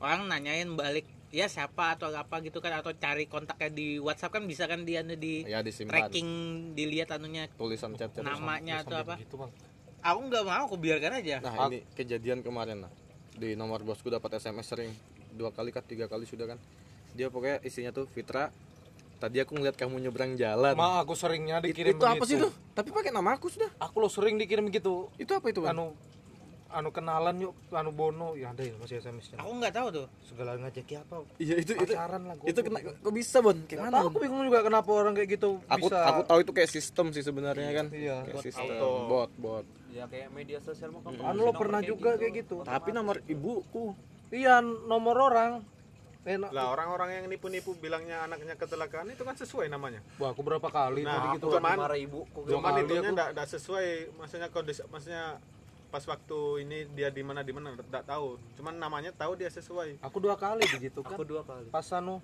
orang 0.00 0.24
nanyain 0.28 0.72
balik 0.72 1.04
ya 1.28 1.46
siapa 1.52 1.94
atau 1.94 2.08
apa 2.16 2.40
gitu 2.40 2.64
kan? 2.64 2.72
Atau 2.80 2.96
cari 2.96 3.28
kontaknya 3.28 3.68
di 3.68 4.00
WhatsApp 4.00 4.40
kan 4.40 4.42
bisa 4.48 4.64
kan 4.64 4.88
dia 4.88 5.04
di 5.04 5.44
ya 5.44 5.60
disimpan. 5.60 6.08
tracking 6.08 6.28
dilihat 6.72 7.12
anunya 7.12 7.46
tulisan 7.60 7.92
chat 7.94 8.08
chat 8.16 8.24
namanya 8.24 8.80
atau 8.82 8.96
apa. 8.96 9.20
gitu 9.20 9.36
bang. 9.36 9.52
Aku 10.00 10.18
nggak 10.32 10.44
mau, 10.46 10.64
aku 10.64 10.76
biarkan 10.80 11.20
aja. 11.20 11.44
nah 11.44 11.68
ini 11.68 11.84
kejadian 11.92 12.40
kemarin 12.40 12.88
nah 12.88 12.92
di 13.36 13.52
nomor 13.52 13.84
bosku 13.84 14.08
dapat 14.08 14.40
SMS 14.40 14.66
sering. 14.72 14.92
Dua 15.36 15.52
kali 15.52 15.68
kan 15.68 15.84
tiga 15.84 16.08
kali 16.08 16.24
sudah 16.24 16.56
kan. 16.56 16.58
Dia 17.12 17.28
pokoknya 17.28 17.60
isinya 17.60 17.92
tuh 17.92 18.08
Fitra 18.08 18.48
tadi 19.16 19.40
aku 19.40 19.56
ngeliat 19.56 19.76
kamu 19.76 20.08
nyebrang 20.08 20.36
jalan. 20.36 20.76
Ma 20.76 21.00
aku 21.00 21.16
seringnya 21.16 21.60
It- 21.60 21.72
dikirim 21.72 21.96
itu 21.96 22.04
apa 22.04 22.24
sih 22.24 22.36
tuh? 22.36 22.52
Tapi 22.76 22.88
pakai 22.92 23.12
nama 23.12 23.36
aku 23.36 23.48
sudah. 23.52 23.68
Aku 23.80 24.00
lo 24.00 24.08
sering 24.08 24.36
dikirim 24.36 24.68
gitu. 24.72 25.08
Itu 25.16 25.32
apa 25.36 25.48
itu 25.52 25.64
bang? 25.64 25.76
Anu 25.76 25.96
anu 26.76 26.92
kenalan 26.92 27.36
yuk 27.40 27.54
anu 27.72 27.90
bono. 27.90 28.36
Ya 28.36 28.52
ada 28.52 28.60
ya 28.60 28.76
masih 28.76 29.00
SMS 29.00 29.32
nya. 29.32 29.40
Aku 29.40 29.56
nggak 29.56 29.72
tahu 29.72 29.88
tuh. 29.88 30.06
segala 30.28 30.60
ngajaki 30.60 30.94
apa. 31.00 31.24
Iya 31.40 31.54
itu 31.56 31.72
itu 31.72 31.94
pacaran 31.96 32.22
lah 32.28 32.34
itu 32.44 32.60
kena 32.60 32.78
kok 32.84 33.14
bisa 33.16 33.38
bon? 33.40 33.56
Kayak 33.64 33.80
mana 33.88 33.96
aku 34.04 34.18
bingung 34.20 34.44
juga 34.44 34.60
kenapa 34.60 34.90
orang 34.92 35.16
kayak 35.16 35.40
gitu 35.40 35.50
aku 35.64 35.88
bisa. 35.88 35.98
aku 36.04 36.20
tahu 36.28 36.38
itu 36.44 36.52
kayak 36.52 36.70
sistem 36.70 37.06
sih 37.16 37.24
sebenarnya 37.24 37.70
kan? 37.72 37.86
Iya. 37.88 38.16
kayak 38.28 38.36
Bot 38.36 38.44
sistem. 38.44 38.68
auto. 38.68 38.90
bot 39.08 39.30
bot. 39.40 39.66
Ya 39.88 40.04
kayak 40.04 40.28
media 40.30 40.58
sosial 40.60 40.92
mah 40.92 41.00
kan. 41.00 41.16
anu 41.16 41.40
lo 41.40 41.52
pernah 41.56 41.80
juga 41.80 42.20
kayak 42.20 42.44
gitu. 42.44 42.60
Tapi 42.60 42.92
nomor 42.92 43.24
ibuku. 43.24 43.96
Iya 44.28 44.60
nomor 44.60 45.16
orang. 45.16 45.64
Enak 46.26 46.50
lah 46.50 46.74
orang-orang 46.74 47.22
yang 47.22 47.26
nipu-nipu 47.30 47.78
bilangnya 47.78 48.26
anaknya 48.26 48.58
kecelakaan 48.58 49.06
itu 49.08 49.22
kan 49.22 49.38
sesuai 49.38 49.70
namanya. 49.70 50.02
Wah 50.18 50.34
aku 50.34 50.42
berapa 50.42 50.66
kali 50.66 51.06
Nah, 51.06 51.22
tadi 51.22 51.38
gitu 51.38 51.46
aku 51.48 51.62
cuman- 51.62 51.78
marah 51.78 51.94
ibu. 51.94 52.26
Kok 52.26 52.50
cuman 52.50 52.82
enggak 52.82 53.28
enggak 53.30 53.46
sesuai 53.46 54.18
maksudnya 54.18 54.50
kondisi 54.50 54.82
maksudnya 54.90 55.38
pas 55.88 56.02
waktu 56.04 56.38
ini 56.66 56.78
dia 56.92 57.08
di 57.08 57.22
mana 57.22 57.40
di 57.40 57.52
mana 57.54 57.72
enggak 57.72 58.04
tahu. 58.04 58.36
Cuman 58.58 58.74
namanya 58.76 59.14
tahu 59.14 59.38
dia 59.38 59.48
sesuai. 59.48 60.02
Aku 60.02 60.18
dua 60.18 60.34
kali 60.34 60.66
begitu 60.68 61.00
kan. 61.00 61.16
Aku 61.16 61.24
dua 61.24 61.42
kali. 61.46 61.70
pas 61.70 61.86
anu 61.92 62.18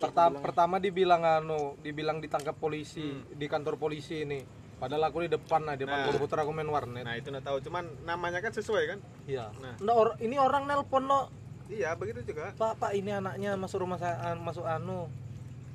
pertama 0.00 0.40
bilang. 0.40 0.44
pertama 0.44 0.74
dibilang 0.80 1.22
anu 1.22 1.76
dibilang 1.84 2.16
ditangkap 2.16 2.56
polisi 2.56 3.12
di 3.30 3.46
kantor 3.46 3.76
polisi 3.76 4.24
ini. 4.24 4.40
Padahal 4.80 5.12
aku 5.12 5.28
di 5.28 5.30
depan 5.30 5.60
nah 5.68 5.76
di 5.76 5.84
depan 5.84 6.00
Nah. 6.00 6.08
komputer 6.08 6.40
aku 6.40 6.52
main 6.56 6.70
warnet. 6.72 7.04
Nah 7.04 7.14
itu 7.14 7.28
enggak 7.28 7.44
tahu. 7.44 7.58
Cuman 7.68 7.84
namanya 8.08 8.40
kan 8.40 8.52
sesuai 8.52 8.84
kan? 8.88 8.98
Iya. 9.28 9.52
Nah. 9.60 9.76
Nggak, 9.76 9.96
or- 9.96 10.18
ini 10.24 10.36
orang 10.40 10.64
nelpon 10.64 11.04
lo. 11.04 11.28
Iya 11.68 11.94
begitu 11.94 12.24
juga. 12.26 12.50
Pak 12.56 12.80
pak 12.80 12.92
ini 12.96 13.14
anaknya 13.14 13.54
masuk 13.54 13.84
rumah 13.84 14.00
saya 14.00 14.34
masuk 14.34 14.64
anu. 14.64 15.06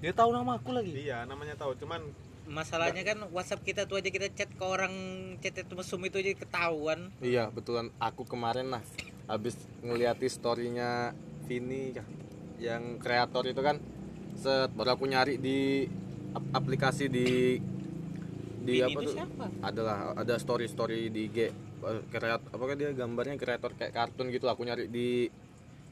Dia 0.04 0.12
tahu 0.12 0.34
nama 0.34 0.58
aku 0.58 0.74
lagi. 0.76 0.92
Iya 0.92 1.24
namanya 1.24 1.56
tahu. 1.56 1.78
Cuman 1.78 2.02
Masalahnya 2.46 3.02
kan 3.02 3.18
WhatsApp 3.34 3.66
kita 3.66 3.90
tuh 3.90 3.98
aja 3.98 4.10
kita 4.10 4.30
chat 4.34 4.50
ke 4.50 4.66
orang 4.66 4.94
chat 5.42 5.58
itu 5.58 5.74
mesum 5.74 6.02
itu 6.06 6.22
aja 6.22 6.32
ketahuan. 6.38 7.10
Iya 7.22 7.50
betulan 7.50 7.90
aku 7.98 8.26
kemarin 8.26 8.70
lah 8.70 8.84
habis 9.26 9.58
ngeliati 9.82 10.30
storynya 10.30 11.14
Vini 11.46 11.94
kah 11.94 12.06
yang 12.62 12.98
kreator 13.02 13.46
itu 13.50 13.62
kan 13.62 13.78
set 14.38 14.70
baru 14.74 14.98
aku 14.98 15.06
nyari 15.10 15.42
di 15.42 15.86
ap- 16.38 16.52
aplikasi 16.54 17.10
di 17.10 17.58
di 18.66 18.74
Vini 18.82 18.86
apa 18.86 19.00
itu 19.02 19.10
tuh 19.10 19.16
siapa? 19.18 19.46
adalah 19.62 19.98
ada 20.18 20.36
story 20.42 20.66
story 20.70 21.10
di 21.14 21.30
IG 21.30 21.38
kreat 22.10 22.42
apakah 22.50 22.74
dia 22.74 22.90
gambarnya 22.98 23.38
kreator 23.38 23.78
kayak 23.78 23.94
kartun 23.94 24.34
gitu 24.34 24.50
aku 24.50 24.66
nyari 24.66 24.90
di 24.90 25.30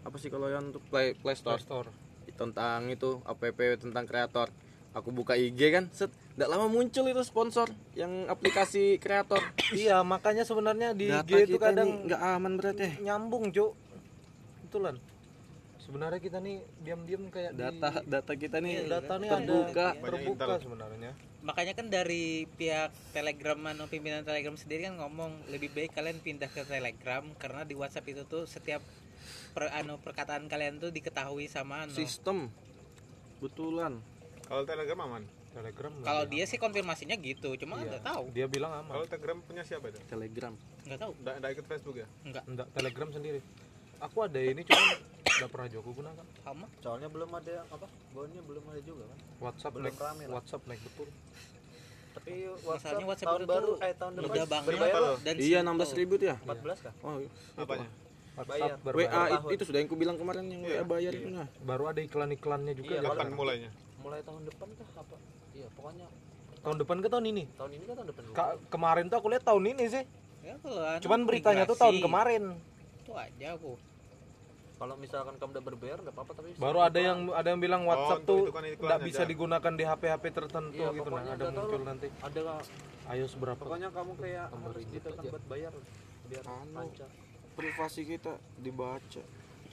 apa 0.04 0.16
sih 0.18 0.34
kalau 0.34 0.50
yang 0.50 0.74
untuk 0.74 0.84
play 0.90 1.14
play 1.14 1.38
store 1.38 1.62
store 1.62 1.90
tentang 2.34 2.90
itu 2.90 3.22
app 3.30 3.42
tentang 3.78 4.06
kreator 4.10 4.50
aku 4.94 5.10
buka 5.10 5.34
IG 5.34 5.60
kan 5.74 5.90
set 5.90 6.14
tidak 6.34 6.50
lama 6.50 6.66
muncul 6.66 7.06
itu 7.06 7.22
sponsor 7.26 7.70
yang 7.94 8.26
aplikasi 8.26 8.98
kreator. 8.98 9.42
Iya 9.74 10.02
makanya 10.02 10.46
sebenarnya 10.46 10.94
di 10.98 11.10
data 11.10 11.30
IG 11.30 11.50
itu 11.50 11.58
kadang 11.62 12.10
nggak 12.10 12.22
aman 12.22 12.54
berarti 12.58 13.02
nyambung 13.02 13.54
cuk. 13.54 13.74
Itulah 14.70 14.98
sebenarnya 15.84 16.18
kita 16.24 16.40
nih 16.40 16.64
diam-diam 16.82 17.28
kayak 17.30 17.54
di- 17.54 17.60
data 17.60 17.90
data 18.02 18.34
kita 18.34 18.58
nih 18.64 18.88
data 18.90 19.14
nih 19.20 19.30
terbuka. 19.30 19.88
ada 19.94 20.02
terbuka 20.02 20.54
sebenarnya. 20.58 21.12
Makanya 21.44 21.74
kan 21.76 21.88
dari 21.92 22.48
pihak 22.56 22.90
Telegram 23.12 23.60
anu 23.68 23.86
pimpinan 23.92 24.24
Telegram 24.24 24.56
sendiri 24.56 24.88
kan 24.88 24.96
ngomong 24.96 25.52
lebih 25.52 25.70
baik 25.76 25.92
kalian 25.92 26.18
pindah 26.24 26.48
ke 26.48 26.64
Telegram 26.64 27.22
karena 27.36 27.62
di 27.68 27.76
WhatsApp 27.76 28.10
itu 28.10 28.24
tuh 28.24 28.48
setiap 28.48 28.80
per, 29.52 29.70
anu 29.76 30.00
perkataan 30.00 30.48
kalian 30.48 30.80
tuh 30.80 30.90
diketahui 30.90 31.52
sama 31.52 31.84
anu. 31.84 31.94
sistem. 31.94 32.48
Betulan 33.44 34.00
kalau 34.44 34.64
telegram 34.64 35.00
aman 35.02 35.24
telegram 35.50 35.92
nggak 35.94 36.06
Kalau 36.06 36.24
dia 36.26 36.44
sih 36.44 36.58
konfirmasinya 36.58 37.16
gitu, 37.16 37.50
cuma 37.56 37.78
Iya. 37.78 37.86
nggak 37.88 38.04
tahu. 38.04 38.24
dia 38.32 38.48
bilang 38.48 38.72
aman 38.76 38.92
kalau 38.92 39.06
telegram 39.06 39.38
punya 39.40 39.62
siapa 39.62 39.86
itu 39.88 40.00
telegram 40.04 40.54
Nggak 40.84 41.00
tahu. 41.00 41.12
enggak 41.16 41.34
enggak 41.36 41.52
ikut 41.54 41.66
Facebook 41.68 41.96
ya 41.96 42.08
Enggak. 42.24 42.44
enggak 42.46 42.68
telegram 42.72 43.10
sendiri 43.12 43.40
aku 44.00 44.18
ada 44.22 44.36
ini 44.38 44.62
cuman 44.62 44.86
nggak 45.40 45.50
pernah 45.50 45.68
juga 45.68 45.82
aku 45.82 45.92
gunakan 45.96 46.26
Sama. 46.40 46.66
Soalnya 46.78 47.08
belum 47.08 47.30
ada 47.32 47.52
yang 47.54 47.68
apa? 47.68 47.88
Bonnya 48.12 48.42
belum 48.44 48.64
ada 48.68 48.82
juga 48.82 49.04
kan. 49.06 49.18
WhatsApp 49.40 49.74
Belum 49.74 49.86
naik 49.86 49.98
rame 49.98 50.24
lah. 50.24 50.34
WhatsApp 50.36 50.62
naik 50.66 50.82
betul 50.84 51.08
Tapi 52.14 52.32
Masalahnya 52.46 52.62
WhatsApp, 52.62 53.02
WhatsApp 53.04 53.26
tahun 53.26 53.40
itu 53.40 53.50
baru 53.50 53.72
eh 53.76 53.94
tahun 53.96 54.12
depan 54.14 54.26
Mudah 54.28 54.46
banget 54.46 55.18
dan 55.20 55.36
iya 55.36 55.60
simple. 55.62 55.86
16 55.86 56.00
ribu 56.00 56.14
tuh 56.16 56.28
ya 56.28 56.36
14 56.40 56.78
kah? 56.80 56.94
oh, 57.02 57.14
apanya 57.56 57.88
WhatsApp 58.34 58.50
Bayar. 58.50 58.78
baru, 58.82 58.96
WA 59.00 59.24
itu, 59.50 59.64
sudah 59.64 59.78
yang 59.78 59.88
ku 59.88 59.96
bilang 59.96 60.18
kemarin 60.18 60.46
yang 60.48 60.62
WA 60.62 60.82
bayar 60.84 61.12
itu 61.12 61.28
nah 61.28 61.46
baru 61.62 61.84
ada 61.88 62.02
iklan-iklannya 62.02 62.74
juga 62.74 62.92
Iya, 62.92 63.02
kan? 63.04 63.14
kapan 63.16 63.30
mulainya 63.32 63.70
Mulai 64.04 64.20
tahun 64.22 64.42
depan 64.46 64.68
kah 64.70 64.90
apa? 64.98 65.16
Iya, 65.54 65.68
pokoknya 65.72 66.08
tahun 66.60 66.78
depan 66.80 66.98
ke 66.98 67.08
tahun 67.08 67.26
ini 67.28 67.44
tahun 67.54 67.72
ini 67.74 67.84
kan 67.84 67.96
tahun 67.98 68.08
depan. 68.10 68.22
Ka- 68.32 68.60
kemarin 68.70 69.04
tuh 69.06 69.18
aku 69.18 69.28
lihat 69.28 69.44
tahun 69.44 69.64
ini 69.66 69.84
sih 69.86 70.04
Ya, 70.40 70.56
kalau 70.60 70.80
anu 70.82 71.00
cuman 71.00 71.20
beritanya 71.24 71.64
tuh 71.64 71.76
tahun 71.76 71.98
kemarin 72.00 72.44
Itu 72.98 73.12
aja 73.14 73.48
aku. 73.54 73.76
Kalau 74.74 74.96
misalkan 74.96 75.36
kamu 75.38 75.50
udah 75.50 75.64
berbayar 75.66 75.98
enggak 75.98 76.12
apa-apa 76.14 76.32
tapi 76.34 76.50
baru 76.58 76.80
ada 76.82 77.00
yang 77.00 77.32
ada 77.32 77.48
yang 77.48 77.60
bilang 77.60 77.84
WhatsApp 77.84 78.20
untuk 78.22 78.48
tuh 78.48 78.52
kan 78.52 78.64
nggak 78.66 79.00
bisa 79.02 79.22
Jar. 79.22 79.30
digunakan 79.30 79.72
di 79.72 79.84
HP-HP 79.86 80.24
tertentu 80.34 80.76
Iya, 80.78 80.92
gitu 80.94 81.10
nah 81.10 81.20
ada 81.20 81.28
nggak 81.30 81.40
tahu 81.40 81.52
muncul 81.54 81.78
loh. 81.78 81.86
nanti 81.86 82.08
ada 82.18 82.42
ayo 83.06 83.26
seberapa 83.26 83.60
pokoknya 83.62 83.90
kamu 83.90 84.12
kayak 84.18 84.46
harus 84.50 84.84
ditekan 84.86 85.16
aja. 85.18 85.32
buat 85.32 85.44
bayar 85.46 85.74
biar 86.26 86.44
Anu. 86.46 86.74
lancar. 86.74 87.10
privasi 87.54 88.02
kita 88.04 88.34
dibaca 88.58 89.24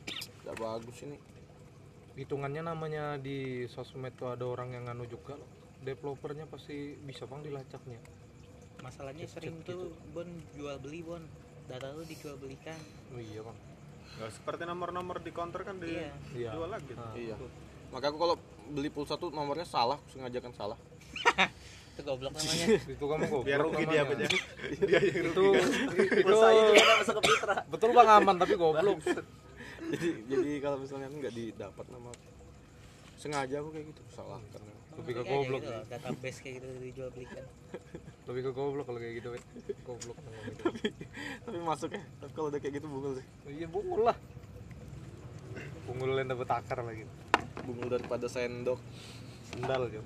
tidak 0.07 0.57
bagus 0.57 0.97
ini 1.01 1.17
hitungannya 2.15 2.63
namanya 2.63 3.17
di 3.17 3.65
sosmed 3.67 4.15
tuh 4.15 4.35
ada 4.35 4.45
orang 4.47 4.75
yang 4.75 4.87
nganu 4.87 5.07
juga. 5.07 5.37
Loh. 5.37 5.49
developernya 5.81 6.45
pasti 6.45 6.93
bisa 7.01 7.25
bang 7.25 7.41
dilacaknya. 7.41 7.97
Masalahnya 8.85 9.25
sering 9.25 9.65
tuh 9.65 9.89
bon 10.13 10.29
jual 10.53 10.77
beli 10.77 11.01
bon. 11.01 11.25
Data 11.65 11.97
tuh 11.97 12.05
dijual 12.05 12.37
belikan. 12.37 12.77
Oh 13.13 13.21
iya 13.21 13.41
bang. 13.41 13.57
Nggak 14.21 14.31
seperti 14.37 14.63
nomor-nomor 14.69 15.25
di 15.25 15.33
counter 15.33 15.65
kan 15.65 15.81
di 15.81 15.97
Iya. 15.97 16.13
iya. 16.37 16.51
jual 16.53 16.69
lagi 16.69 16.93
Nah, 16.93 17.17
Iya. 17.17 17.37
Maka 17.91 18.13
aku 18.13 18.19
kalau 18.21 18.37
beli 18.69 18.93
pulsa 18.93 19.17
tuh 19.17 19.33
nomornya 19.33 19.65
salah, 19.65 19.97
sengaja 20.13 20.37
kan 20.39 20.53
salah. 20.53 20.77
itu 21.97 22.03
goblok 22.05 22.33
namanya. 22.37 22.67
Itu 22.97 23.05
kamu 23.09 23.25
biar 23.41 23.61
rugi 23.61 23.85
dia 23.89 24.01
apa 24.05 24.13
dia 24.21 24.29
dia 24.89 25.01
yang 25.01 25.17
itu 25.21 25.31
rugi 25.33 26.05
itu 26.05 26.25
Pulsa 26.25 26.47
itu 26.53 26.73
kan 26.77 26.97
ke 27.09 27.23
Fitra. 27.25 27.57
betul 27.69 27.89
bang 27.93 28.09
aman 28.21 28.37
tapi 28.37 28.55
goblok 28.57 28.99
jadi 29.89 30.09
jadi 30.29 30.51
kalau 30.61 30.77
misalnya 30.77 31.09
nggak 31.09 31.35
didapat 31.35 31.87
nama 31.89 32.09
aku, 32.13 32.31
sengaja 33.17 33.55
aku 33.65 33.69
kayak 33.73 33.87
gitu 33.93 34.03
salah 34.13 34.41
karena 34.53 34.73
lebih 35.01 35.13
ke 35.17 35.23
goblok 35.25 35.61
gitu 35.65 35.83
database 35.89 36.39
kayak 36.45 36.55
gitu 36.61 36.67
dijual 36.83 37.09
belikan 37.15 37.45
lebih 38.29 38.43
ke 38.47 38.51
goblok 38.53 38.85
kalau 38.87 39.01
kayak 39.01 39.15
gitu 39.19 39.29
goblok 39.83 40.17
ngomong 40.21 40.45
gitu. 40.47 40.63
tapi 41.45 41.59
masuk 41.67 41.91
ya 41.97 42.03
tapi 42.21 42.33
kalau 42.37 42.49
udah 42.53 42.61
kayak 42.63 42.75
gitu 42.79 42.87
bungul 42.87 43.13
sih. 43.19 43.27
Iya 43.51 43.67
bungul 43.67 44.01
lah. 44.07 44.17
Bungul 45.89 46.15
yang 46.15 46.31
dapat 46.31 46.49
akar 46.55 46.79
lagi 46.87 47.05
bungul 47.67 47.91
daripada 47.91 48.31
sendok. 48.31 48.79
Sendal 49.51 49.91
jo. 49.91 50.03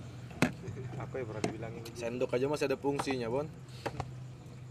Aku 1.05 1.21
ya 1.21 1.25
pernah 1.29 1.43
dibilangin? 1.45 1.85
Gitu. 1.85 2.01
sendok 2.01 2.33
aja 2.33 2.47
masih 2.49 2.67
ada 2.73 2.79
fungsinya 2.81 3.29
bon. 3.29 3.47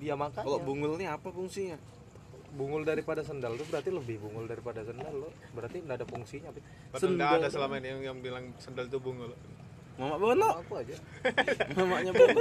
Dia 0.02 0.18
makanya. 0.18 0.46
Kalau 0.50 0.60
bungul 0.66 0.98
nih 0.98 1.13
apa 1.13 1.30
fungsinya 1.30 1.78
bungul 2.54 2.86
daripada 2.86 3.26
sendal 3.26 3.58
tuh 3.58 3.66
berarti 3.68 3.89
lebih 3.89 4.22
bungul 4.22 4.46
daripada 4.46 4.86
sendal 4.86 5.13
lo. 5.13 5.30
Berarti 5.58 5.82
nggak 5.82 5.98
ada 6.02 6.08
fungsinya 6.08 6.50
padahal 6.54 7.02
Sendal. 7.02 7.32
ada 7.42 7.50
selama 7.50 7.74
ini 7.82 7.88
yang, 7.89 8.02
yang 8.13 8.18
bilang 8.22 8.46
sendal 8.62 8.86
itu 8.86 9.02
bungul. 9.02 9.34
Mama 9.98 10.16
bono. 10.18 10.50
Aku 10.66 10.74
aja? 10.78 10.98
Mamanya 11.78 12.12
bono 12.13 12.39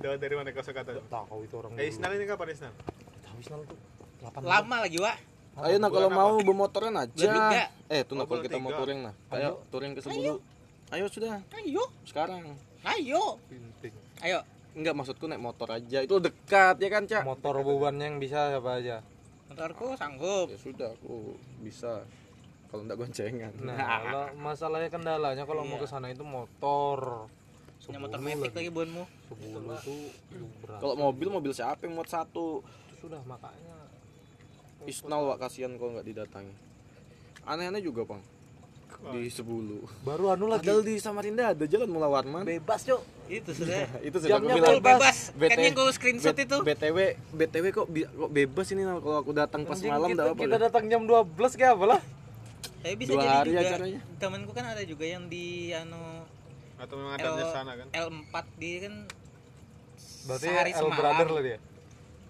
Dapat 0.00 0.18
dari 0.20 0.34
mana 0.36 0.48
kau 0.52 0.64
kata 0.64 0.92
tahu 1.08 1.38
itu 1.48 1.54
orang 1.56 1.72
eh 1.80 1.88
Isnal 1.88 2.12
ini 2.16 2.24
kapan 2.28 2.48
Isnal? 2.52 2.72
Tahu 3.24 3.36
Isnal 3.40 3.60
tuh 3.64 3.78
8 4.22 4.44
lama 4.44 4.76
lagi 4.86 4.98
wa 5.02 5.12
ayo 5.52 5.76
nah 5.76 5.92
kalau 5.92 6.08
mau 6.08 6.40
bermotoran 6.40 6.96
aja. 6.96 7.68
Eh 7.92 8.08
tuh 8.08 8.16
nah 8.16 8.24
kalau 8.24 8.40
kita 8.40 8.56
mau 8.56 8.72
touring 8.72 9.04
nah. 9.04 9.14
Ayo. 9.32 9.60
Touring 9.68 9.92
ke 9.96 10.00
sebulu 10.00 10.40
ayo. 10.92 11.04
Sudah. 11.08 11.40
Ayo. 11.56 11.84
Sekarang. 12.04 12.56
Ayo. 12.84 13.40
Penting 13.48 13.94
ayo 14.22 14.38
enggak 14.72 14.94
maksudku 14.96 15.28
naik 15.28 15.42
motor 15.42 15.68
aja. 15.70 15.98
Itu 16.00 16.18
dekat 16.18 16.80
ya 16.80 16.88
kan 16.88 17.04
cak? 17.04 17.22
Motor 17.24 17.60
bebannya 17.60 18.08
yang 18.08 18.18
bisa 18.18 18.52
siapa 18.52 18.80
aja. 18.80 19.04
Motorku 19.52 19.96
sanggup. 20.00 20.48
Ya 20.48 20.58
sudah 20.58 20.88
aku 20.96 21.36
bisa. 21.60 22.04
Kalau 22.72 22.82
enggak 22.88 22.98
goncengan. 23.04 23.52
Nah 23.60 23.76
kalau 23.76 24.24
masalahnya 24.40 24.88
kendalanya 24.88 25.44
kalau 25.44 25.62
mau 25.62 25.76
ke 25.76 25.86
sana 25.86 26.08
itu 26.08 26.24
motor. 26.24 27.28
Punya 27.82 27.98
motor 27.98 28.22
metik 28.22 28.54
lagi 28.54 28.70
bonmu 28.70 29.04
tuh 29.26 30.10
berat. 30.62 30.78
Kalau 30.78 30.94
mobil 30.94 31.28
mobil 31.28 31.50
siapa 31.50 31.82
yang 31.84 31.98
muat 31.98 32.06
satu? 32.06 32.62
Itu 32.94 33.10
sudah 33.10 33.18
makanya. 33.26 33.90
Isnal 34.86 35.26
wak 35.26 35.42
kasihan 35.42 35.74
kalau 35.74 35.98
nggak 35.98 36.06
didatangi. 36.06 36.54
Aneh-aneh 37.42 37.82
juga 37.82 38.06
bang 38.06 38.22
di 39.04 39.26
sebulu 39.26 39.82
baru 40.00 40.30
anu 40.30 40.46
lagi. 40.46 40.62
Padahal 40.62 40.82
di 40.82 40.94
Samarinda 40.96 41.50
ada 41.50 41.64
jalan 41.64 41.86
Mula 41.86 42.06
Warman. 42.06 42.42
Bebas, 42.42 42.80
Cuk. 42.82 43.02
itu 43.26 43.50
sudah 43.50 43.82
itu 44.00 44.14
sudah 44.14 44.30
Jamnya 44.30 44.54
bilang 44.54 44.78
bebas. 44.78 45.32
BT 45.32 45.50
kan 45.50 45.58
yang 45.58 45.74
gue 45.74 45.84
screenshot 45.90 46.36
itu. 46.36 46.56
BTW 46.60 46.98
BTW 47.32 47.64
kok 47.72 47.86
bi- 47.86 48.06
kok 48.06 48.30
bebas 48.30 48.66
ini 48.70 48.82
kalau 48.84 49.18
aku 49.18 49.32
datang 49.32 49.64
pas 49.64 49.74
Anjing, 49.74 49.90
malam 49.90 50.08
kita, 50.08 50.22
enggak 50.22 50.32
apa 50.32 50.42
kita 50.44 50.56
datang 50.60 50.84
jam 50.86 51.02
12 51.02 51.26
kayak 51.52 51.72
apa 51.72 51.86
lah? 51.88 52.00
Tapi 52.78 52.94
bisa 52.96 53.10
Dua 53.10 53.20
jadi 53.20 53.32
hari 53.32 53.48
juga 53.48 53.62
acaranya. 53.64 54.00
temanku 54.16 54.50
kan 54.50 54.64
ada 54.68 54.82
juga 54.82 55.04
yang 55.04 55.24
di 55.26 55.46
anu 55.72 56.02
atau 56.76 56.94
memang 56.96 57.12
ada 57.12 57.28
di 57.32 57.42
L- 57.42 57.50
sana 57.50 57.72
kan? 57.74 57.86
L4 57.90 58.34
dia 58.56 58.76
kan 58.80 58.94
berarti 60.22 60.44
sehari 60.44 60.70
L 60.70 60.78
semalam. 60.78 60.96
brother 60.96 61.28
lah 61.28 61.42
dia 61.42 61.58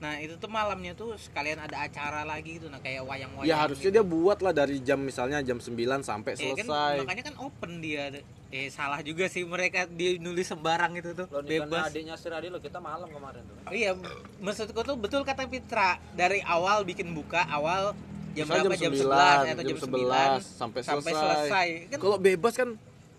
nah 0.03 0.19
itu 0.19 0.35
tuh 0.35 0.51
malamnya 0.51 0.93
tuh 0.93 1.15
sekalian 1.15 1.57
ada 1.57 1.79
acara 1.81 2.23
lagi 2.23 2.59
gitu. 2.59 2.67
Nah 2.67 2.77
kayak 2.77 3.03
wayang-wayang 3.03 3.47
ya 3.47 3.55
harusnya 3.57 3.87
gitu. 3.87 3.97
dia 3.97 4.05
buat 4.05 4.39
lah 4.39 4.51
dari 4.53 4.77
jam 4.79 4.99
misalnya 4.99 5.39
jam 5.41 5.57
9 5.57 5.71
sampai 6.03 6.35
Eh, 6.35 6.53
kan, 6.53 6.67
selesai. 6.67 6.95
makanya 7.01 7.25
kan 7.25 7.37
open 7.39 7.79
dia. 7.79 8.11
Eh 8.51 8.67
salah 8.69 8.99
juga 9.01 9.25
sih 9.27 9.47
mereka 9.47 9.87
dia 9.87 10.19
nulis 10.19 10.45
sembarang 10.45 10.93
itu 10.93 11.15
tuh. 11.15 11.25
Lo 11.25 11.39
nih 11.41 11.57
karena 11.57 11.71
bebas. 11.71 11.83
adiknya 11.89 12.15
si 12.17 12.27
Radi 12.27 12.49
lo 12.49 12.59
kita 12.59 12.79
malam 12.79 13.07
kemarin 13.07 13.41
tuh. 13.43 13.57
oh 13.63 13.73
iya 13.73 13.95
maksudku 14.39 14.81
tuh 14.83 14.97
betul 14.97 15.23
kata 15.23 15.47
Fitra. 15.47 16.03
Dari 16.13 16.43
awal 16.43 16.83
bikin 16.83 17.11
buka 17.13 17.47
awal 17.47 17.95
jam 18.33 18.45
Misalnya 18.45 18.65
berapa? 18.67 18.83
jam 18.83 18.93
11 18.93 19.07
9, 19.07 19.55
atau 19.55 19.63
jam 19.63 19.69
jam 19.71 19.79
11 19.79 20.43
9 20.43 20.59
sampai 20.59 20.81
sampai 20.83 21.13
selesai. 21.13 21.23
selesai 21.47 21.69
kan? 21.89 21.99
Kalau 22.01 22.17
bebas 22.19 22.55
kan 22.55 22.69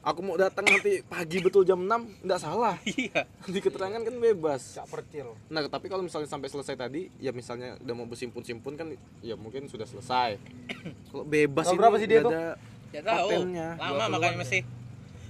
aku 0.03 0.19
mau 0.19 0.35
datang 0.35 0.67
nanti 0.67 0.99
pagi 1.01 1.39
betul 1.39 1.63
jam 1.63 1.79
6 1.79 2.21
nggak 2.21 2.39
salah. 2.39 2.75
Iya. 2.85 3.23
Di 3.43 3.57
keterangan 3.57 3.97
kan 3.97 4.13
bebas. 4.13 4.75
Cak 4.75 4.87
percil. 4.87 5.33
Nah, 5.47 5.63
tapi 5.65 5.87
kalau 5.87 6.03
misalnya 6.03 6.27
sampai 6.27 6.47
selesai 6.47 6.75
tadi, 6.75 7.07
ya 7.17 7.31
misalnya 7.31 7.79
udah 7.79 7.95
mau 7.95 8.05
bersimpun-simpun 8.05 8.73
kan, 8.75 8.87
ya 9.19 9.33
mungkin 9.33 9.65
sudah 9.65 9.87
selesai. 9.87 10.37
Kalau 11.09 11.23
bebas 11.23 11.65
ini 11.65 11.77
berapa 11.79 11.95
sih 11.97 12.07
dia 12.07 12.19
nggak 12.19 12.27
tuh? 12.27 12.33
ada 12.33 12.45
ya 12.91 13.01
tahu. 13.01 13.29
patennya. 13.31 13.69
lama 13.75 14.05
makanya 14.11 14.37
masih. 14.37 14.61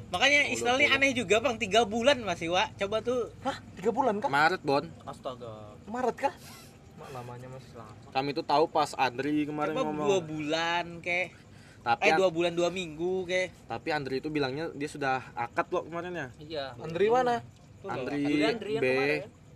Makanya 0.10 0.40
Oh, 0.46 0.78
20. 0.78 0.94
aneh 0.94 1.12
juga 1.12 1.36
bang. 1.40 1.56
Tiga 1.58 1.82
bulan 1.84 2.18
masih 2.22 2.50
wa 2.50 2.70
coba 2.76 2.98
tuh. 3.00 3.34
Hah? 3.42 3.58
Tiga 3.74 3.90
bulan 3.90 4.20
kah? 4.20 4.30
Maret, 4.30 4.62
Bon. 4.62 4.86
Astaga. 5.04 5.74
Maret 5.86 6.18
kah? 6.20 6.34
Mak, 6.94 7.10
lamanya 7.10 7.48
masih 7.50 7.74
lama. 7.74 7.98
Kami 8.10 8.30
tuh 8.32 8.46
tahu 8.46 8.66
pas 8.68 8.94
Andri 8.94 9.44
kemarin 9.44 9.74
coba 9.74 9.82
ngomong. 9.84 10.06
dua 10.06 10.20
bulan 10.22 10.86
kek 11.02 11.34
Tapi 11.84 12.02
eh 12.02 12.15
dua 12.15 12.30
bulan 12.30 12.52
dua 12.52 12.69
minggu 12.69 13.28
kek 13.28 13.67
tapi 13.67 13.91
Andri 13.91 14.17
itu 14.17 14.28
bilangnya 14.28 14.72
dia 14.72 14.88
sudah 14.88 15.19
akad 15.34 15.67
loh 15.69 15.84
kemarin 15.84 16.12
ya. 16.13 16.28
Iya. 16.39 16.65
Andri 16.80 17.08
mana 17.08 17.43
Andri, 17.84 18.24
Andri- 18.41 18.80
B. 18.80 18.86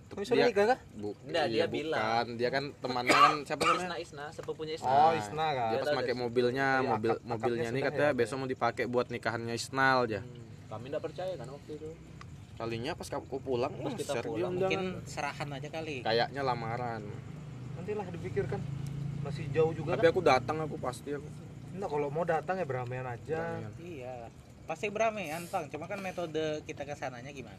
Kamu 0.07 0.23
sudah 0.23 0.45
nikah 0.45 0.65
kah 0.67 0.79
Bu, 0.93 1.11
Nggak, 1.21 1.45
iya, 1.45 1.53
dia 1.53 1.65
bilang. 1.67 1.99
bukan. 1.99 2.25
Dia 2.35 2.49
kan 2.49 2.63
temannya 2.73 3.11
kan 3.13 3.33
siapa 3.43 3.61
Isna 3.61 3.71
namanya? 3.73 3.97
Isna 3.97 4.25
sepupunya 4.31 4.73
Isna. 4.73 4.87
oh 4.89 5.11
Isna 5.13 5.47
kan 5.49 5.67
Dia 5.67 5.79
pas 5.79 5.91
pakai 5.93 6.15
mobilnya, 6.15 6.67
Iya, 6.73 6.87
mobil 6.89 7.09
akad- 7.09 7.23
mobilnya 7.23 7.67
ini 7.69 7.79
katanya 7.81 8.09
ya, 8.09 8.17
besok 8.17 8.35
mau 8.37 8.47
dipakai 8.47 8.83
buat 8.85 9.07
nikahannya 9.07 9.51
Isnal 9.53 9.97
aja. 10.03 10.19
Hmm, 10.21 10.47
Kami 10.65 10.85
enggak 10.87 11.03
percaya 11.03 11.33
kan 11.33 11.47
waktu 11.49 11.71
itu. 11.73 11.89
Kalinya 12.57 12.91
pas 12.91 13.07
aku 13.09 13.35
pulang, 13.37 13.69
Pas 13.69 13.93
kita 13.93 14.13
pulang, 14.21 14.51
mungkin 14.53 14.79
undangan. 14.81 15.05
serahan 15.05 15.49
aja 15.53 15.69
kali 15.69 15.95
Kayaknya 16.01 16.41
lamaran. 16.41 17.01
nantilah 17.73 18.07
dipikirkan 18.09 18.59
masih 19.21 19.45
jauh 19.49 19.71
juga 19.71 19.93
Tapi 19.93 20.01
kan 20.01 20.09
aku 20.09 20.21
datang 20.25 20.57
aku 20.61 20.75
pasti 20.75 21.09
aku. 21.13 21.27
Nah 21.77 21.85
kalau 21.85 22.09
mau 22.09 22.23
datang 22.23 22.57
ya 22.57 22.65
beramean 22.65 23.05
aja 23.05 23.61
iya 23.77 24.27
pasti 24.63 24.89
beramean 24.89 25.45
bang 25.45 25.65
cuma 25.67 25.85
kan 25.85 25.97
metode 25.97 26.61
kita 26.63 26.83
ke 26.83 26.93
sananya 26.93 27.29
gimana 27.29 27.55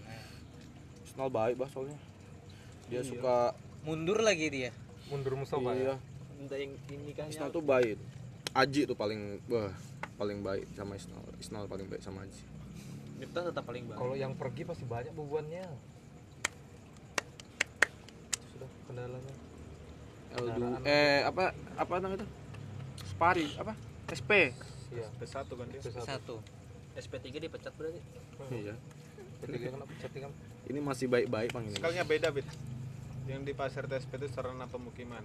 Isnal 1.01 1.29
baik 1.29 1.57
bah 1.57 1.67
soalnya. 1.67 1.97
Dia 2.87 3.01
Iya. 3.01 3.11
suka 3.11 3.57
mundur 3.81 4.19
lagi 4.19 4.47
dia 4.49 4.71
mundur 5.07 5.35
musoba 5.35 5.73
iya. 5.73 5.95
ya 5.95 5.97
Minta 6.37 6.55
yang 6.55 6.71
ini 6.87 7.11
kan 7.13 7.27
Isnal 7.27 7.49
tuh 7.49 7.59
baik. 7.61 7.99
Aji 8.51 8.85
tuh 8.85 8.95
paling 8.95 9.43
wah 9.47 9.73
paling 10.15 10.39
baik 10.41 10.69
sama 10.73 10.95
Isnal. 10.95 11.19
Isnal 11.37 11.65
paling 11.65 11.87
baik 11.87 11.99
sama 11.99 12.23
Aji. 12.23 12.43
Miftah 13.17 13.43
tetap 13.45 13.65
paling 13.65 13.83
baik. 13.85 13.97
kalau 13.97 14.15
yang 14.15 14.33
pergi 14.33 14.63
pasti 14.63 14.85
banyak 14.85 15.11
bebannya 15.11 15.67
Itu 18.31 18.47
sudah 18.53 18.71
kendalanya 18.85 19.35
L2 20.31 20.45
Kendaraan. 20.47 20.81
eh 20.85 21.21
apa 21.25 21.45
apa 21.75 21.93
namanya 21.99 22.21
itu? 22.21 22.29
Spari 23.07 23.47
apa? 23.57 23.73
SP. 24.09 24.57
iya. 24.93 25.09
P1 25.21 25.45
kan 25.45 25.67
dia. 25.69 25.81
Itu 25.81 25.91
satu. 25.93 26.07
Satu. 26.09 26.37
SP3 26.99 27.27
dipecat 27.45 27.73
berarti. 27.77 28.01
Iya. 28.51 28.75
ketiga 29.39 29.71
kena 29.71 29.87
pecat 29.87 30.11
kan 30.11 30.33
Ini 30.67 30.81
masih 30.83 31.07
baik-baik 31.07 31.55
Bang 31.55 31.65
ini. 31.71 31.79
sekalinya 31.79 32.05
beda 32.05 32.29
bit. 32.35 32.49
Yang 33.31 33.43
di 33.47 33.53
pasar 33.55 33.87
TSP 33.87 34.19
itu 34.19 34.27
sarana 34.35 34.67
pemukiman. 34.67 35.23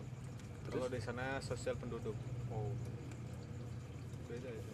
Kalau 0.69 0.87
di 0.91 1.01
sana 1.01 1.39
sosial 1.41 1.79
penduduk. 1.79 2.13
Oh. 2.53 2.69
Beda 4.29 4.49
itu 4.53 4.71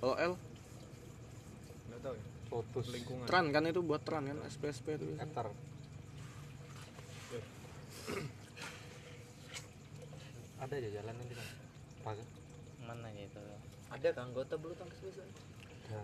Kalau 0.00 0.14
L? 0.16 0.32
Nggak 1.92 2.00
tahu 2.00 2.14
ya. 2.14 2.24
Lotus. 2.46 2.86
Lingkungan. 2.94 3.26
Tran 3.28 3.46
kan 3.52 3.62
itu 3.68 3.80
buat 3.84 4.00
Tran 4.06 4.24
kan 4.30 4.38
SP 4.48 4.70
SP 4.72 4.96
itu. 4.96 5.04
biasanya. 5.12 5.28
Etar 5.28 5.46
ada 10.56 10.72
aja 10.72 10.88
jalan 10.88 11.14
nanti 11.20 11.34
kan 11.36 11.46
Paga. 12.02 12.24
Ya 13.86 13.94
Ada 13.94 14.08
kan 14.12 14.22
anggota 14.26 14.54
bulu 14.56 14.74
tangkis 14.74 14.98
biasa. 14.98 15.22
Ya. 15.86 16.02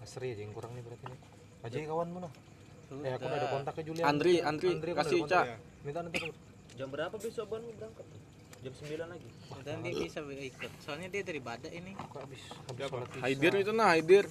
Asri 0.00 0.34
aja 0.34 0.42
yang 0.42 0.52
kurang 0.52 0.74
nih 0.74 0.82
berarti 0.82 1.04
nih. 1.06 1.20
Aja 1.60 1.76
kawan 1.86 2.08
mana? 2.10 2.28
Eh 2.90 3.12
aku 3.14 3.24
udah 3.24 3.38
ada 3.38 3.48
kontak 3.48 3.74
ke 3.78 3.82
Julian. 3.84 4.04
Andri, 4.04 4.42
Andri, 4.42 4.68
udah 4.74 4.96
kasih. 4.98 5.20
Cak. 5.24 5.44
ya 5.46 5.56
Minta 5.86 6.00
nanti. 6.02 6.18
Jam 6.74 6.88
berapa 6.88 7.14
besok 7.14 7.46
Ban 7.46 7.62
mau 7.62 7.72
berangkat? 7.72 8.06
Jam 8.60 8.72
9 8.76 9.08
lagi. 9.08 9.28
dan 9.64 9.80
dia 9.80 9.92
bisa 9.96 10.20
ikut 10.20 10.72
soalnya 10.80 11.08
dia 11.08 11.24
dari 11.24 11.40
badak 11.40 11.72
ini 11.72 11.96
Aku 11.96 12.20
habis 12.20 12.44
habis 12.68 12.84
sholat 12.88 13.08
isya. 13.08 13.22
Haidir 13.24 13.52
itu 13.56 13.72
nah 13.72 13.88
Haidir. 13.92 14.24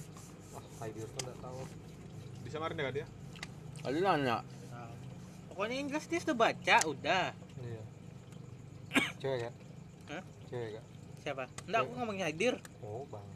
Ah, 0.54 0.62
Haidir 0.82 1.06
tuh 1.08 1.20
enggak 1.26 1.38
tahu. 1.42 1.60
di 2.40 2.48
Samarinda 2.48 2.82
kan 2.86 2.94
dia 2.94 3.06
Tadi 3.80 3.98
nanya. 3.98 4.36
Nah, 4.70 4.90
pokoknya 5.50 5.74
yang 5.74 5.88
jelas 5.90 6.06
dia 6.06 6.20
sudah 6.22 6.36
baca 6.36 6.76
udah 6.86 7.26
Iya. 7.58 7.82
Cewek 9.18 9.38
ya? 9.40 9.50
Hah? 10.10 10.22
Cewek 10.46 10.70
ya? 10.78 10.82
Siapa 11.20 11.44
enggak 11.64 11.80
aku 11.80 11.92
ngomongin 11.94 12.24
hadir 12.26 12.54
Oh, 12.80 13.04
bang. 13.06 13.26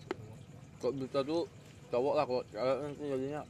Kok 0.79 0.93
bisa 0.97 1.19
tuh 1.21 1.45
cowok 1.89 2.15
lah 2.15 2.25
kok 2.25 2.43
cewek 2.49 2.77
nanti 2.83 3.03
jadinya 3.07 3.41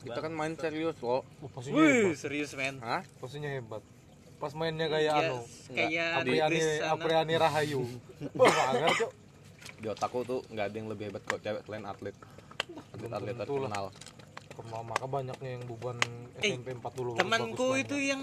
kita 0.00 0.18
kan 0.18 0.32
main 0.32 0.54
serius 0.54 0.96
loh 0.98 1.20
Oh, 1.38 1.48
Wih, 1.68 2.08
hebat. 2.08 2.16
serius 2.16 2.50
men. 2.52 2.80
Hah? 2.80 3.04
Posisinya 3.18 3.50
hebat. 3.50 3.82
Pas 4.36 4.52
mainnya 4.52 4.86
kayak 4.86 5.12
Iya, 5.12 5.28
anu. 5.28 5.38
kayak 5.70 6.08
Apriani. 6.16 6.58
Apriani 6.82 7.34
Rahayu. 7.36 7.80
Wah, 8.32 8.48
banget, 8.48 8.96
Cok. 8.96 9.10
di 9.76 9.86
otakku 9.86 10.18
tuh 10.22 10.40
nggak 10.46 10.66
ada 10.66 10.76
yang 10.76 10.88
lebih 10.88 11.04
hebat 11.06 11.22
kok 11.22 11.38
cewek 11.38 11.62
selain 11.62 11.84
atlet 11.84 12.16
atlet 12.90 13.10
atlet 13.10 13.34
terkenal 13.34 13.86
Maka 14.60 15.06
banyaknya 15.06 15.50
yang 15.50 15.64
beban 15.64 15.96
Eh, 16.38 16.52
SMP 16.54 16.72
40 16.74 17.16
Temanku 17.16 17.66
itu 17.76 17.96
yang 17.96 18.20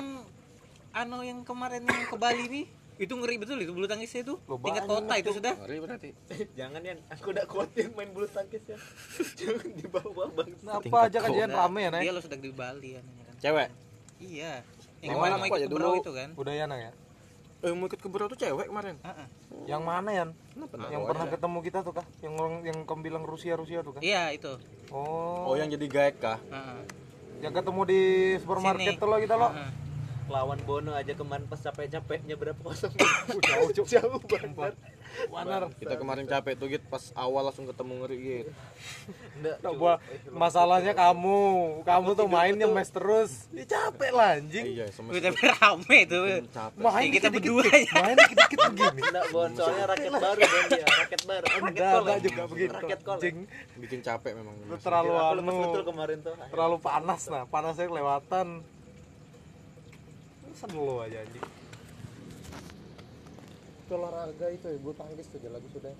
anu 0.91 1.21
yang 1.21 1.41
kemarin 1.41 1.81
yang 1.81 2.05
ke 2.05 2.13
Bali 2.15 2.45
nih, 2.47 2.65
itu 2.97 3.13
ngeri 3.13 3.35
betul 3.37 3.57
itu 3.61 3.71
bulu 3.73 3.85
tangkisnya 3.85 4.25
itu. 4.25 4.35
Loh, 4.49 4.57
Tingkat 4.57 4.83
kota 4.89 5.13
itu 5.21 5.29
sudah. 5.37 5.53
ngeri 5.53 5.77
berarti 5.77 6.09
Jangan 6.59 6.81
ya, 6.81 6.93
aku 7.13 7.27
udah 7.29 7.45
kuat 7.45 7.69
yang 7.77 7.93
main 7.93 8.09
bulu 8.09 8.25
tangkis 8.25 8.63
ya. 8.65 8.77
Jangan 9.39 9.69
dibawa 9.77 10.25
bang. 10.33 10.49
Nah, 10.65 10.73
apa 10.81 10.97
aja 11.05 11.17
Udah, 11.21 11.45
rame 11.47 11.79
ya, 11.85 11.89
Nay? 11.93 12.01
Dia 12.09 12.13
lo 12.13 12.21
sedang 12.21 12.41
di 12.41 12.49
Bali 12.49 12.97
kan. 12.97 13.05
kan. 13.05 13.35
cewek 13.37 13.69
Iya. 14.17 14.53
Yang 14.97 15.13
Oh, 15.13 15.17
kemarin 15.21 15.29
enak 15.29 15.37
mau 15.37 15.47
ikut 15.47 15.59
ya 15.61 15.67
ke 15.67 15.73
dulu. 15.73 15.89
Itu 16.01 16.11
kan. 16.17 16.29
Udayana 16.33 16.75
ya? 16.81 16.91
eh 17.57 17.73
mau 17.73 17.89
ikut 17.89 17.97
ke 17.97 18.05
tuh 18.05 18.37
cewek 18.37 18.69
kemarin 18.69 19.01
Heeh. 19.01 19.27
Yang 19.65 19.81
mana 19.81 20.09
Yan? 20.13 20.29
Kenapa 20.53 20.73
Yang 20.93 21.01
pernah 21.09 21.25
ketemu 21.25 21.57
kita 21.65 21.79
tuh 21.81 21.93
kah? 21.97 22.05
Yang 22.21 22.33
orang 22.37 22.55
yang 22.61 22.77
kamu 22.85 23.01
bilang 23.01 23.23
Rusia 23.25 23.57
Rusia 23.57 23.81
tuh 23.81 23.97
kah? 23.97 24.01
Iya 24.05 24.29
itu. 24.29 24.61
Oh, 24.93 25.49
oh 25.49 25.55
yang 25.57 25.65
jadi 25.73 25.85
gaek 25.89 26.15
kah 26.21 26.37
Heeh. 26.53 26.81
yang 27.41 27.53
ketemu 27.57 27.81
di 27.89 28.01
supermarket 28.41 28.93
Sini. 28.93 29.01
tuh 29.01 29.07
lo 29.09 29.17
kita 29.17 29.35
lo. 29.37 29.49
Heeh. 29.49 29.69
Lawan 30.27 30.59
Bono 30.67 30.91
aja 30.91 31.15
kemarin 31.15 31.47
pas 31.47 31.55
capek-capeknya 31.57 32.35
berapa 32.35 32.59
kosong. 32.59 32.91
Jauh, 33.47 33.69
Cuk. 33.71 33.85
Jauh 33.95 34.19
banget. 34.27 34.75
Benar. 35.17 35.71
kita 35.79 35.95
kemarin 35.97 36.27
capek 36.27 36.53
tuh 36.59 36.67
git 36.69 36.83
pas 36.85 37.01
awal 37.15 37.49
langsung 37.49 37.65
ketemu 37.65 37.93
ngeri 38.03 38.17
gitu 38.21 38.51
Enggak, 39.39 39.57
Nah, 39.63 39.71
gua 39.73 39.93
masalahnya 40.29 40.93
kamu, 40.93 41.39
kamu 41.81 42.09
tuh 42.13 42.27
mainnya 42.27 42.67
mes 42.69 42.91
terus. 42.91 43.47
Ya 43.49 43.65
capek 43.65 44.11
lah 44.13 44.37
anjing. 44.37 44.65
iya 44.67 44.85
Wih, 44.91 45.21
tapi 45.23 45.39
rame 45.41 45.97
itu. 46.05 46.19
capek 46.51 46.77
Main 46.77 47.09
kita 47.09 47.27
berdua 47.33 47.65
ya. 47.65 47.93
Main 47.97 48.15
dikit-dikit 48.19 48.59
begini. 48.73 49.01
Enggak, 49.01 49.25
Bon, 49.31 49.49
soalnya 49.55 49.85
raket 49.89 50.11
baru 50.11 50.39
Bon 50.43 50.65
dia, 50.69 50.85
raket 50.85 51.21
baru. 51.25 51.45
Raket 51.47 51.61
Enggak, 51.65 51.89
kol. 51.89 52.01
enggak 52.03 52.17
ya? 52.17 52.25
juga 52.27 52.41
begitu. 52.51 52.73
Raket 52.75 52.99
kol. 53.01 53.17
Anjing. 53.17 53.37
bikin 53.79 53.99
capek 54.03 54.31
memang 54.37 54.53
Lu 54.67 54.77
terlalu 54.77 55.11
anu, 55.17 55.41
betul 55.71 55.83
kemarin 55.87 56.17
tuh. 56.21 56.35
terlalu 56.51 56.75
panas 56.77 57.21
nah, 57.31 57.43
panasnya 57.47 57.87
kelewatan. 57.89 58.47
Selo 60.57 61.05
aja 61.05 61.21
anjing. 61.21 61.45
Itu 63.85 63.93
olahraga 63.93 64.47
itu 64.49 64.65
ya, 64.73 64.77
bulu 64.81 64.97
tangkis 64.97 65.29
tuh 65.29 65.37
lagu 65.53 65.69
sudah 65.69 65.93